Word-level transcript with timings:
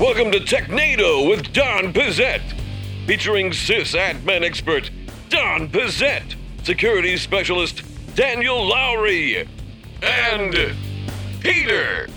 Welcome 0.00 0.32
to 0.32 0.40
Technado 0.40 1.30
with 1.30 1.52
Don 1.52 1.92
Pezet, 1.92 2.40
featuring 3.06 3.50
sysadmin 3.50 4.42
expert 4.42 4.90
Don 5.28 5.68
Pezet, 5.68 6.34
security 6.64 7.16
specialist 7.16 7.84
Daniel 8.16 8.56
Lowrie, 8.56 9.46
and 10.02 10.74
Peter. 11.38 12.08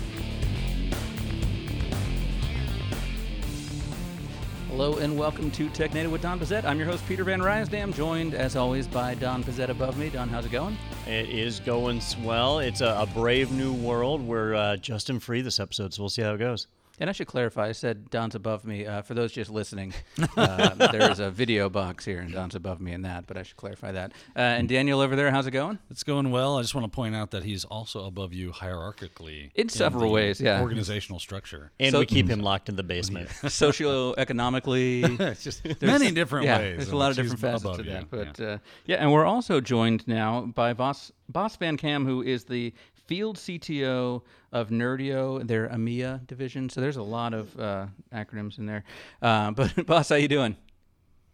Hello 4.70 4.96
and 4.96 5.16
welcome 5.16 5.48
to 5.52 5.68
Technado 5.68 6.10
with 6.10 6.20
Don 6.20 6.40
Pezet. 6.40 6.64
I'm 6.64 6.78
your 6.78 6.88
host 6.88 7.06
Peter 7.06 7.22
Van 7.22 7.40
Rysdam, 7.40 7.94
joined 7.94 8.34
as 8.34 8.56
always 8.56 8.88
by 8.88 9.14
Don 9.14 9.44
Pezet 9.44 9.68
above 9.68 9.96
me. 9.96 10.08
Don, 10.08 10.28
how's 10.28 10.46
it 10.46 10.50
going? 10.50 10.76
It 11.06 11.30
is 11.30 11.60
going 11.60 12.00
swell. 12.00 12.58
It's 12.58 12.80
a, 12.80 12.96
a 12.98 13.06
brave 13.06 13.52
new 13.52 13.72
world. 13.72 14.20
We're 14.20 14.56
uh, 14.56 14.76
Justin 14.78 15.20
free 15.20 15.42
this 15.42 15.60
episode, 15.60 15.94
so 15.94 16.02
we'll 16.02 16.10
see 16.10 16.22
how 16.22 16.34
it 16.34 16.38
goes. 16.38 16.66
And 17.00 17.08
I 17.08 17.12
should 17.12 17.26
clarify, 17.28 17.68
I 17.68 17.72
said 17.72 18.10
Don's 18.10 18.34
above 18.34 18.64
me. 18.64 18.84
Uh, 18.86 19.02
for 19.02 19.14
those 19.14 19.30
just 19.32 19.50
listening, 19.50 19.94
uh, 20.36 20.74
there 20.90 21.10
is 21.10 21.20
a 21.20 21.30
video 21.30 21.68
box 21.68 22.04
here, 22.04 22.20
and 22.20 22.32
Don's 22.32 22.54
above 22.54 22.80
me 22.80 22.92
in 22.92 23.02
that, 23.02 23.26
but 23.26 23.36
I 23.36 23.42
should 23.44 23.56
clarify 23.56 23.92
that. 23.92 24.12
Uh, 24.34 24.40
and 24.40 24.68
Daniel 24.68 25.00
over 25.00 25.14
there, 25.14 25.30
how's 25.30 25.46
it 25.46 25.52
going? 25.52 25.78
It's 25.90 26.02
going 26.02 26.30
well. 26.30 26.58
I 26.58 26.62
just 26.62 26.74
want 26.74 26.84
to 26.90 26.94
point 26.94 27.14
out 27.14 27.30
that 27.30 27.44
he's 27.44 27.64
also 27.64 28.04
above 28.06 28.32
you 28.32 28.50
hierarchically 28.50 29.50
In 29.54 29.68
several 29.68 30.02
the 30.02 30.08
ways, 30.08 30.40
yeah. 30.40 30.60
Organizational 30.60 31.18
structure. 31.20 31.70
And 31.78 31.92
So- 31.92 32.00
we 32.00 32.06
keep 32.06 32.28
him 32.28 32.40
locked 32.40 32.68
in 32.68 32.76
the 32.76 32.82
basement. 32.82 33.28
Socioeconomically, 33.42 35.20
It's 35.20 35.44
just 35.44 35.64
many 35.82 36.10
different 36.10 36.46
yeah, 36.46 36.58
ways. 36.58 36.76
there's 36.78 36.90
a 36.90 36.96
lot 36.96 37.10
of 37.10 37.16
different 37.16 37.40
facets 37.40 37.62
above 37.64 37.78
to 37.78 37.84
you. 37.84 37.90
that. 37.90 38.10
But 38.10 38.38
Yeah. 38.38 38.46
uh, 38.46 38.58
yeah, 38.86 38.96
and 38.96 39.12
we're 39.12 39.24
also 39.26 39.60
joined 39.60 40.06
now 40.08 40.42
by 40.54 40.72
Bas 40.72 41.12
Bas 41.28 41.56
Van 41.56 41.76
Kaam, 41.76 42.04
who 42.06 42.22
is 42.22 42.44
the 42.44 42.72
field 43.06 43.36
CTO 43.36 44.22
of 44.52 44.70
Nerdio, 44.70 45.46
their 45.46 45.68
EMEA 45.68 46.26
division. 46.26 46.68
So 46.68 46.80
there's 46.80 46.96
a 46.96 47.02
lot 47.02 47.34
of 47.34 47.58
uh, 47.58 47.86
acronyms 48.12 48.58
in 48.58 48.66
there. 48.66 48.84
Uh, 49.20 49.50
but 49.52 49.86
Bas, 49.86 50.08
how 50.08 50.16
you 50.16 50.28
doing? 50.28 50.56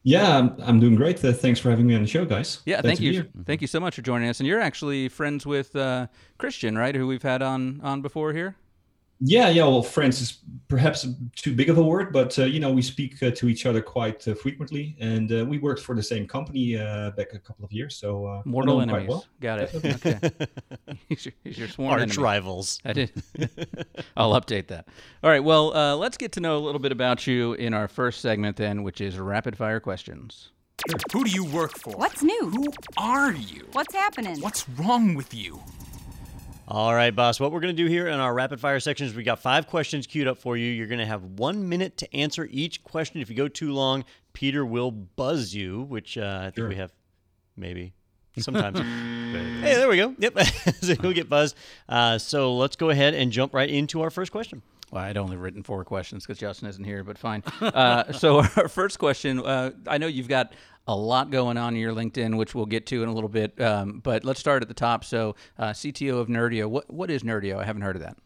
Yeah, 0.06 0.36
I'm, 0.36 0.54
I'm 0.62 0.80
doing 0.80 0.96
great. 0.96 1.24
Uh, 1.24 1.32
thanks 1.32 1.58
for 1.58 1.70
having 1.70 1.86
me 1.86 1.94
on 1.94 2.02
the 2.02 2.06
show, 2.08 2.26
guys. 2.26 2.60
Yeah, 2.66 2.82
Glad 2.82 2.90
thank 2.90 3.00
you. 3.00 3.12
here. 3.12 3.28
Thank 3.46 3.62
you 3.62 3.66
so 3.66 3.80
much 3.80 3.94
for 3.94 4.02
joining 4.02 4.28
us. 4.28 4.38
And 4.38 4.46
you're 4.46 4.60
actually 4.60 5.08
friends 5.08 5.46
with 5.46 5.74
uh, 5.74 6.08
Christiaan, 6.38 6.76
right? 6.76 6.94
Who 6.94 7.06
we've 7.06 7.22
had 7.22 7.40
on 7.40 7.80
on 7.82 8.02
before 8.02 8.34
here. 8.34 8.56
Yeah, 9.20 9.48
yeah. 9.48 9.62
Well, 9.64 9.82
friends 9.82 10.20
is 10.20 10.38
perhaps 10.68 11.06
too 11.36 11.54
big 11.54 11.70
of 11.70 11.78
a 11.78 11.82
word, 11.82 12.12
but 12.12 12.38
uh, 12.38 12.44
you 12.44 12.60
know 12.60 12.72
we 12.72 12.82
speak 12.82 13.22
uh, 13.22 13.30
to 13.30 13.48
each 13.48 13.64
other 13.64 13.80
quite 13.80 14.26
uh, 14.26 14.34
frequently, 14.34 14.96
and 15.00 15.32
uh, 15.32 15.44
we 15.44 15.58
worked 15.58 15.80
for 15.82 15.94
the 15.94 16.02
same 16.02 16.26
company 16.26 16.76
uh, 16.76 17.10
back 17.12 17.32
a 17.32 17.38
couple 17.38 17.64
of 17.64 17.72
years. 17.72 17.96
So 17.96 18.26
uh, 18.26 18.42
Mortal 18.44 18.78
know 18.80 18.84
quite 18.84 19.02
enemies. 19.02 19.08
well. 19.08 19.26
Got 19.40 19.60
it. 19.60 19.74
Okay. 20.04 20.18
he's, 21.08 21.24
your, 21.26 21.34
he's 21.44 21.58
your 21.58 21.68
sworn 21.68 21.92
Arch 21.92 22.02
enemy. 22.02 22.22
rivals. 22.22 22.80
I 22.84 22.92
did. 22.92 23.12
I'll 24.16 24.32
update 24.32 24.66
that. 24.68 24.88
All 25.22 25.30
right. 25.30 25.42
Well, 25.42 25.74
uh, 25.76 25.96
let's 25.96 26.16
get 26.16 26.32
to 26.32 26.40
know 26.40 26.56
a 26.58 26.62
little 26.62 26.80
bit 26.80 26.92
about 26.92 27.26
you 27.26 27.54
in 27.54 27.72
our 27.72 27.88
first 27.88 28.20
segment, 28.20 28.56
then, 28.56 28.82
which 28.82 29.00
is 29.00 29.18
rapid 29.18 29.56
fire 29.56 29.80
questions. 29.80 30.50
Who 31.12 31.24
do 31.24 31.30
you 31.30 31.44
work 31.44 31.78
for? 31.78 31.92
What's 31.96 32.22
new? 32.22 32.50
Who 32.50 32.66
are 32.96 33.32
you? 33.32 33.68
What's 33.72 33.94
happening? 33.94 34.40
What's 34.40 34.68
wrong 34.70 35.14
with 35.14 35.32
you? 35.32 35.62
All 36.66 36.94
right, 36.94 37.14
Bas. 37.14 37.38
What 37.38 37.52
we're 37.52 37.60
going 37.60 37.76
to 37.76 37.82
do 37.82 37.88
here 37.90 38.08
in 38.08 38.18
our 38.18 38.32
rapid 38.32 38.58
fire 38.58 38.80
section 38.80 39.06
is 39.06 39.14
we 39.14 39.22
got 39.22 39.38
five 39.38 39.66
questions 39.66 40.06
queued 40.06 40.26
up 40.26 40.38
for 40.38 40.56
you. 40.56 40.70
You're 40.70 40.86
going 40.86 40.98
to 40.98 41.04
have 41.06 41.22
one 41.22 41.68
minute 41.68 41.98
to 41.98 42.16
answer 42.16 42.48
each 42.50 42.82
question. 42.82 43.20
If 43.20 43.28
you 43.28 43.36
go 43.36 43.48
too 43.48 43.72
long, 43.74 44.04
Peter 44.32 44.64
will 44.64 44.90
buzz 44.90 45.54
you, 45.54 45.82
which 45.82 46.16
uh, 46.16 46.38
I 46.40 46.44
think 46.44 46.56
Sure. 46.56 46.68
we 46.70 46.76
have 46.76 46.90
maybe 47.54 47.92
sometimes. 48.38 48.78
hey, 49.60 49.74
there 49.74 49.88
we 49.90 49.98
go. 49.98 50.14
Yep. 50.18 50.38
so 50.80 50.94
you'll 51.02 51.12
get 51.12 51.28
buzzed. 51.28 51.54
Uh, 51.86 52.16
so 52.16 52.56
let's 52.56 52.76
go 52.76 52.88
ahead 52.88 53.12
and 53.12 53.30
jump 53.30 53.52
right 53.52 53.68
into 53.68 54.00
our 54.00 54.10
first 54.10 54.32
question. 54.32 54.62
Well, 54.90 55.02
I'd 55.02 55.18
only 55.18 55.36
written 55.36 55.62
four 55.62 55.84
questions 55.84 56.24
because 56.24 56.38
Justin 56.38 56.68
isn't 56.68 56.84
here, 56.84 57.04
but 57.04 57.18
fine. 57.18 57.42
Uh, 57.60 58.10
so 58.12 58.38
our 58.38 58.68
first 58.68 58.98
question, 58.98 59.44
uh, 59.44 59.72
I 59.86 59.98
know 59.98 60.06
you've 60.06 60.28
got 60.28 60.54
a 60.86 60.96
lot 60.96 61.30
going 61.30 61.56
on 61.56 61.74
in 61.74 61.80
your 61.80 61.94
LinkedIn, 61.94 62.36
which 62.36 62.54
we'll 62.54 62.66
get 62.66 62.86
to 62.86 63.02
in 63.02 63.08
a 63.08 63.12
little 63.12 63.28
bit. 63.28 63.58
Um, 63.60 64.00
but 64.00 64.24
let's 64.24 64.40
start 64.40 64.62
at 64.62 64.68
the 64.68 64.74
top. 64.74 65.04
So, 65.04 65.34
uh, 65.58 65.70
CTO 65.70 66.18
of 66.20 66.28
Nerdio, 66.28 66.68
what 66.68 66.92
what 66.92 67.10
is 67.10 67.22
Nerdio? 67.22 67.58
I 67.58 67.64
haven't 67.64 67.82
heard 67.82 67.96
of 67.96 68.02
that. 68.02 68.16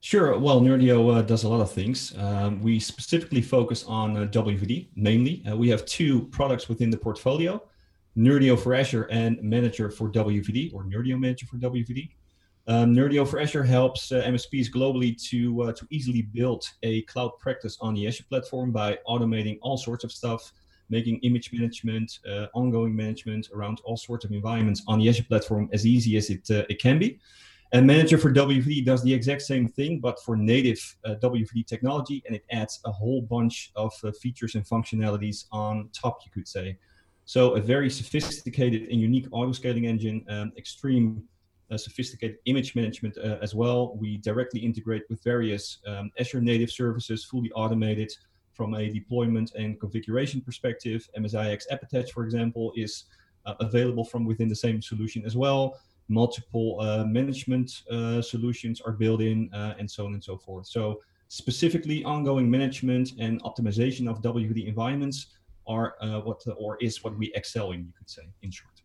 Sure. 0.00 0.36
Well, 0.36 0.60
Nerdio 0.60 1.16
uh, 1.16 1.22
does 1.22 1.44
a 1.44 1.48
lot 1.48 1.60
of 1.60 1.70
things. 1.70 2.12
Um, 2.18 2.60
we 2.60 2.80
specifically 2.80 3.40
focus 3.40 3.84
on 3.84 4.16
uh, 4.16 4.26
WVD 4.26 4.88
mainly. 4.96 5.44
Uh, 5.48 5.56
we 5.56 5.68
have 5.68 5.86
two 5.86 6.22
products 6.28 6.68
within 6.68 6.90
the 6.90 6.96
portfolio: 6.96 7.62
Nerdio 8.16 8.58
for 8.58 8.74
Azure 8.74 9.04
and 9.10 9.40
Manager 9.42 9.90
for 9.90 10.10
WVD, 10.10 10.74
or 10.74 10.84
Nerdio 10.84 11.18
Manager 11.18 11.46
for 11.46 11.56
WVD. 11.56 12.10
Um, 12.68 12.94
Nerdio 12.94 13.26
for 13.26 13.40
Azure 13.40 13.64
helps 13.64 14.12
uh, 14.12 14.22
MSPs 14.22 14.70
globally 14.70 15.20
to 15.30 15.62
uh, 15.62 15.72
to 15.72 15.86
easily 15.90 16.22
build 16.22 16.64
a 16.82 17.02
cloud 17.02 17.32
practice 17.40 17.76
on 17.80 17.94
the 17.94 18.06
Azure 18.06 18.24
platform 18.28 18.70
by 18.70 18.98
automating 19.08 19.58
all 19.62 19.76
sorts 19.76 20.04
of 20.04 20.12
stuff, 20.12 20.52
making 20.92 21.18
image 21.28 21.52
management, 21.52 22.20
uh, 22.30 22.46
ongoing 22.54 22.94
management 22.94 23.48
around 23.54 23.80
all 23.84 23.96
sorts 23.96 24.24
of 24.24 24.30
environments 24.30 24.82
on 24.86 24.98
the 25.00 25.08
Azure 25.08 25.24
platform 25.24 25.68
as 25.72 25.82
easy 25.94 26.16
as 26.16 26.30
it 26.30 26.44
uh, 26.50 26.64
it 26.68 26.78
can 26.80 26.98
be. 26.98 27.18
And 27.74 27.86
Manager 27.86 28.18
for 28.18 28.30
WVD 28.30 28.84
does 28.84 29.02
the 29.02 29.14
exact 29.18 29.40
same 29.40 29.66
thing, 29.66 29.98
but 29.98 30.22
for 30.24 30.36
native 30.36 30.80
uh, 31.06 31.14
WVD 31.22 31.66
technology, 31.66 32.22
and 32.26 32.36
it 32.36 32.44
adds 32.50 32.80
a 32.84 32.92
whole 32.92 33.22
bunch 33.22 33.72
of 33.74 33.92
uh, 34.04 34.12
features 34.22 34.54
and 34.56 34.64
functionalities 34.74 35.46
on 35.50 35.88
top, 36.02 36.18
you 36.26 36.30
could 36.30 36.46
say. 36.46 36.76
So 37.24 37.54
a 37.54 37.60
very 37.60 37.88
sophisticated 37.88 38.82
and 38.90 39.00
unique 39.00 39.26
auto-scaling 39.32 39.86
engine, 39.86 40.22
um, 40.28 40.52
extreme 40.58 41.22
uh, 41.70 41.78
sophisticated 41.78 42.36
image 42.44 42.74
management 42.74 43.16
uh, 43.16 43.38
as 43.40 43.54
well. 43.54 43.96
We 43.96 44.18
directly 44.18 44.60
integrate 44.60 45.04
with 45.08 45.24
various 45.24 45.78
um, 45.86 46.10
Azure 46.20 46.42
native 46.42 46.70
services, 46.70 47.24
fully 47.24 47.50
automated 47.52 48.12
from 48.62 48.74
a 48.74 48.88
deployment 48.88 49.54
and 49.54 49.80
configuration 49.80 50.40
perspective. 50.40 51.08
MSIX 51.18 51.60
App 51.72 51.82
Attach, 51.82 52.12
for 52.12 52.22
example, 52.22 52.72
is 52.76 53.06
uh, 53.44 53.54
available 53.58 54.04
from 54.04 54.24
within 54.24 54.48
the 54.48 54.54
same 54.54 54.80
solution 54.80 55.24
as 55.26 55.34
well 55.36 55.76
multiple 56.08 56.78
uh, 56.80 57.04
management 57.04 57.82
uh, 57.90 58.20
solutions 58.20 58.80
are 58.80 58.92
built 58.92 59.20
in, 59.20 59.48
uh, 59.54 59.74
and 59.78 59.90
so 59.90 60.04
on 60.06 60.12
and 60.14 60.22
so 60.22 60.36
forth. 60.36 60.66
So 60.66 61.00
specifically, 61.28 62.04
ongoing 62.04 62.50
management 62.50 63.12
and 63.18 63.42
optimization 63.42 64.08
of 64.08 64.20
WD 64.20 64.66
environments 64.66 65.18
are 65.66 65.94
uh, 66.00 66.20
what 66.20 66.42
or 66.58 66.76
is 66.80 67.02
what 67.02 67.16
we 67.16 67.32
excel 67.34 67.72
in, 67.72 67.80
you 67.86 67.92
could 67.96 68.10
say, 68.10 68.22
in 68.42 68.50
short. 68.50 68.82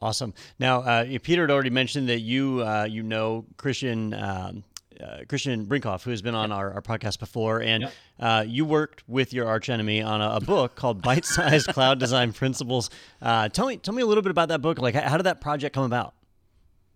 Awesome. 0.00 0.34
Now, 0.58 0.80
uh, 0.80 1.18
Peter 1.22 1.42
had 1.42 1.50
already 1.50 1.70
mentioned 1.70 2.08
that 2.08 2.20
you 2.20 2.62
uh, 2.62 2.86
you 2.90 3.02
know 3.02 3.46
Christiaan 3.56 4.12
um, 4.20 4.64
uh, 5.00 5.24
Christiaan 5.28 5.66
Brinkhoff, 5.66 6.02
who 6.02 6.10
has 6.10 6.22
been 6.22 6.34
on 6.34 6.52
our, 6.52 6.72
our 6.72 6.82
podcast 6.82 7.18
before, 7.18 7.60
and 7.62 7.82
Yep. 7.82 7.92
uh, 8.20 8.44
you 8.46 8.64
worked 8.64 9.02
with 9.08 9.32
your 9.32 9.46
arch 9.46 9.68
enemy 9.68 10.02
on 10.02 10.20
a, 10.20 10.36
a 10.36 10.40
book 10.40 10.74
called 10.74 11.02
Byte 11.02 11.24
Sized 11.24 11.68
Cloud 11.74 11.98
Design 11.98 12.32
Principles. 12.32 12.90
Uh, 13.22 13.48
tell 13.48 13.66
me 13.66 13.76
tell 13.76 13.94
me 13.94 14.02
a 14.02 14.06
little 14.06 14.22
bit 14.22 14.30
about 14.30 14.48
that 14.48 14.62
book. 14.62 14.78
Like, 14.78 14.94
how, 14.94 15.16
did 15.16 15.24
that 15.24 15.40
project 15.40 15.74
come 15.74 15.84
about? 15.84 16.14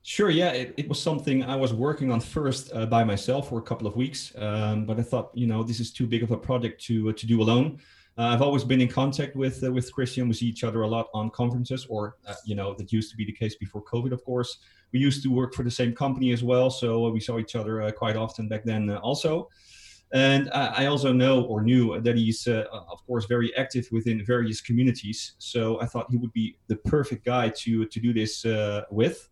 Sure, 0.03 0.31
yeah, 0.31 0.51
it, 0.51 0.75
it 0.77 0.89
was 0.89 1.01
something 1.03 1.45
I 1.45 1.57
was 1.57 1.75
working 1.75 2.11
on 2.11 2.21
first 2.21 2.71
uh, 2.73 2.87
by 2.87 3.05
myself 3.05 3.51
for 3.51 3.59
a 3.59 3.63
couple 3.63 3.87
of 3.87 3.95
weeks, 3.95 4.33
um, 4.39 4.87
but 4.87 4.99
I 4.99 5.03
thought, 5.03 5.31
you 5.35 5.47
know, 5.47 5.63
this 5.63 5.81
is 5.81 5.93
too 5.93 6.07
big 6.07 6.23
of 6.23 6.31
a 6.31 6.37
project 6.37 6.83
to 6.85 7.11
uh, 7.11 7.13
to 7.15 7.27
do 7.27 7.43
alone. 7.43 7.79
Uh, 8.17 8.23
I've 8.33 8.43
always 8.43 8.65
been 8.65 8.81
in 8.81 8.89
contact 8.89 9.37
with 9.37 9.63
uh, 9.63 9.71
with 9.71 9.93
Christiaan. 9.95 10.29
We 10.29 10.35
see 10.35 10.47
each 10.47 10.65
other 10.65 10.83
a 10.83 10.89
lot 10.89 11.09
on 11.15 11.31
conferences, 11.31 11.87
or 11.91 12.17
uh, 12.27 12.35
you 12.47 12.55
know, 12.55 12.75
that 12.75 12.93
used 12.93 13.11
to 13.11 13.17
be 13.17 13.25
the 13.25 13.33
case 13.33 13.57
before 13.57 13.83
COVID, 13.85 14.13
of 14.13 14.25
course. 14.25 14.59
We 14.93 15.01
used 15.01 15.23
to 15.23 15.29
work 15.31 15.55
for 15.55 15.63
the 15.63 15.71
same 15.71 15.95
company 15.95 16.33
as 16.33 16.43
well, 16.43 16.71
so 16.71 17.07
uh, 17.07 17.11
we 17.11 17.21
saw 17.21 17.39
each 17.39 17.55
other 17.55 17.83
uh, 17.83 17.91
quite 17.91 18.17
often 18.17 18.49
back 18.49 18.65
then, 18.65 18.91
uh, 18.91 18.99
also. 18.99 19.49
And 20.13 20.49
I 20.55 20.85
I 20.85 20.87
also 20.87 21.13
know 21.13 21.45
or 21.45 21.63
knew 21.63 22.01
that 22.01 22.17
he's, 22.17 22.47
of 22.47 23.07
course, 23.07 23.27
very 23.27 23.55
active 23.57 23.87
within 23.93 24.25
various 24.25 24.63
communities. 24.63 25.35
So 25.39 25.81
I 25.83 25.87
thought 25.87 26.07
he 26.11 26.17
would 26.17 26.33
be 26.33 26.57
the 26.69 26.77
perfect 26.77 27.27
guy 27.27 27.51
to 27.51 27.85
to 27.85 28.01
do 28.01 28.13
this 28.13 28.45
with. 28.91 29.29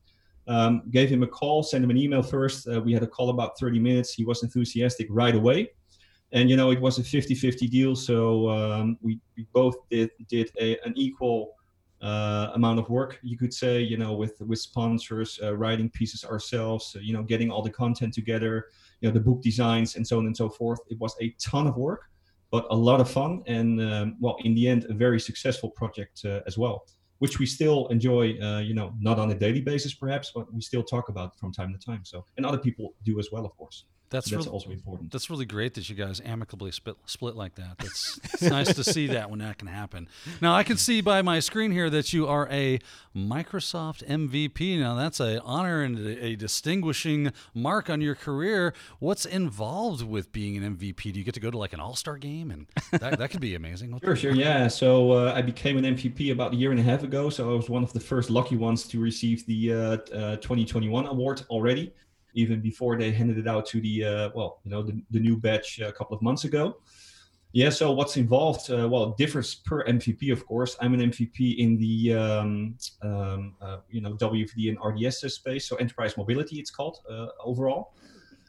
Um, 0.49 0.83
gave 0.91 1.09
him 1.09 1.23
a 1.25 1.27
call, 1.27 1.63
sent 1.63 1.83
him 1.83 1.91
an 1.91 1.97
email 1.97 2.23
first. 2.23 2.69
Uh, 2.69 2.81
we 2.81 2.93
had 2.93 3.03
a 3.03 3.07
call 3.07 3.31
about 3.31 3.59
30 3.59 3.81
minutes. 3.81 4.13
He 4.13 4.25
was 4.25 4.43
enthusiastic 4.45 5.09
right 5.11 5.35
away. 5.35 5.71
And, 6.33 6.49
you 6.49 6.57
know, 6.57 6.71
it 6.71 6.81
was 6.81 6.99
a 6.99 7.05
50 7.05 7.35
50 7.35 7.67
deal. 7.69 7.97
So 7.97 8.49
um, 8.51 8.99
we, 9.01 9.19
we 9.37 9.47
both 9.53 9.77
did, 9.91 10.11
did 10.29 10.51
a, 10.61 10.79
an 10.85 10.93
equal 10.97 11.56
uh, 12.03 12.51
amount 12.55 12.79
of 12.79 12.89
work, 12.89 13.19
you 13.23 13.37
could 13.37 13.53
say, 13.53 13.81
you 13.81 13.97
know, 13.97 14.15
with, 14.15 14.41
with 14.41 14.59
sponsors, 14.59 15.39
uh, 15.43 15.57
writing 15.57 15.91
pieces 15.91 16.25
ourselves, 16.25 16.97
you 17.01 17.13
know, 17.13 17.23
getting 17.23 17.51
all 17.51 17.63
the 17.63 17.71
content 17.71 18.13
together, 18.13 18.67
you 19.01 19.09
know, 19.09 19.13
the 19.13 19.21
book 19.21 19.43
designs 19.43 19.97
and 19.97 20.07
so 20.07 20.19
on 20.19 20.27
and 20.27 20.37
so 20.37 20.49
forth. 20.49 20.81
It 20.89 20.99
was 20.99 21.15
a 21.21 21.35
ton 21.39 21.67
of 21.67 21.77
work, 21.77 22.03
but 22.51 22.67
a 22.71 22.77
lot 22.77 23.01
of 23.01 23.11
fun. 23.11 23.43
And, 23.47 23.81
um, 23.81 24.17
well, 24.21 24.37
in 24.45 24.55
the 24.55 24.69
end, 24.69 24.87
a 24.89 24.95
very 24.95 25.21
successful 25.21 25.71
project 25.71 26.25
uh, 26.25 26.41
as 26.47 26.59
well 26.59 26.85
which 27.19 27.39
we 27.39 27.47
still 27.47 27.87
enjoy, 27.89 28.39
uh, 28.41 28.61
you 28.61 28.75
know, 28.75 28.93
not 29.01 29.19
on 29.19 29.31
a 29.31 29.35
daily 29.35 29.61
basis 29.61 29.95
perhaps, 29.95 30.33
but 30.35 30.53
we 30.53 30.61
still 30.61 30.83
talk 30.83 31.09
about 31.09 31.39
from 31.39 31.53
time 31.53 31.73
to 31.73 31.79
time. 31.79 32.05
So, 32.05 32.25
and 32.37 32.45
other 32.45 32.59
people 32.59 32.95
do 33.05 33.19
as 33.19 33.31
well, 33.33 33.47
of 33.47 33.57
course. 33.57 33.87
That's 34.11 34.31
that's 34.31 34.45
real- 34.45 34.53
also 34.53 34.71
important. 34.71 35.11
That's 35.11 35.31
really 35.31 35.47
great 35.47 35.75
that 35.75 35.89
you 35.89 35.97
guys 35.97 36.21
amicably 36.25 36.71
split, 36.71 36.97
split 37.07 37.37
like 37.37 37.57
that. 37.57 37.77
That's 37.79 38.21
it's 38.35 38.43
nice 38.43 38.75
to 38.75 38.85
see 38.85 39.09
that 39.09 39.31
when 39.31 39.41
that 39.41 39.59
can 39.59 39.69
happen. 39.69 40.09
Now 40.41 40.55
I 40.55 40.63
can 40.63 40.77
see 40.77 41.01
by 41.01 41.23
my 41.23 41.41
screen 41.41 41.73
here 41.73 41.91
that 41.91 42.13
you 42.13 42.27
are 42.27 42.49
a 42.51 42.79
Microsoft 43.17 44.07
MVP. 44.07 44.79
Now 44.79 44.95
that's 44.95 45.21
an 45.21 45.41
honor 45.41 45.83
and 45.83 45.99
a, 45.99 46.37
distinguishing 46.37 47.33
mark 47.55 47.89
on 47.89 48.01
your 48.01 48.15
career. 48.15 48.75
What's 48.99 49.25
involved 49.25 50.03
with 50.03 50.33
being 50.33 50.63
an 50.63 50.77
MVP? 50.77 51.13
Do 51.13 51.19
you 51.19 51.25
get 51.25 51.35
to 51.35 51.41
go 51.41 51.51
to 51.51 51.59
like 51.59 51.73
an 51.73 51.81
All 51.81 51.97
Star 51.97 52.19
game, 52.19 52.51
and 52.51 52.67
that, 53.01 53.19
that 53.19 53.31
could 53.31 53.41
be 53.41 53.55
amazing. 53.55 53.91
What 53.91 54.05
Sure, 54.05 54.17
sure, 54.17 54.33
yeah. 54.33 54.69
So 54.69 55.13
uh, 55.13 55.33
I 55.35 55.43
became 55.43 55.79
an 55.79 55.85
MVP 55.97 56.31
about 56.31 56.53
a 56.53 56.57
year 56.57 56.71
and 56.71 56.81
a 56.81 56.83
half 56.83 57.03
ago. 57.03 57.31
So 57.31 57.51
I 57.51 57.57
was 57.57 57.69
one 57.71 57.83
of 57.83 57.93
the 57.93 58.01
first 58.01 58.31
lucky 58.31 58.57
ones 58.57 58.87
to 58.89 59.01
receive 59.01 59.47
the 59.47 59.73
uh, 59.73 59.77
uh, 60.15 60.37
2021 60.37 61.07
award 61.07 61.43
already, 61.49 61.93
even 62.37 62.61
before 62.61 62.97
they 62.97 63.11
handed 63.11 63.39
it 63.39 63.49
out 63.49 63.67
to 63.67 63.81
the 63.81 64.05
uh, 64.05 64.31
well, 64.35 64.61
you 64.65 64.71
know, 64.71 64.83
the, 64.83 65.03
the 65.11 65.19
new 65.19 65.37
batch 65.37 65.81
a 65.81 65.91
couple 65.93 66.15
of 66.15 66.23
months 66.23 66.45
ago. 66.45 66.77
Yeah. 67.53 67.71
So 67.71 67.91
what's 67.91 68.17
involved? 68.19 68.71
Uh, 68.71 68.87
well, 68.89 69.05
it 69.05 69.17
differs 69.17 69.55
per 69.55 69.83
MVP, 69.85 70.31
of 70.31 70.47
course. 70.47 70.77
I'm 70.81 70.93
an 70.93 71.01
MVP 71.11 71.57
in 71.57 71.79
the 71.79 72.15
um, 72.15 72.77
um, 73.03 73.55
uh, 73.63 73.79
you 73.89 74.03
know 74.03 74.15
WVD 74.15 74.69
and 74.69 74.79
RDS 74.85 75.33
space, 75.33 75.67
so 75.67 75.77
enterprise 75.77 76.17
mobility, 76.17 76.57
it's 76.57 76.71
called 76.71 76.99
uh, 77.11 77.29
overall. 77.43 77.95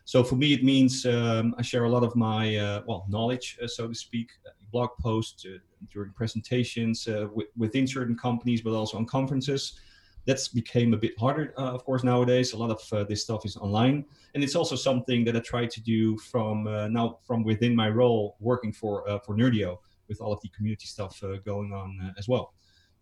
So 0.03 0.23
for 0.23 0.35
me, 0.35 0.53
it 0.53 0.63
means 0.63 1.05
um, 1.05 1.53
I 1.57 1.61
share 1.61 1.83
a 1.83 1.89
lot 1.89 2.03
of 2.03 2.15
my 2.15 2.55
uh, 2.57 2.81
well 2.85 3.05
knowledge, 3.09 3.57
uh, 3.61 3.67
so 3.67 3.87
to 3.87 3.93
speak, 3.95 4.29
uh, 4.45 4.51
blog 4.71 4.89
posts 5.01 5.45
uh, 5.45 5.57
during 5.91 6.11
presentations 6.11 7.07
uh, 7.07 7.27
w- 7.27 7.47
within 7.57 7.87
certain 7.87 8.17
companies, 8.17 8.61
but 8.61 8.73
also 8.73 8.97
on 8.97 9.05
conferences. 9.05 9.79
That's 10.27 10.49
became 10.49 10.93
a 10.93 10.97
bit 10.97 11.17
harder, 11.17 11.53
uh, 11.57 11.71
of 11.71 11.85
course, 11.85 12.03
nowadays. 12.03 12.51
A 12.51 12.57
lot 12.57 12.69
of 12.69 12.81
uh, 12.91 13.05
this 13.05 13.23
stuff 13.23 13.45
is 13.45 13.55
online, 13.55 14.03
and 14.35 14.43
it's 14.43 14.55
also 14.55 14.75
something 14.75 15.23
that 15.23 15.37
I 15.37 15.39
try 15.39 15.65
to 15.65 15.81
do 15.81 16.17
from 16.17 16.67
uh, 16.67 16.89
now 16.89 17.19
from 17.23 17.43
within 17.43 17.73
my 17.73 17.89
role 17.89 18.35
working 18.41 18.73
for 18.73 19.09
uh, 19.09 19.19
for 19.19 19.37
Nerdio 19.37 19.77
with 20.09 20.19
all 20.19 20.33
of 20.33 20.41
the 20.41 20.49
community 20.49 20.85
stuff 20.85 21.23
uh, 21.23 21.37
going 21.45 21.71
on 21.71 21.97
uh, 22.03 22.11
as 22.19 22.27
well. 22.27 22.53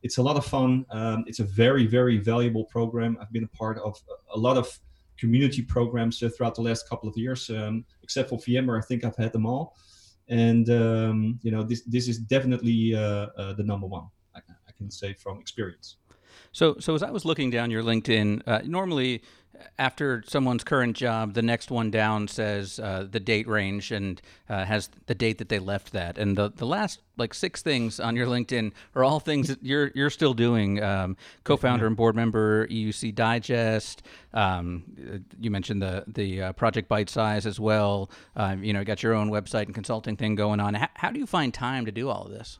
It's 0.03 0.19
a 0.19 0.21
lot 0.21 0.37
of 0.37 0.45
fun. 0.45 0.85
Um, 0.91 1.23
it's 1.25 1.39
a 1.39 1.43
very 1.43 1.87
very 1.87 2.17
valuable 2.17 2.65
program. 2.65 3.17
I've 3.19 3.33
been 3.33 3.43
a 3.43 3.57
part 3.57 3.79
of 3.79 3.99
a 4.31 4.37
lot 4.37 4.55
of 4.55 4.79
community 5.17 5.63
programs 5.63 6.19
throughout 6.19 6.53
the 6.53 6.61
last 6.61 6.87
couple 6.87 7.09
of 7.09 7.17
years. 7.17 7.49
Um, 7.49 7.85
except 8.03 8.29
for 8.29 8.37
VMware, 8.37 8.77
I 8.77 8.85
think 8.85 9.03
I've 9.03 9.15
had 9.15 9.33
them 9.33 9.47
all. 9.47 9.75
And 10.29 10.69
um, 10.69 11.39
you 11.41 11.49
know, 11.49 11.63
this 11.63 11.81
this 11.81 12.07
is 12.07 12.19
definitely 12.19 12.91
the 12.91 13.63
number 13.65 13.87
one. 13.87 14.05
I, 14.35 14.39
I 14.69 14.71
can 14.77 14.91
say 14.91 15.13
from 15.13 15.39
experience. 15.39 15.97
So, 16.55 16.77
so 16.79 16.95
as 16.95 17.03
I 17.03 17.11
was 17.11 17.25
looking 17.25 17.49
down 17.49 17.69
your 17.69 17.83
LinkedIn, 17.83 18.43
uh, 18.47 18.61
normally 18.63 19.21
after 19.77 20.23
someone's 20.25 20.63
current 20.63 20.95
job, 20.95 21.33
the 21.33 21.41
next 21.41 21.69
one 21.69 21.91
down 21.91 22.29
says 22.29 22.79
uh, 22.79 23.05
the 23.11 23.19
date 23.19 23.45
range 23.45 23.91
and 23.91 24.21
uh, 24.47 24.63
has 24.63 24.89
the 25.07 25.15
date 25.15 25.39
that 25.39 25.49
they 25.49 25.59
left 25.59 25.91
that. 25.91 26.17
And 26.17 26.37
the, 26.37 26.53
the 26.55 26.65
last 26.65 27.01
like 27.17 27.33
six 27.33 27.61
things 27.61 27.99
on 27.99 28.15
your 28.15 28.25
LinkedIn 28.25 28.71
are 28.95 29.03
all 29.03 29.19
things 29.19 29.49
that 29.49 29.61
you're 29.61 29.91
you're 29.95 30.09
still 30.09 30.33
doing. 30.33 30.81
Um, 30.81 31.17
co-founder 31.43 31.87
and 31.87 31.97
board 31.97 32.15
member, 32.15 32.69
EUC 32.69 33.13
Digest. 33.13 34.03
Um, 34.33 34.83
uh, 34.97 35.17
you 35.37 35.51
mentioned 35.51 35.81
the 35.81 36.05
the 36.07 36.41
uh, 36.41 36.53
Project 36.53 36.87
Byte 36.87 37.09
Size 37.09 37.45
as 37.45 37.59
well. 37.59 38.09
Um, 38.37 38.63
you 38.63 38.71
know, 38.71 38.85
got 38.85 39.03
your 39.03 39.13
own 39.13 39.29
website 39.29 39.65
and 39.65 39.75
consulting 39.75 40.15
thing 40.15 40.35
going 40.35 40.61
on. 40.61 40.75
How, 40.75 40.87
how 40.93 41.11
do 41.11 41.19
you 41.19 41.25
find 41.27 41.53
time 41.53 41.85
to 41.85 41.91
do 41.91 42.07
all 42.07 42.23
of 42.23 42.31
this? 42.31 42.59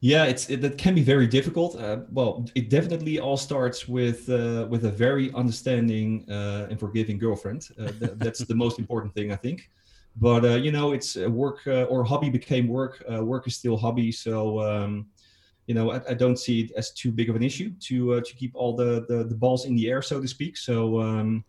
Yeah, 0.00 0.24
it's 0.24 0.50
it, 0.50 0.60
that 0.60 0.76
can 0.76 0.94
be 0.94 1.02
very 1.02 1.26
difficult. 1.26 1.76
Uh, 1.76 2.00
well, 2.10 2.46
it 2.54 2.68
definitely 2.68 3.18
all 3.18 3.36
starts 3.36 3.88
with 3.88 4.28
uh, 4.28 4.66
with 4.68 4.84
a 4.84 4.90
very 4.90 5.32
understanding 5.32 6.26
uh, 6.30 6.66
and 6.70 6.78
forgiving 6.78 7.18
girlfriend. 7.18 7.68
Uh, 7.78 7.92
th- 7.98 8.12
that's 8.20 8.44
the 8.44 8.54
most 8.54 8.78
important 8.78 9.14
thing, 9.14 9.32
I 9.32 9.36
think. 9.36 9.70
But 10.16 10.44
uh, 10.44 10.48
you 10.56 10.72
know, 10.72 10.92
it's 10.92 11.16
uh, 11.16 11.30
work 11.30 11.60
uh, 11.66 11.84
or 11.84 12.04
hobby 12.04 12.28
became 12.28 12.68
work. 12.68 13.02
Uh, 13.10 13.24
work 13.24 13.46
is 13.46 13.56
still 13.56 13.76
hobby, 13.76 14.12
so 14.12 14.60
um, 14.60 15.06
you 15.66 15.74
know, 15.74 15.92
I, 15.92 16.00
I 16.10 16.14
don't 16.14 16.38
see 16.38 16.62
it 16.62 16.72
as 16.76 16.92
too 16.92 17.12
big 17.12 17.30
of 17.30 17.36
an 17.36 17.42
issue 17.42 17.72
to 17.88 18.14
uh, 18.14 18.20
to 18.20 18.34
keep 18.34 18.52
all 18.54 18.76
the, 18.76 19.06
the 19.08 19.24
the 19.24 19.34
balls 19.36 19.64
in 19.66 19.74
the 19.76 19.88
air, 19.88 20.02
so 20.02 20.20
to 20.20 20.28
speak. 20.28 20.56
So 20.56 21.00
um, 21.00 21.44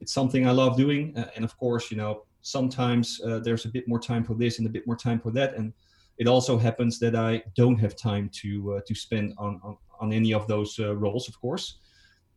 it's 0.00 0.12
something 0.12 0.46
I 0.48 0.52
love 0.52 0.76
doing, 0.76 1.16
uh, 1.16 1.30
and 1.36 1.44
of 1.44 1.56
course, 1.58 1.90
you 1.90 1.96
know, 1.96 2.24
sometimes 2.42 3.20
uh, 3.26 3.38
there's 3.40 3.66
a 3.66 3.68
bit 3.68 3.86
more 3.88 4.00
time 4.00 4.24
for 4.24 4.34
this 4.34 4.58
and 4.58 4.66
a 4.66 4.70
bit 4.70 4.86
more 4.86 4.96
time 4.96 5.20
for 5.20 5.30
that, 5.32 5.54
and 5.54 5.72
it 6.20 6.28
also 6.28 6.58
happens 6.58 6.98
that 6.98 7.16
I 7.16 7.42
don't 7.56 7.78
have 7.80 7.96
time 7.96 8.30
to 8.42 8.74
uh, 8.74 8.80
to 8.86 8.94
spend 8.94 9.34
on, 9.38 9.58
on 9.64 9.76
on 10.00 10.12
any 10.12 10.32
of 10.32 10.46
those 10.46 10.78
uh, 10.78 10.94
roles, 10.96 11.28
of 11.28 11.40
course. 11.40 11.78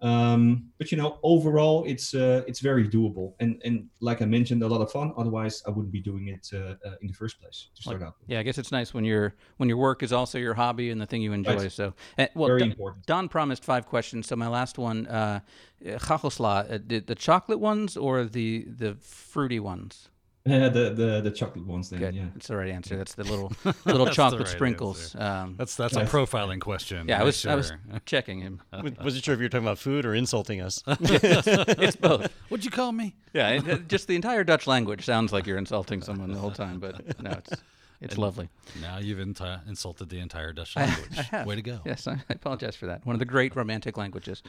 Um, 0.01 0.69
but 0.77 0.91
you 0.91 0.97
know, 0.97 1.19
overall, 1.23 1.83
it's 1.85 2.13
uh, 2.13 2.43
it's 2.47 2.61
very 2.61 2.87
doable, 2.87 3.33
and 3.41 3.61
and 3.65 3.87
like 3.99 4.21
I 4.21 4.25
mentioned, 4.25 4.63
a 4.63 4.67
lot 4.67 4.81
of 4.81 4.91
fun. 4.91 5.13
Otherwise, 5.17 5.63
I 5.67 5.69
wouldn't 5.69 5.91
be 5.91 6.01
doing 6.01 6.29
it 6.29 6.47
uh, 6.53 6.75
uh, 6.85 6.95
in 7.01 7.07
the 7.07 7.13
first 7.13 7.39
place 7.41 7.69
to 7.75 7.81
start 7.81 8.01
out. 8.01 8.15
with. 8.19 8.29
Yeah, 8.29 8.39
I 8.39 8.43
guess 8.43 8.57
it's 8.57 8.71
nice 8.71 8.93
when 8.93 9.03
your 9.03 9.35
when 9.57 9.69
your 9.69 9.77
work 9.77 10.01
is 10.01 10.11
also 10.11 10.37
your 10.37 10.53
hobby 10.53 10.89
and 10.89 10.99
the 10.99 11.05
thing 11.05 11.21
you 11.21 11.33
enjoy. 11.33 11.57
Right. 11.57 11.71
So, 11.71 11.93
uh, 12.17 12.27
well, 12.35 12.47
Very 12.47 12.59
Don, 12.59 12.71
important. 12.71 13.05
Don 13.05 13.29
promised 13.29 13.63
five 13.63 13.85
questions, 13.85 14.27
so 14.27 14.35
my 14.35 14.47
last 14.47 14.77
one, 14.77 15.07
uh, 15.07 15.39
hagelslag, 15.83 16.71
uh, 16.73 16.79
the, 16.85 16.99
the 16.99 17.15
chocolate 17.15 17.59
ones 17.59 17.95
or 17.95 18.25
the 18.25 18.65
the 18.67 18.95
fruity 18.95 19.59
ones? 19.59 20.09
Uh, 20.45 20.67
the 20.67 20.89
the 20.89 21.21
the 21.21 21.31
chocolate 21.31 21.65
ones, 21.65 21.89
then 21.89 21.99
Good, 21.99 22.15
yeah. 22.15 22.23
that's 22.33 22.47
the 22.47 22.57
right 22.57 22.69
answer. 22.69 22.97
That's 22.97 23.15
the 23.15 23.23
little 23.23 23.53
little 23.85 24.07
chocolate 24.07 24.41
right 24.41 24.49
sprinkles. 24.49 25.15
Um, 25.17 25.55
That's 25.57 25.73
that's 25.77 25.95
a 25.95 26.03
profiling 26.03 26.59
question. 26.59 27.07
yeah, 27.07 27.15
I 27.15 27.19
right 27.19 27.25
was 27.27 27.45
I 27.45 27.55
was 27.55 27.71
checking 28.05 28.41
him. 28.41 28.61
Wasn't 29.01 29.23
sure 29.23 29.33
if 29.33 29.39
you 29.39 29.45
were 29.45 29.49
talking 29.49 29.65
about 29.65 29.77
food 29.79 30.05
or 30.05 30.13
insulting 30.13 30.59
us. 30.59 30.83
it's 30.85 31.95
both. 31.95 32.29
What'd 32.49 32.65
you 32.65 32.71
call 32.71 32.91
me? 32.91 33.15
Yeah, 33.33 33.51
it, 33.51 33.67
it- 33.69 33.87
just 33.87 34.07
the 34.09 34.15
entire 34.17 34.43
Dutch 34.43 34.67
language 34.67 35.05
sounds 35.05 35.31
like 35.31 35.47
you're 35.47 35.57
insulting 35.57 36.01
someone 36.01 36.33
the 36.33 36.39
whole 36.39 36.51
time, 36.51 36.79
but 36.81 37.21
no, 37.23 37.31
it's 37.31 37.61
it's 38.03 38.17
lovely. 38.17 38.49
Now 38.81 38.97
you've 38.99 39.19
enti- 39.19 39.67
insulted 39.67 40.09
the 40.09 40.19
entire 40.19 40.53
Dutch 40.53 40.75
language. 40.77 41.17
I 41.17 41.21
have. 41.23 41.45
Way 41.47 41.55
to 41.55 41.61
go. 41.61 41.79
Yes, 41.85 42.07
I 42.07 42.13
I 42.13 42.33
apologize 42.33 42.75
for 42.75 42.85
that. 42.87 43.05
One 43.05 43.15
of 43.15 43.19
the 43.19 43.25
great 43.25 43.55
romantic 43.55 43.97
languages. 43.97 44.41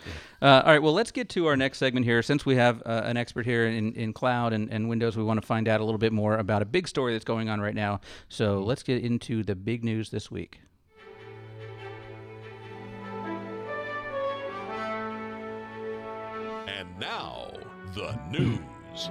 Uh, 0.42 0.62
all 0.64 0.72
right, 0.72 0.82
well, 0.82 0.92
let's 0.92 1.10
get 1.10 1.28
to 1.30 1.46
our 1.46 1.56
next 1.56 1.78
segment 1.78 2.04
here. 2.06 2.22
Since 2.22 2.44
we 2.46 2.56
have 2.56 2.82
uh, 2.86 3.02
an 3.04 3.16
expert 3.16 3.44
here 3.46 3.66
in, 3.66 3.92
in 3.94 4.12
cloud 4.12 4.52
and, 4.52 4.70
and 4.70 4.88
Windows, 4.88 5.16
we 5.16 5.22
want 5.24 5.40
to 5.40 5.46
find 5.46 5.68
out 5.68 5.80
a 5.80 5.84
little 5.84 5.98
bit 5.98 6.12
more 6.12 6.36
about 6.38 6.62
a 6.62 6.64
big 6.64 6.88
story 6.88 7.12
that's 7.12 7.24
going 7.24 7.48
on 7.48 7.60
right 7.60 7.74
now. 7.74 8.00
So 8.28 8.60
let's 8.60 8.82
get 8.82 9.02
into 9.02 9.42
the 9.42 9.54
big 9.54 9.84
news 9.84 10.10
this 10.10 10.30
week. 10.30 10.60
And 16.66 16.88
now, 16.98 17.52
the 17.94 18.18
news. 18.30 19.10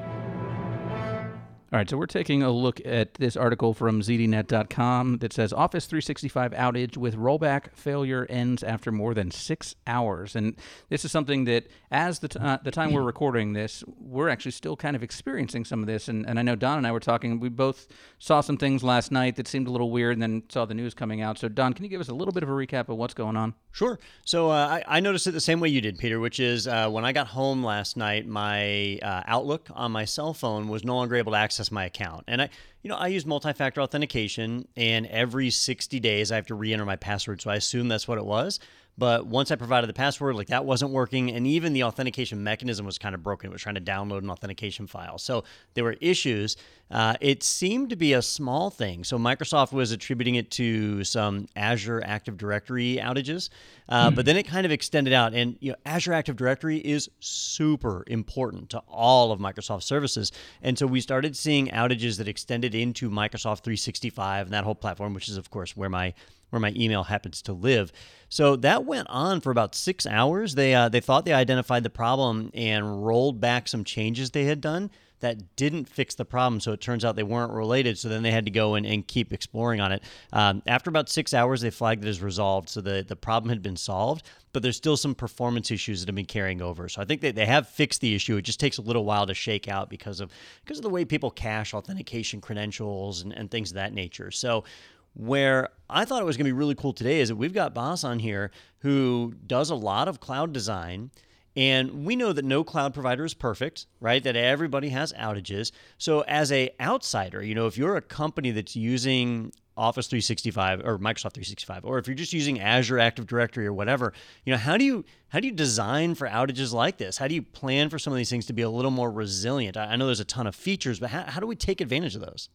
All 1.74 1.80
right, 1.80 1.90
so 1.90 1.98
we're 1.98 2.06
taking 2.06 2.44
a 2.44 2.52
look 2.52 2.80
at 2.86 3.16
this 3.16 3.36
article 3.36 3.74
from 3.74 4.02
ZDNet.com 4.02 5.18
that 5.18 5.34
says 5.34 5.52
Office 5.52 5.88
365 5.88 6.52
outage 6.52 6.98
with 6.98 7.16
rollback 7.16 7.74
failure 7.74 8.28
ends 8.30 8.62
after 8.62 8.92
more 8.92 9.16
than 9.16 9.32
six 9.32 9.74
hours. 9.88 10.36
And 10.36 10.56
this 10.90 11.04
is 11.04 11.12
something 11.12 11.46
that, 11.46 11.66
as 11.90 12.20
the, 12.20 12.28
t- 12.28 12.38
uh, 12.40 12.60
the 12.64 12.70
time 12.70 12.94
we're 12.94 13.02
recording 13.02 13.54
this, 13.54 13.84
we're 14.00 14.30
actually 14.30 14.52
still 14.52 14.76
kind 14.76 14.96
of 14.96 15.02
experiencing 15.02 15.66
some 15.66 15.80
of 15.80 15.88
this. 15.88 16.08
And, 16.08 16.30
and 16.30 16.38
I 16.38 16.44
know 16.44 16.56
Don 16.56 16.78
and 16.78 16.86
I 16.86 16.92
were 16.92 17.00
talking, 17.00 17.40
we 17.40 17.50
both 17.50 17.88
saw 18.20 18.42
some 18.42 18.58
things 18.58 18.84
last 18.84 19.12
night 19.12 19.36
that 19.38 19.48
seemed 19.48 19.68
a 19.68 19.72
little 19.72 19.90
weird 19.90 20.14
and 20.14 20.22
then 20.22 20.44
saw 20.50 20.66
the 20.66 20.76
news 20.76 20.94
coming 20.94 21.22
out. 21.22 21.40
So, 21.40 21.50
Don, 21.50 21.74
can 21.74 21.84
you 21.84 21.90
give 21.90 22.02
us 22.02 22.08
a 22.10 22.14
little 22.14 22.34
bit 22.34 22.44
of 22.44 22.50
a 22.50 22.52
recap 22.52 22.88
of 22.88 22.98
what's 22.98 23.16
going 23.16 23.36
on? 23.36 23.56
Sure. 23.74 24.00
So 24.24 24.52
uh, 24.52 24.82
I, 24.88 24.98
I 24.98 25.00
noticed 25.00 25.26
it 25.26 25.32
the 25.32 25.42
same 25.42 25.60
way 25.60 25.68
you 25.68 25.82
did, 25.82 25.98
Peter, 25.98 26.20
which 26.20 26.40
is 26.40 26.68
uh, 26.68 26.92
when 26.92 27.04
I 27.06 27.12
got 27.12 27.26
home 27.26 27.64
last 27.64 27.98
night, 27.98 28.28
my 28.28 29.00
uh, 29.02 29.24
Outlook 29.26 29.68
on 29.74 29.92
my 29.92 30.06
cell 30.06 30.36
phone 30.36 30.68
was 30.68 30.84
no 30.84 30.96
longer 30.96 31.16
able 31.16 31.32
to 31.32 31.40
access 31.40 31.72
my 31.72 31.86
account. 31.86 32.24
And 32.28 32.44
I, 32.44 32.50
you 32.84 32.90
know, 32.90 32.96
I 32.96 33.08
use 33.08 33.26
multi-factor 33.26 33.82
authentication, 33.82 34.68
and 34.78 35.08
every 35.08 35.50
60 35.50 36.00
days 36.00 36.32
I 36.32 36.36
have 36.36 36.46
to 36.48 36.56
re-enter 36.56 36.86
my 36.86 36.98
password. 36.98 37.42
So 37.42 37.50
I 37.50 37.56
assume 37.56 37.88
that's 37.88 38.08
what 38.08 38.20
it 38.20 38.26
was. 38.26 38.60
But 38.98 39.26
once 39.26 39.50
I 39.50 39.56
provided 39.56 39.88
the 39.88 39.94
password, 39.94 40.36
like 40.36 40.48
that 40.48 40.66
wasn't 40.66 40.92
working, 40.92 41.32
and 41.32 41.48
even 41.48 41.74
the 41.74 41.84
authentication 41.84 42.44
mechanism 42.44 42.86
was 42.86 42.98
kind 42.98 43.16
of 43.16 43.24
broken. 43.24 43.50
It 43.50 43.54
was 43.54 43.62
trying 43.62 43.76
to 43.76 43.82
download 43.82 44.20
an 44.20 44.30
authentication 44.30 44.86
file, 44.86 45.18
so 45.18 45.44
there 45.74 45.84
were 45.84 45.96
issues. 46.00 46.58
Uh, 46.92 47.16
it 47.20 47.42
seemed 47.42 47.90
to 47.90 47.96
be 47.96 48.14
a 48.14 48.22
small 48.22 48.70
thing, 48.70 49.04
so 49.04 49.18
Microsoft 49.18 49.72
was 49.72 49.92
attributing 49.92 50.36
it 50.36 50.52
to 50.52 51.04
some 51.04 51.48
Azure 51.56 52.04
Active 52.06 52.38
Directory 52.38 53.00
outages, 53.02 53.50
uh, 53.90 54.12
but 54.12 54.26
then 54.26 54.38
it 54.38 54.44
kind 54.44 54.66
of 54.66 54.72
extended 54.72 55.12
out. 55.12 55.34
And 55.34 55.58
you 55.60 55.72
know, 55.72 55.78
Azure 55.88 56.14
Active 56.14 56.36
Directory 56.36 56.78
is 56.78 57.10
super 57.20 58.04
important 58.06 58.70
to 58.72 58.80
all 58.88 59.32
of 59.32 59.40
Microsoft 59.40 59.84
services, 59.84 60.32
and 60.62 60.78
so 60.78 60.86
we 60.86 61.02
started 61.02 61.36
seeing 61.36 61.68
outages 61.70 62.20
that 62.20 62.28
extended 62.28 62.76
into 62.76 63.10
Microsoft 63.10 63.64
365 63.64 64.48
and 64.48 64.54
that 64.54 64.64
whole 64.64 64.76
platform, 64.76 65.16
which 65.16 65.30
is 65.30 65.38
of 65.38 65.50
course 65.50 65.76
where 65.76 65.90
my 65.90 66.14
where 66.54 66.60
my 66.60 66.72
email 66.76 67.04
happens 67.04 67.42
to 67.42 67.54
live. 67.54 67.92
So 68.30 68.56
that 68.58 68.86
went 68.86 69.10
on 69.10 69.42
for 69.42 69.52
about 69.52 69.76
six 69.76 70.06
hours. 70.06 70.56
They 70.56 70.74
uh, 70.74 70.90
they 70.90 71.02
thought 71.02 71.26
they 71.26 71.34
identified 71.34 71.84
the 71.84 71.90
problem 71.90 72.52
and 72.54 73.06
rolled 73.06 73.42
back 73.42 73.68
some 73.68 73.84
changes 73.84 74.32
they 74.32 74.46
had 74.46 74.62
done 74.62 74.90
that 75.24 75.56
didn't 75.56 75.88
fix 75.88 76.16
the 76.16 76.26
problem. 76.26 76.60
So 76.60 76.74
it 76.74 76.82
turns 76.82 77.06
out 77.06 77.16
they 77.16 77.24
weren't 77.24 77.54
related. 77.54 77.98
So 77.98 78.10
then 78.10 78.24
they 78.24 78.32
had 78.32 78.44
to 78.44 78.52
go 78.52 78.76
in 78.76 78.86
and 78.86 79.08
keep 79.08 79.32
exploring 79.32 79.80
on 79.80 79.94
it. 79.94 80.04
Um, 80.34 80.62
after 80.68 80.90
about 80.90 81.08
six 81.08 81.34
hours, 81.34 81.62
they 81.62 81.70
flagged 81.70 82.04
it 82.04 82.10
as 82.10 82.22
resolved. 82.22 82.68
So 82.68 82.82
the, 82.82 83.06
the 83.08 83.16
problem 83.16 83.50
had 83.50 83.64
been 83.64 83.78
solved, 83.78 84.26
but 84.52 84.62
there's 84.62 84.76
still 84.76 84.98
some 84.98 85.16
performance 85.16 85.72
issues 85.72 86.02
that 86.02 86.10
have 86.10 86.16
been 86.16 86.26
carrying 86.26 86.62
over. 86.62 86.90
So 86.90 87.02
I 87.02 87.06
think 87.06 87.22
they, 87.22 87.32
they 87.32 87.46
have 87.46 87.70
fixed 87.70 88.02
the 88.02 88.14
issue. 88.14 88.36
It 88.36 88.42
just 88.42 88.60
takes 88.60 88.80
a 88.80 88.82
little 88.82 89.06
while 89.06 89.26
to 89.26 89.34
shake 89.34 89.70
out 89.70 89.90
because 89.90 90.20
of 90.20 90.30
because 90.66 90.78
of 90.78 90.84
the 90.84 90.90
way 90.90 91.06
people 91.06 91.32
cache 91.32 91.74
authentication 91.74 92.42
credentials 92.42 93.22
and, 93.22 93.32
and 93.32 93.50
things 93.50 93.72
of 93.72 93.76
that 93.76 93.94
nature. 93.94 94.30
So 94.30 94.66
where 95.14 95.70
I 95.90 96.06
thought 96.06 96.22
it 96.22 96.26
was 96.26 96.38
going 96.38 96.46
to 96.46 96.50
be 96.50 96.58
really 96.58 96.76
cool 96.76 96.94
today 96.94 97.20
is 97.20 97.30
that 97.30 97.36
we've 97.36 97.54
got 97.54 97.74
Bas 97.74 98.04
on 98.04 98.20
here 98.20 98.52
who 98.80 99.34
does 99.46 99.70
a 99.70 99.76
lot 99.76 100.08
of 100.08 100.20
cloud 100.20 100.54
design 100.54 101.12
and 101.56 102.06
we 102.06 102.16
know 102.16 102.34
that 102.34 102.46
no 102.46 102.64
cloud 102.64 102.94
provider 102.94 103.24
is 103.24 103.34
perfect, 103.34 103.86
right? 104.00 104.24
That 104.24 104.36
everybody 104.36 104.90
has 104.90 105.14
outages. 105.14 105.72
So 106.00 106.22
as 106.22 106.52
a 106.52 106.72
outsider, 106.82 107.44
you 107.44 107.54
know, 107.54 107.68
if 107.68 107.78
you're 107.78 107.96
a 107.96 108.02
company 108.02 108.52
that's 108.52 108.76
using 108.76 109.52
Office 109.78 110.08
365 110.08 110.80
or 110.80 110.98
Microsoft 110.98 111.34
365 111.34 111.86
or 111.86 112.00
if 112.00 112.08
you're 112.08 112.16
just 112.16 112.34
using 112.34 112.60
Azure 112.60 113.00
Active 113.00 113.28
Directory 113.28 113.68
or 113.68 113.74
whatever, 113.74 114.14
you 114.46 114.52
know, 114.52 114.58
how 114.58 114.78
do 114.78 114.86
you 114.86 115.06
how 115.30 115.40
do 115.40 115.48
you 115.48 115.54
design 115.54 116.16
for 116.16 116.28
outages 116.28 116.74
like 116.74 116.98
this? 116.98 117.18
How 117.18 117.28
do 117.28 117.36
you 117.36 117.44
plan 117.44 117.90
for 117.90 118.00
some 118.00 118.14
of 118.14 118.18
these 118.18 118.30
things 118.30 118.48
to 118.48 118.54
be 118.54 118.64
a 118.64 118.70
little 118.70 118.92
more 118.92 119.12
resilient? 119.12 119.78
I 119.78 119.96
know 119.96 120.08
there's 120.08 120.20
a 120.20 120.26
ton 120.26 120.48
of 120.48 120.56
features, 120.56 121.00
but 121.00 121.12
how, 121.12 121.24
how 121.24 121.40
do 121.40 121.48
we 121.48 121.56
take 121.56 121.82
advantage 121.82 122.16
of 122.16 122.22
those? 122.22 122.50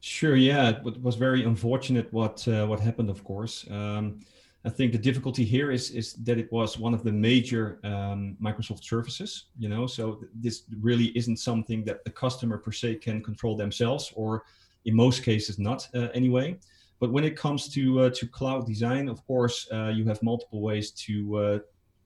Sure, 0.00 0.34
yeah, 0.36 0.70
it 0.70 1.02
was 1.02 1.16
very 1.16 1.44
unfortunate 1.44 2.10
what 2.12 2.46
uh, 2.48 2.66
what 2.66 2.80
happened, 2.80 3.10
of 3.10 3.22
course. 3.22 3.66
Um, 3.70 4.20
I 4.64 4.70
think 4.70 4.92
the 4.92 4.98
difficulty 4.98 5.44
here 5.44 5.70
is 5.70 5.90
is 5.90 6.14
that 6.24 6.38
it 6.38 6.50
was 6.50 6.78
one 6.78 6.94
of 6.94 7.02
the 7.02 7.12
major 7.12 7.78
um, 7.84 8.36
Microsoft 8.42 8.82
services, 8.84 9.46
you 9.58 9.68
know. 9.68 9.86
So 9.86 10.22
this 10.34 10.62
really 10.80 11.06
isn't 11.18 11.36
something 11.36 11.84
that 11.84 12.02
the 12.04 12.10
customer 12.10 12.56
per 12.56 12.72
se 12.72 12.96
can 12.96 13.22
control 13.22 13.56
themselves, 13.56 14.10
or 14.16 14.44
in 14.86 14.94
most 14.96 15.22
cases 15.22 15.58
not 15.58 15.86
uh, 15.94 16.08
anyway. 16.14 16.58
But 16.98 17.12
when 17.12 17.24
it 17.24 17.36
comes 17.36 17.68
to 17.74 18.00
uh, 18.00 18.10
to 18.10 18.26
cloud 18.26 18.66
design, 18.66 19.06
of 19.08 19.26
course, 19.26 19.68
uh, 19.70 19.88
you 19.88 20.06
have 20.06 20.22
multiple 20.22 20.62
ways 20.62 20.92
to 21.06 21.36
uh, 21.36 21.58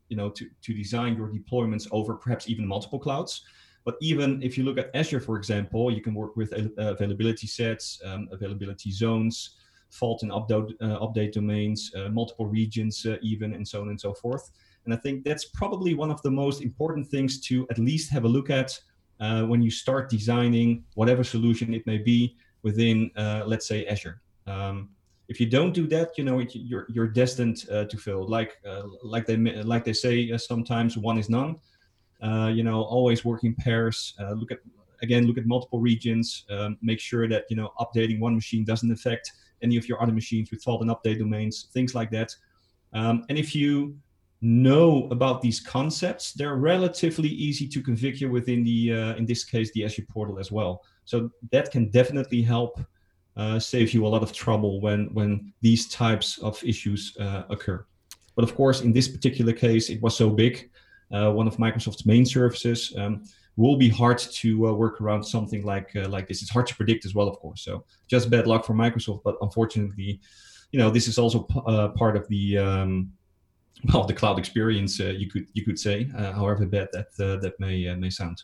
you 0.08 0.16
know 0.16 0.30
to 0.30 0.48
to 0.62 0.74
design 0.74 1.16
your 1.16 1.28
deployments 1.28 1.86
over 1.92 2.14
perhaps 2.14 2.48
even 2.48 2.66
multiple 2.66 2.98
clouds. 2.98 3.42
But 3.84 3.96
even 4.00 4.42
if 4.42 4.56
you 4.56 4.64
look 4.64 4.78
at 4.78 4.90
Azure, 4.94 5.20
for 5.20 5.36
example, 5.36 5.90
you 5.90 6.00
can 6.00 6.14
work 6.14 6.36
with 6.36 6.52
uh, 6.52 6.68
availability 6.78 7.46
sets, 7.46 8.00
um, 8.04 8.28
availability 8.32 8.90
zones 8.90 9.56
fault 9.90 10.24
and 10.24 10.32
update, 10.32 10.72
uh, 10.80 10.98
update 10.98 11.30
domains, 11.30 11.92
uh, 11.96 12.08
multiple 12.08 12.46
regions, 12.46 13.06
uh, 13.06 13.16
even, 13.22 13.54
and 13.54 13.66
so 13.66 13.80
on 13.80 13.90
and 13.90 14.00
so 14.00 14.12
forth. 14.12 14.50
And 14.84 14.92
I 14.92 14.96
think 14.96 15.24
that's 15.24 15.44
probably 15.44 15.94
one 15.94 16.10
of 16.10 16.20
the 16.22 16.32
most 16.32 16.62
important 16.62 17.06
things 17.06 17.40
to 17.42 17.64
at 17.70 17.78
least 17.78 18.10
have 18.10 18.24
a 18.24 18.28
look 18.28 18.50
at 18.50 18.76
when 19.46 19.62
you 19.62 19.70
start 19.70 20.10
designing 20.10 20.84
whatever 20.94 21.22
solution 21.22 21.72
it 21.72 21.86
may 21.86 21.98
be 21.98 22.36
within, 22.62 23.10
let's 23.46 23.68
say, 23.68 23.86
Azure. 23.86 24.20
Um, 24.46 24.90
if 25.28 25.40
you 25.40 25.46
don't 25.46 25.72
do 25.72 25.86
that, 25.86 26.18
you 26.18 26.24
know 26.24 26.40
you're 26.52 26.86
you're 26.90 27.08
destined 27.08 27.64
uh, 27.70 27.84
to 27.84 27.96
fail. 27.96 28.26
Like 28.28 28.58
uh, 28.68 28.82
like 29.02 29.26
they 29.26 29.36
like 29.36 29.84
they 29.84 29.92
say 29.92 30.30
uh, 30.30 30.38
sometimes 30.38 30.98
one 30.98 31.18
is 31.18 31.30
none. 31.30 31.56
You 32.24 32.62
know, 32.62 32.82
always 32.82 33.24
working 33.24 33.54
pairs. 33.54 34.14
look 34.18 34.50
at 34.50 34.58
again, 35.02 35.26
look 35.26 35.38
at 35.38 35.46
multiple 35.46 35.80
regions. 35.80 36.44
Um, 36.50 36.78
make 36.82 37.00
sure 37.00 37.28
that 37.28 37.44
you 37.50 37.56
know 37.56 37.72
updating 37.78 38.20
one 38.20 38.34
machine 38.34 38.64
doesn't 38.64 38.90
affect 38.90 39.32
any 39.62 39.76
of 39.76 39.88
your 39.88 40.00
other 40.02 40.12
machines 40.12 40.50
with 40.50 40.62
fault 40.62 40.82
and 40.82 40.90
update 40.90 41.18
domains, 41.18 41.68
things 41.72 41.94
like 41.94 42.10
that. 42.10 42.34
Um, 42.92 43.24
and 43.28 43.38
if 43.38 43.54
you 43.54 43.96
know 44.40 45.08
about 45.10 45.40
these 45.40 45.58
concepts, 45.58 46.32
they're 46.32 46.56
relatively 46.56 47.28
easy 47.28 47.66
to 47.68 47.82
configure 47.82 48.30
within 48.30 48.62
the, 48.62 48.92
uh, 48.92 49.14
in 49.14 49.24
this 49.24 49.42
case, 49.42 49.72
the 49.72 49.84
Azure 49.84 50.04
portal 50.08 50.38
as 50.38 50.52
well. 50.52 50.82
So 51.06 51.30
that 51.50 51.70
can 51.70 51.90
definitely 51.90 52.42
help 52.42 52.78
uh, 53.36 53.58
save 53.58 53.94
you 53.94 54.06
a 54.06 54.08
lot 54.08 54.22
of 54.22 54.32
trouble 54.32 54.80
when 54.80 55.12
when 55.12 55.52
these 55.60 55.88
types 55.88 56.38
of 56.38 56.62
issues 56.62 57.16
uh, 57.18 57.42
occur. 57.48 57.84
But 58.36 58.44
of 58.44 58.54
course, 58.54 58.80
in 58.82 58.92
this 58.92 59.08
particular 59.08 59.52
case, 59.52 59.90
it 59.90 60.00
was 60.02 60.16
so 60.16 60.28
big, 60.30 60.54
uh, 60.54 60.68
one 61.08 61.46
of 61.46 61.56
Microsoft's 61.56 62.06
main 62.06 62.26
services. 62.26 62.94
Um, 62.96 63.24
will 63.56 63.76
be 63.76 63.88
hard 63.88 64.18
to 64.18 64.68
uh, 64.68 64.72
work 64.72 65.00
around 65.00 65.22
something 65.22 65.64
like 65.64 65.94
uh, 65.96 66.08
like 66.08 66.26
this. 66.26 66.42
It's 66.42 66.50
hard 66.50 66.66
to 66.66 66.74
predict 66.74 67.04
as 67.04 67.14
well, 67.14 67.28
of 67.28 67.38
course. 67.38 67.62
So 67.62 67.84
just 68.08 68.30
bad 68.30 68.46
luck 68.46 68.64
for 68.64 68.74
Microsoft, 68.74 69.22
but 69.22 69.36
unfortunately, 69.40 70.20
you 70.72 70.78
know, 70.78 70.90
this 70.90 71.06
is 71.06 71.18
also 71.18 71.42
p- 71.42 71.60
uh, 71.66 71.88
part 71.90 72.16
of 72.16 72.26
the 72.28 72.58
um, 72.58 73.12
well, 73.92 74.04
the 74.04 74.14
cloud 74.14 74.38
experience. 74.38 75.00
Uh, 75.00 75.14
you 75.16 75.30
could 75.30 75.46
you 75.52 75.64
could 75.64 75.78
say, 75.78 76.10
uh, 76.16 76.32
however 76.32 76.66
bad 76.66 76.88
that 76.92 77.08
uh, 77.20 77.36
that 77.40 77.58
may 77.60 77.94
may 77.94 78.10
sound. 78.10 78.42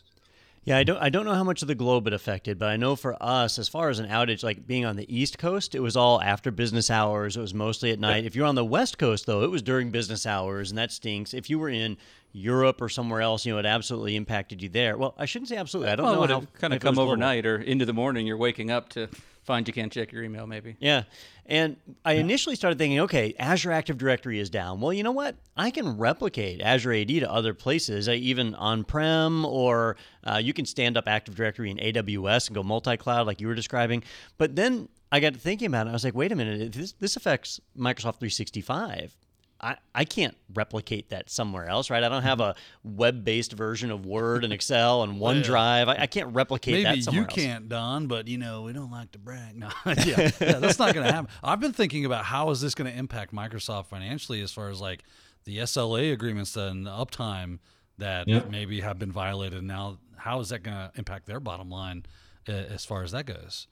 Yeah, 0.63 0.77
I 0.77 0.83
don't 0.83 0.97
I 0.99 1.09
don't 1.09 1.25
know 1.25 1.33
how 1.33 1.43
much 1.43 1.63
of 1.63 1.67
the 1.67 1.75
globe 1.75 2.05
it 2.05 2.13
affected, 2.13 2.59
but 2.59 2.69
I 2.69 2.77
know 2.77 2.95
for 2.95 3.17
us, 3.21 3.57
as 3.57 3.67
far 3.67 3.89
as 3.89 3.97
an 3.97 4.07
outage, 4.07 4.43
like 4.43 4.67
being 4.67 4.85
on 4.85 4.95
the 4.95 5.11
East 5.13 5.39
Coast, 5.39 5.73
it 5.73 5.79
was 5.79 5.97
all 5.97 6.21
after 6.21 6.51
business 6.51 6.91
hours. 6.91 7.35
It 7.35 7.41
was 7.41 7.55
mostly 7.55 7.89
at 7.89 7.99
night. 7.99 8.23
Yeah. 8.23 8.27
If 8.27 8.35
you're 8.35 8.45
on 8.45 8.53
the 8.53 8.63
West 8.63 8.99
Coast, 8.99 9.25
though, 9.25 9.41
it 9.41 9.49
was 9.49 9.63
during 9.63 9.89
business 9.89 10.27
hours, 10.27 10.69
and 10.69 10.77
that 10.77 10.91
stinks. 10.91 11.33
If 11.33 11.49
you 11.49 11.57
were 11.57 11.69
in 11.69 11.97
Europe 12.33 12.81
or 12.81 12.89
somewhere 12.89 13.21
else, 13.21 13.45
you 13.45 13.53
know, 13.53 13.59
it 13.59 13.65
absolutely 13.65 14.15
impacted 14.15 14.61
you 14.61 14.69
there. 14.69 14.97
Well, 14.97 15.13
I 15.17 15.25
shouldn't 15.25 15.49
say 15.49 15.57
absolutely. 15.57 15.91
I 15.91 15.95
don't 15.95 16.05
well, 16.05 16.27
know 16.27 16.39
how 16.41 16.47
kind 16.59 16.73
of 16.73 16.79
come 16.79 16.97
overnight 16.97 17.45
or 17.45 17.57
into 17.57 17.85
the 17.85 17.93
morning. 17.93 18.25
You're 18.25 18.37
waking 18.37 18.71
up 18.71 18.89
to 18.89 19.09
find 19.43 19.67
you 19.67 19.73
can't 19.73 19.91
check 19.91 20.11
your 20.11 20.23
email, 20.23 20.47
maybe. 20.47 20.75
Yeah, 20.79 21.03
and 21.45 21.75
I 22.05 22.13
initially 22.13 22.55
started 22.55 22.77
thinking, 22.77 23.01
okay, 23.01 23.35
Azure 23.37 23.71
Active 23.71 23.97
Directory 23.97 24.39
is 24.39 24.49
down. 24.49 24.79
Well, 24.79 24.93
you 24.93 25.03
know 25.03 25.11
what? 25.11 25.35
I 25.57 25.71
can 25.71 25.97
replicate 25.97 26.61
Azure 26.61 26.93
AD 26.93 27.07
to 27.07 27.31
other 27.31 27.53
places, 27.53 28.07
even 28.07 28.55
on-prem, 28.55 29.43
or 29.45 29.97
uh, 30.23 30.39
you 30.41 30.53
can 30.53 30.65
stand 30.65 30.95
up 30.95 31.07
Active 31.07 31.35
Directory 31.35 31.71
in 31.71 31.77
AWS 31.77 32.47
and 32.47 32.55
go 32.55 32.63
multi-cloud, 32.63 33.27
like 33.27 33.41
you 33.41 33.47
were 33.47 33.55
describing. 33.55 34.03
But 34.37 34.55
then 34.55 34.87
I 35.11 35.19
got 35.19 35.35
thinking 35.35 35.67
about 35.67 35.87
it. 35.87 35.89
I 35.89 35.93
was 35.93 36.03
like, 36.03 36.15
wait 36.15 36.31
a 36.31 36.35
minute, 36.35 36.71
this, 36.71 36.93
this 36.93 37.15
affects 37.17 37.59
Microsoft 37.77 38.19
365. 38.19 39.17
I, 39.61 39.77
I 39.93 40.05
can't 40.05 40.35
replicate 40.53 41.09
that 41.09 41.29
somewhere 41.29 41.67
else, 41.67 41.91
right? 41.91 42.03
I 42.03 42.09
don't 42.09 42.23
have 42.23 42.39
a 42.39 42.55
web-based 42.83 43.53
version 43.53 43.91
of 43.91 44.05
Word 44.05 44.43
and 44.43 44.51
Excel 44.51 45.03
and 45.03 45.13
OneDrive. 45.21 45.87
I, 45.87 46.03
I 46.03 46.07
can't 46.07 46.33
replicate 46.33 46.83
Maybe 46.83 46.97
that 46.99 47.03
somewhere 47.03 47.21
you 47.21 47.27
else. 47.27 47.35
can't, 47.35 47.69
Don, 47.69 48.07
but 48.07 48.27
you 48.27 48.39
know 48.39 48.63
we 48.63 48.73
don't 48.73 48.91
like 48.91 49.11
to 49.11 49.19
brag. 49.19 49.55
No, 49.61 49.69
yeah, 49.85 50.31
yeah, 50.39 50.59
that's 50.59 50.79
not 50.79 50.93
going 50.93 51.05
to 51.05 51.11
happen. 51.11 51.29
I've 51.43 51.59
been 51.59 51.73
thinking 51.73 52.05
about 52.05 52.25
how 52.25 52.49
is 52.49 52.61
this 52.61 52.73
going 52.73 52.91
to 52.91 52.97
impact 52.97 53.33
Microsoft 53.33 53.87
financially, 53.87 54.41
as 54.41 54.51
far 54.51 54.69
as 54.69 54.81
like 54.81 55.03
the 55.43 55.59
SLA 55.59 56.11
agreements 56.13 56.55
and 56.55 56.85
the 56.85 56.89
uptime 56.89 57.59
that 57.97 58.27
yeah. 58.27 58.41
maybe 58.49 58.81
have 58.81 58.97
been 58.97 59.11
violated. 59.11 59.63
Now, 59.63 59.99
how 60.15 60.39
is 60.39 60.49
that 60.49 60.63
going 60.63 60.77
to 60.77 60.91
impact 60.95 61.27
their 61.27 61.39
bottom 61.39 61.69
line 61.69 62.05
uh, 62.49 62.53
as 62.53 62.85
far 62.85 63.03
as 63.03 63.11
that 63.11 63.25
goes? 63.25 63.67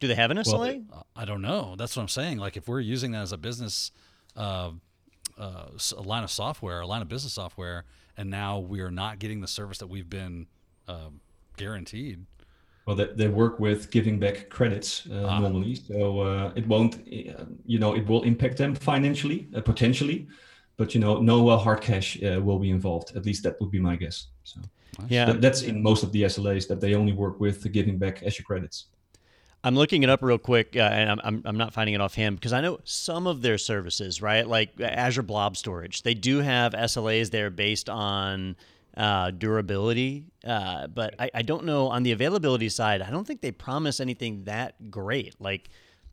Do 0.00 0.08
they 0.08 0.16
have 0.16 0.32
an 0.32 0.38
SLA? 0.38 0.84
Well, 0.90 1.06
I 1.14 1.24
don't 1.24 1.42
know. 1.42 1.76
That's 1.76 1.94
what 1.94 2.02
I'm 2.02 2.08
saying. 2.08 2.38
Like 2.38 2.56
if 2.56 2.66
we're 2.66 2.80
using 2.80 3.12
that 3.12 3.22
as 3.22 3.32
a 3.32 3.38
business. 3.38 3.92
Uh, 4.34 4.70
uh, 5.42 5.66
a 5.96 6.02
line 6.02 6.22
of 6.22 6.30
software, 6.30 6.80
a 6.80 6.86
line 6.86 7.02
of 7.02 7.08
business 7.08 7.32
software, 7.32 7.84
and 8.16 8.30
now 8.30 8.60
we 8.60 8.80
are 8.80 8.90
not 8.90 9.18
getting 9.18 9.40
the 9.40 9.48
service 9.48 9.78
that 9.78 9.88
we've 9.88 10.08
been 10.08 10.46
uh, 10.86 11.10
guaranteed. 11.56 12.24
Well, 12.86 12.96
they, 12.96 13.08
they 13.14 13.28
work 13.28 13.58
with 13.58 13.90
giving 13.90 14.18
back 14.18 14.50
credits 14.50 15.06
uh, 15.10 15.26
ah. 15.26 15.40
normally, 15.40 15.74
so 15.74 16.20
uh, 16.20 16.52
it 16.54 16.66
won't, 16.66 16.96
uh, 16.96 17.44
you 17.66 17.78
know, 17.78 17.94
it 17.94 18.06
will 18.06 18.22
impact 18.22 18.56
them 18.56 18.74
financially, 18.74 19.48
uh, 19.54 19.60
potentially, 19.60 20.28
but 20.76 20.94
you 20.94 21.00
know, 21.00 21.20
no 21.20 21.56
hard 21.58 21.80
cash 21.80 22.18
will 22.20 22.58
be 22.58 22.70
involved. 22.70 23.16
At 23.16 23.26
least 23.26 23.42
that 23.44 23.60
would 23.60 23.70
be 23.70 23.80
my 23.80 23.96
guess. 23.96 24.28
So, 24.44 24.60
yeah, 25.08 25.26
that, 25.26 25.40
that's 25.40 25.62
in 25.62 25.82
most 25.82 26.02
of 26.02 26.12
the 26.12 26.22
SLAs 26.22 26.68
that 26.68 26.80
they 26.80 26.94
only 26.94 27.12
work 27.12 27.40
with 27.40 27.70
giving 27.72 27.98
back 27.98 28.22
Azure 28.22 28.42
credits. 28.44 28.86
I'm 29.64 29.76
looking 29.76 30.02
it 30.02 30.10
up 30.10 30.22
real 30.22 30.38
quick, 30.38 30.74
uh, 30.76 30.80
and 30.80 31.20
I'm, 31.22 31.42
I'm 31.44 31.56
not 31.56 31.72
finding 31.72 31.94
it 31.94 32.00
offhand 32.00 32.36
because 32.36 32.52
I 32.52 32.60
know 32.60 32.80
some 32.84 33.28
of 33.28 33.42
their 33.42 33.58
services, 33.58 34.20
right? 34.20 34.46
Like 34.46 34.80
Azure 34.80 35.22
Blob 35.22 35.56
Storage, 35.56 36.02
they 36.02 36.14
do 36.14 36.38
have 36.38 36.72
SLAs 36.72 37.30
there 37.30 37.48
based 37.48 37.88
on 37.88 38.56
uh, 38.96 39.30
durability, 39.30 40.24
uh, 40.44 40.88
but 40.88 41.14
I, 41.18 41.30
I, 41.32 41.42
don't 41.42 41.64
know 41.64 41.88
on 41.88 42.02
the 42.02 42.12
availability 42.12 42.68
side. 42.68 43.00
I 43.00 43.10
don't 43.10 43.26
think 43.26 43.40
they 43.40 43.52
promise 43.52 44.00
anything 44.00 44.44
that 44.44 44.90
great. 44.90 45.34
Like, 45.40 45.70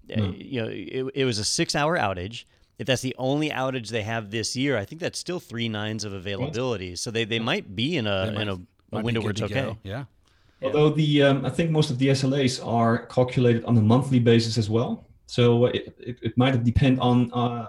mm. 0.07 0.33
you 0.37 0.61
know, 0.61 0.69
it, 0.69 1.11
it 1.21 1.25
was 1.25 1.39
a 1.39 1.43
six-hour 1.43 1.97
outage. 1.97 2.45
If 2.77 2.87
that's 2.87 3.01
the 3.01 3.15
only 3.17 3.49
outage 3.49 3.89
they 3.89 4.03
have 4.03 4.31
this 4.31 4.55
year, 4.55 4.77
I 4.77 4.85
think 4.85 5.01
that's 5.01 5.19
still 5.19 5.41
three 5.41 5.67
nines 5.67 6.05
of 6.05 6.13
availability. 6.13 6.95
So 6.95 7.11
they, 7.11 7.25
they 7.25 7.39
might 7.39 7.75
be 7.75 7.97
in 7.97 8.07
a 8.07 8.27
in 8.39 8.47
a, 8.47 8.57
a 8.93 9.01
window 9.01 9.19
where 9.19 9.31
it's 9.31 9.41
okay. 9.41 9.53
Go. 9.53 9.77
Yeah. 10.61 10.67
Although 10.67 10.89
the 10.89 11.23
um, 11.23 11.45
I 11.45 11.49
think 11.49 11.71
most 11.71 11.89
of 11.89 11.97
the 11.97 12.07
SLAs 12.07 12.65
are 12.65 13.05
calculated 13.05 13.63
on 13.65 13.77
a 13.77 13.81
monthly 13.81 14.19
basis 14.19 14.57
as 14.57 14.69
well, 14.69 15.05
so 15.25 15.65
it, 15.67 15.95
it, 15.99 16.17
it 16.21 16.37
might 16.37 16.61
depend 16.63 16.99
on 16.99 17.31
uh, 17.31 17.67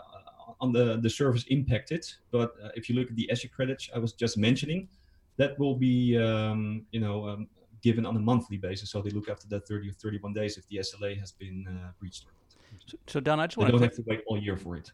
on 0.61 0.73
the 0.73 0.99
the 1.01 1.11
service 1.11 1.45
impacted. 1.49 2.05
But 2.31 2.55
uh, 2.63 2.71
if 2.75 2.89
you 2.89 2.97
look 2.97 3.09
at 3.09 3.17
the 3.17 3.31
Azure 3.31 3.49
credits 3.49 3.89
I 3.95 3.99
was 3.99 4.13
just 4.13 4.37
mentioning, 4.37 4.89
that 5.37 5.59
will 5.59 5.77
be 5.77 6.19
um, 6.19 6.85
you 6.91 7.01
know 7.01 7.29
um, 7.29 7.49
given 7.83 8.05
on 8.05 8.17
a 8.17 8.21
monthly 8.21 8.57
basis. 8.57 8.91
So 8.91 9.01
they 9.01 9.11
look 9.11 9.29
after 9.29 9.47
that 9.49 9.67
30 9.67 9.91
or 9.91 9.93
31 9.93 10.33
days 10.33 10.59
if 10.59 10.67
the 10.69 10.79
SLA 10.79 11.19
has 11.19 11.33
been 11.33 11.67
uh, 11.69 11.93
breached. 11.99 12.27
So 13.07 13.21
Don, 13.21 13.41
I 13.41 13.47
just 13.47 13.57
want 13.57 13.71
don't 13.71 13.83
have 13.83 13.95
to 13.95 14.05
wait 14.07 14.23
all 14.27 14.39
year 14.39 14.57
for 14.57 14.77
it. 14.77 14.93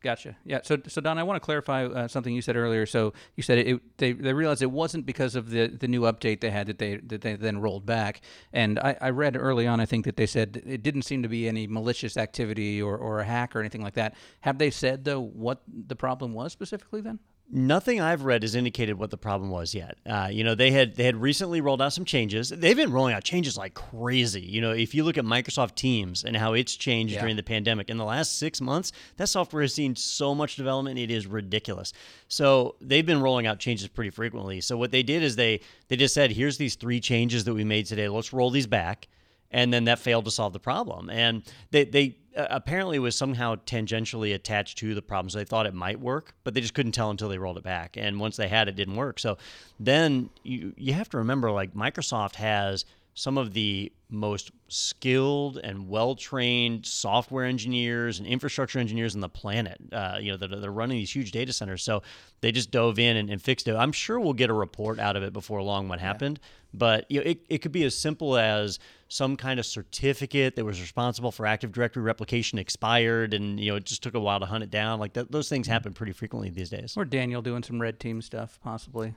Gotcha. 0.00 0.36
Yeah. 0.44 0.60
So, 0.62 0.78
so 0.86 1.00
Don, 1.00 1.18
I 1.18 1.24
want 1.24 1.42
to 1.42 1.44
clarify 1.44 1.84
uh, 1.84 2.06
something 2.06 2.32
you 2.32 2.40
said 2.40 2.56
earlier. 2.56 2.86
So 2.86 3.14
you 3.34 3.42
said 3.42 3.58
it, 3.58 3.98
they 3.98 4.12
they 4.12 4.32
realized 4.32 4.62
it 4.62 4.70
wasn't 4.70 5.06
because 5.06 5.34
of 5.34 5.50
the, 5.50 5.66
the 5.66 5.88
new 5.88 6.02
update 6.02 6.40
they 6.40 6.50
had 6.50 6.68
that 6.68 6.78
they 6.78 6.96
that 6.98 7.20
they 7.22 7.34
then 7.34 7.58
rolled 7.58 7.84
back. 7.84 8.20
And 8.52 8.78
I, 8.78 8.96
I 9.00 9.10
read 9.10 9.36
early 9.36 9.66
on, 9.66 9.80
I 9.80 9.86
think 9.86 10.04
that 10.04 10.16
they 10.16 10.26
said 10.26 10.62
it 10.64 10.84
didn't 10.84 11.02
seem 11.02 11.22
to 11.24 11.28
be 11.28 11.48
any 11.48 11.66
malicious 11.66 12.16
activity 12.16 12.80
or, 12.80 12.96
or 12.96 13.18
a 13.18 13.24
hack 13.24 13.56
or 13.56 13.60
anything 13.60 13.82
like 13.82 13.94
that. 13.94 14.14
Have 14.42 14.58
they 14.58 14.70
said 14.70 15.04
though 15.04 15.20
what 15.20 15.62
the 15.66 15.96
problem 15.96 16.32
was 16.32 16.52
specifically 16.52 17.00
then? 17.00 17.18
Nothing 17.50 17.98
I've 17.98 18.24
read 18.24 18.42
has 18.42 18.54
indicated 18.54 18.98
what 18.98 19.10
the 19.10 19.16
problem 19.16 19.50
was 19.50 19.74
yet. 19.74 19.96
Uh, 20.04 20.28
you 20.30 20.44
know, 20.44 20.54
they 20.54 20.70
had 20.70 20.96
they 20.96 21.04
had 21.04 21.16
recently 21.16 21.62
rolled 21.62 21.80
out 21.80 21.94
some 21.94 22.04
changes. 22.04 22.50
They've 22.50 22.76
been 22.76 22.92
rolling 22.92 23.14
out 23.14 23.24
changes 23.24 23.56
like 23.56 23.72
crazy. 23.72 24.42
You 24.42 24.60
know, 24.60 24.72
if 24.72 24.94
you 24.94 25.02
look 25.02 25.16
at 25.16 25.24
Microsoft 25.24 25.74
Teams 25.74 26.24
and 26.24 26.36
how 26.36 26.52
it's 26.52 26.76
changed 26.76 27.14
Yeah. 27.14 27.20
during 27.20 27.36
the 27.36 27.42
pandemic 27.42 27.88
in 27.88 27.96
the 27.96 28.04
last 28.04 28.38
six 28.38 28.60
months, 28.60 28.92
that 29.16 29.28
software 29.28 29.62
has 29.62 29.72
seen 29.72 29.96
so 29.96 30.34
much 30.34 30.56
development. 30.56 30.98
It 30.98 31.10
is 31.10 31.26
ridiculous. 31.26 31.94
So 32.28 32.74
they've 32.82 33.06
been 33.06 33.22
rolling 33.22 33.46
out 33.46 33.58
changes 33.60 33.88
pretty 33.88 34.10
frequently. 34.10 34.60
So 34.60 34.76
what 34.76 34.90
they 34.90 35.02
did 35.02 35.22
is 35.22 35.36
they 35.36 35.60
they 35.88 35.96
just 35.96 36.12
said, 36.12 36.32
here's 36.32 36.58
these 36.58 36.74
three 36.74 37.00
changes 37.00 37.44
that 37.44 37.54
we 37.54 37.64
made 37.64 37.86
today. 37.86 38.08
Let's 38.10 38.34
roll 38.34 38.50
these 38.50 38.66
back 38.66 39.08
and 39.50 39.72
then 39.72 39.84
that 39.84 39.98
failed 39.98 40.24
to 40.26 40.30
solve 40.30 40.52
the 40.52 40.60
problem. 40.60 41.10
And 41.10 41.42
they 41.70 41.84
they 41.84 42.16
uh, 42.36 42.46
apparently 42.50 42.98
was 42.98 43.16
somehow 43.16 43.56
tangentially 43.56 44.34
attached 44.34 44.78
to 44.78 44.94
the 44.94 45.02
problem, 45.02 45.30
so 45.30 45.38
they 45.38 45.44
thought 45.44 45.66
it 45.66 45.74
might 45.74 46.00
work, 46.00 46.34
but 46.44 46.54
they 46.54 46.60
just 46.60 46.74
couldn't 46.74 46.92
tell 46.92 47.10
until 47.10 47.28
they 47.28 47.38
rolled 47.38 47.58
it 47.58 47.64
back. 47.64 47.96
And 47.96 48.20
once 48.20 48.36
they 48.36 48.48
had 48.48 48.68
it, 48.68 48.72
it 48.72 48.76
didn't 48.76 48.96
work. 48.96 49.18
So 49.18 49.38
then 49.80 50.30
you 50.42 50.74
you 50.76 50.92
have 50.94 51.08
to 51.10 51.18
remember, 51.18 51.50
like 51.50 51.74
Microsoft 51.74 52.36
has 52.36 52.84
some 53.18 53.36
of 53.36 53.52
the 53.52 53.90
most 54.08 54.52
skilled 54.68 55.58
and 55.58 55.88
well 55.88 56.14
trained 56.14 56.86
software 56.86 57.44
engineers 57.44 58.20
and 58.20 58.28
infrastructure 58.28 58.78
engineers 58.78 59.16
on 59.16 59.20
the 59.20 59.28
planet. 59.28 59.76
Uh, 59.90 60.18
you 60.20 60.30
know, 60.30 60.36
that 60.36 60.52
are, 60.52 60.60
they're 60.60 60.70
running 60.70 60.98
these 60.98 61.12
huge 61.12 61.32
data 61.32 61.52
centers. 61.52 61.82
So 61.82 62.02
they 62.42 62.52
just 62.52 62.70
dove 62.70 63.00
in 63.00 63.16
and, 63.16 63.28
and 63.28 63.42
fixed 63.42 63.66
it. 63.66 63.74
I'm 63.74 63.90
sure 63.90 64.20
we'll 64.20 64.34
get 64.34 64.50
a 64.50 64.54
report 64.54 65.00
out 65.00 65.16
of 65.16 65.24
it 65.24 65.32
before 65.32 65.60
long 65.62 65.88
what 65.88 65.98
happened. 65.98 66.38
But 66.72 67.10
you 67.10 67.18
know, 67.18 67.28
it, 67.28 67.40
it 67.48 67.58
could 67.58 67.72
be 67.72 67.82
as 67.82 67.96
simple 67.96 68.36
as 68.36 68.78
some 69.08 69.36
kind 69.36 69.58
of 69.58 69.66
certificate 69.66 70.54
that 70.54 70.64
was 70.64 70.80
responsible 70.80 71.32
for 71.32 71.44
Active 71.44 71.72
Directory 71.72 72.04
replication 72.04 72.56
expired, 72.58 73.34
and 73.34 73.58
you 73.58 73.72
know 73.72 73.76
it 73.76 73.84
just 73.84 74.02
took 74.02 74.14
a 74.14 74.20
while 74.20 74.38
to 74.38 74.46
hunt 74.46 74.62
it 74.62 74.70
down. 74.70 75.00
Like 75.00 75.14
that, 75.14 75.32
those 75.32 75.48
things 75.48 75.66
happen 75.66 75.92
pretty 75.92 76.12
frequently 76.12 76.50
these 76.50 76.70
days. 76.70 76.94
Or 76.96 77.04
Daniel 77.04 77.42
doing 77.42 77.62
some 77.64 77.80
red 77.80 77.98
team 77.98 78.22
stuff, 78.22 78.60
possibly. 78.62 79.14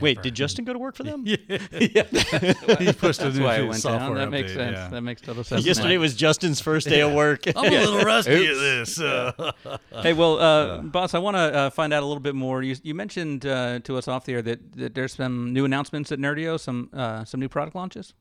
Wait, 0.00 0.22
did 0.22 0.34
Justin 0.34 0.64
go 0.64 0.72
to 0.72 0.78
work 0.78 0.94
for 0.96 1.02
them? 1.02 1.24
Yeah, 1.72 2.04
he 2.78 2.92
pushed 2.92 3.20
That's 3.20 3.36
a 3.36 3.38
new 3.38 3.44
why 3.44 3.56
I 3.56 3.62
went 3.62 3.76
software 3.76 4.08
down. 4.08 4.14
That 4.16 4.30
makes 4.30 4.52
sense. 4.52 4.76
yeah. 4.76 4.88
That 4.88 5.00
makes 5.00 5.20
total 5.22 5.42
sense. 5.44 5.64
Yesterday 5.64 5.98
was 5.98 6.14
Justin's 6.14 6.60
first 6.60 6.88
day 6.88 7.00
of 7.00 7.12
work. 7.12 7.46
I'm 7.46 7.64
a 7.64 7.70
little 7.70 8.00
rusty 8.04 8.46
at 8.46 8.54
this. 8.54 9.00
Uh, 9.00 9.52
Hey, 10.02 10.12
well, 10.12 10.38
uh, 10.38 10.78
Bas, 10.82 11.14
I 11.14 11.18
want 11.18 11.36
to 11.36 11.40
uh, 11.40 11.70
find 11.70 11.92
out 11.92 12.02
a 12.02 12.06
little 12.06 12.20
bit 12.20 12.34
more. 12.34 12.62
You, 12.62 12.76
you 12.82 12.94
mentioned 12.94 13.46
uh, 13.46 13.80
to 13.80 13.96
us 13.96 14.08
off 14.08 14.24
the 14.24 14.34
air 14.34 14.42
that, 14.42 14.72
that 14.72 14.94
there's 14.94 15.14
some 15.14 15.52
new 15.52 15.64
announcements 15.64 16.12
at 16.12 16.18
Nerdio, 16.18 16.58
some 16.58 16.90
uh, 16.92 17.24
some 17.24 17.40
new 17.40 17.48
product 17.48 17.74
launches. 17.74 18.14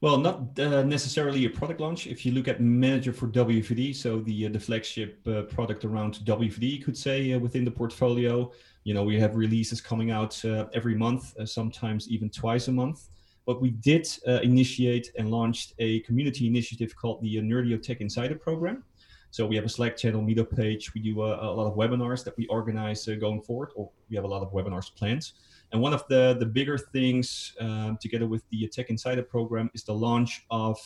Well, 0.00 0.16
not 0.16 0.58
uh, 0.58 0.82
necessarily 0.82 1.44
a 1.44 1.50
product 1.50 1.78
launch. 1.80 2.06
If 2.06 2.24
you 2.24 2.32
look 2.32 2.48
at 2.48 2.60
Manager 2.60 3.12
for 3.12 3.26
WVD, 3.28 3.94
so 3.94 4.20
the 4.20 4.46
uh, 4.46 4.48
the 4.48 4.60
flagship 4.60 5.20
uh, 5.26 5.42
product 5.42 5.84
around 5.84 6.20
WVD, 6.24 6.78
you 6.78 6.82
could 6.82 6.96
say 6.96 7.32
uh, 7.34 7.38
within 7.38 7.64
the 7.66 7.70
portfolio, 7.70 8.50
you 8.84 8.94
know, 8.94 9.02
we 9.02 9.18
have 9.20 9.36
releases 9.36 9.80
coming 9.80 10.10
out 10.10 10.42
uh, 10.44 10.66
every 10.72 10.94
month, 10.94 11.36
uh, 11.38 11.44
sometimes 11.44 12.08
even 12.08 12.30
twice 12.30 12.68
a 12.68 12.72
month. 12.72 13.08
But 13.46 13.60
we 13.60 13.70
did 13.70 14.08
uh, 14.26 14.40
initiate 14.42 15.10
and 15.18 15.30
launched 15.30 15.74
a 15.78 16.00
community 16.00 16.46
initiative 16.46 16.94
called 16.96 17.22
the 17.22 17.38
uh, 17.38 17.42
Nerdio 17.42 17.82
Tech 17.82 18.00
Insider 18.00 18.36
Program. 18.36 18.84
So 19.32 19.46
we 19.46 19.54
have 19.56 19.64
a 19.64 19.68
Slack 19.68 19.96
channel, 19.96 20.22
meetup 20.22 20.56
page. 20.56 20.92
We 20.94 21.00
do 21.00 21.22
uh, 21.22 21.38
a, 21.40 21.50
a 21.50 21.54
lot 21.54 21.66
of 21.66 21.74
webinars 21.76 22.24
that 22.24 22.36
we 22.36 22.46
organize 22.46 23.06
uh, 23.06 23.14
going 23.14 23.42
forward, 23.42 23.70
or 23.76 23.90
we 24.08 24.16
have 24.16 24.24
a 24.24 24.28
lot 24.28 24.42
of 24.42 24.52
webinars 24.52 24.94
planned. 24.94 25.32
And 25.72 25.80
one 25.80 25.92
of 25.92 26.04
the, 26.08 26.36
the 26.38 26.46
bigger 26.46 26.76
things, 26.76 27.54
um, 27.60 27.96
together 28.00 28.26
with 28.26 28.42
the 28.50 28.66
Tech 28.68 28.90
Insider 28.90 29.22
program, 29.22 29.70
is 29.74 29.84
the 29.84 29.94
launch 29.94 30.44
of 30.50 30.78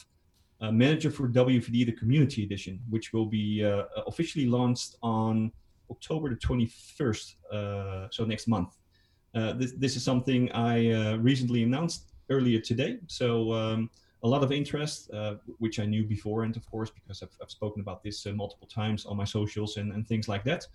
Manager 0.61 1.11
for 1.11 1.29
WVD, 1.29 1.85
the 1.85 1.93
Community 1.93 2.43
Edition, 2.43 2.81
which 2.89 3.13
will 3.13 3.27
be 3.27 3.61
officially 4.07 4.47
launched 4.47 4.97
on 5.03 5.53
October 5.91 6.31
the 6.31 6.37
21st, 6.37 7.35
uh, 7.53 8.09
so 8.11 8.25
next 8.25 8.49
month. 8.49 8.77
Uh, 9.35 9.53
this, 9.55 9.73
this 9.73 9.97
is 9.97 10.05
something 10.05 10.51
I 10.53 10.91
uh, 10.93 11.17
recently 11.17 11.63
announced 11.63 12.13
earlier 12.31 12.61
today. 12.61 12.99
So 13.09 13.53
um, 13.53 13.91
a 14.23 14.29
lot 14.29 14.45
of 14.45 14.53
interest, 14.53 15.11
uh, 15.13 15.35
which 15.59 15.81
I 15.81 15.87
knew 15.87 16.05
before, 16.05 16.45
and 16.45 16.57
of 16.57 16.65
course, 16.71 16.91
because 16.91 17.23
I've, 17.23 17.37
I've 17.43 17.51
spoken 17.51 17.81
about 17.81 18.03
this 18.03 18.27
uh, 18.27 18.33
multiple 18.33 18.69
times 18.69 19.05
on 19.07 19.17
my 19.17 19.25
socials 19.25 19.77
and, 19.77 19.93
and 19.93 20.07
things 20.07 20.29
like 20.29 20.45
that 20.45 20.67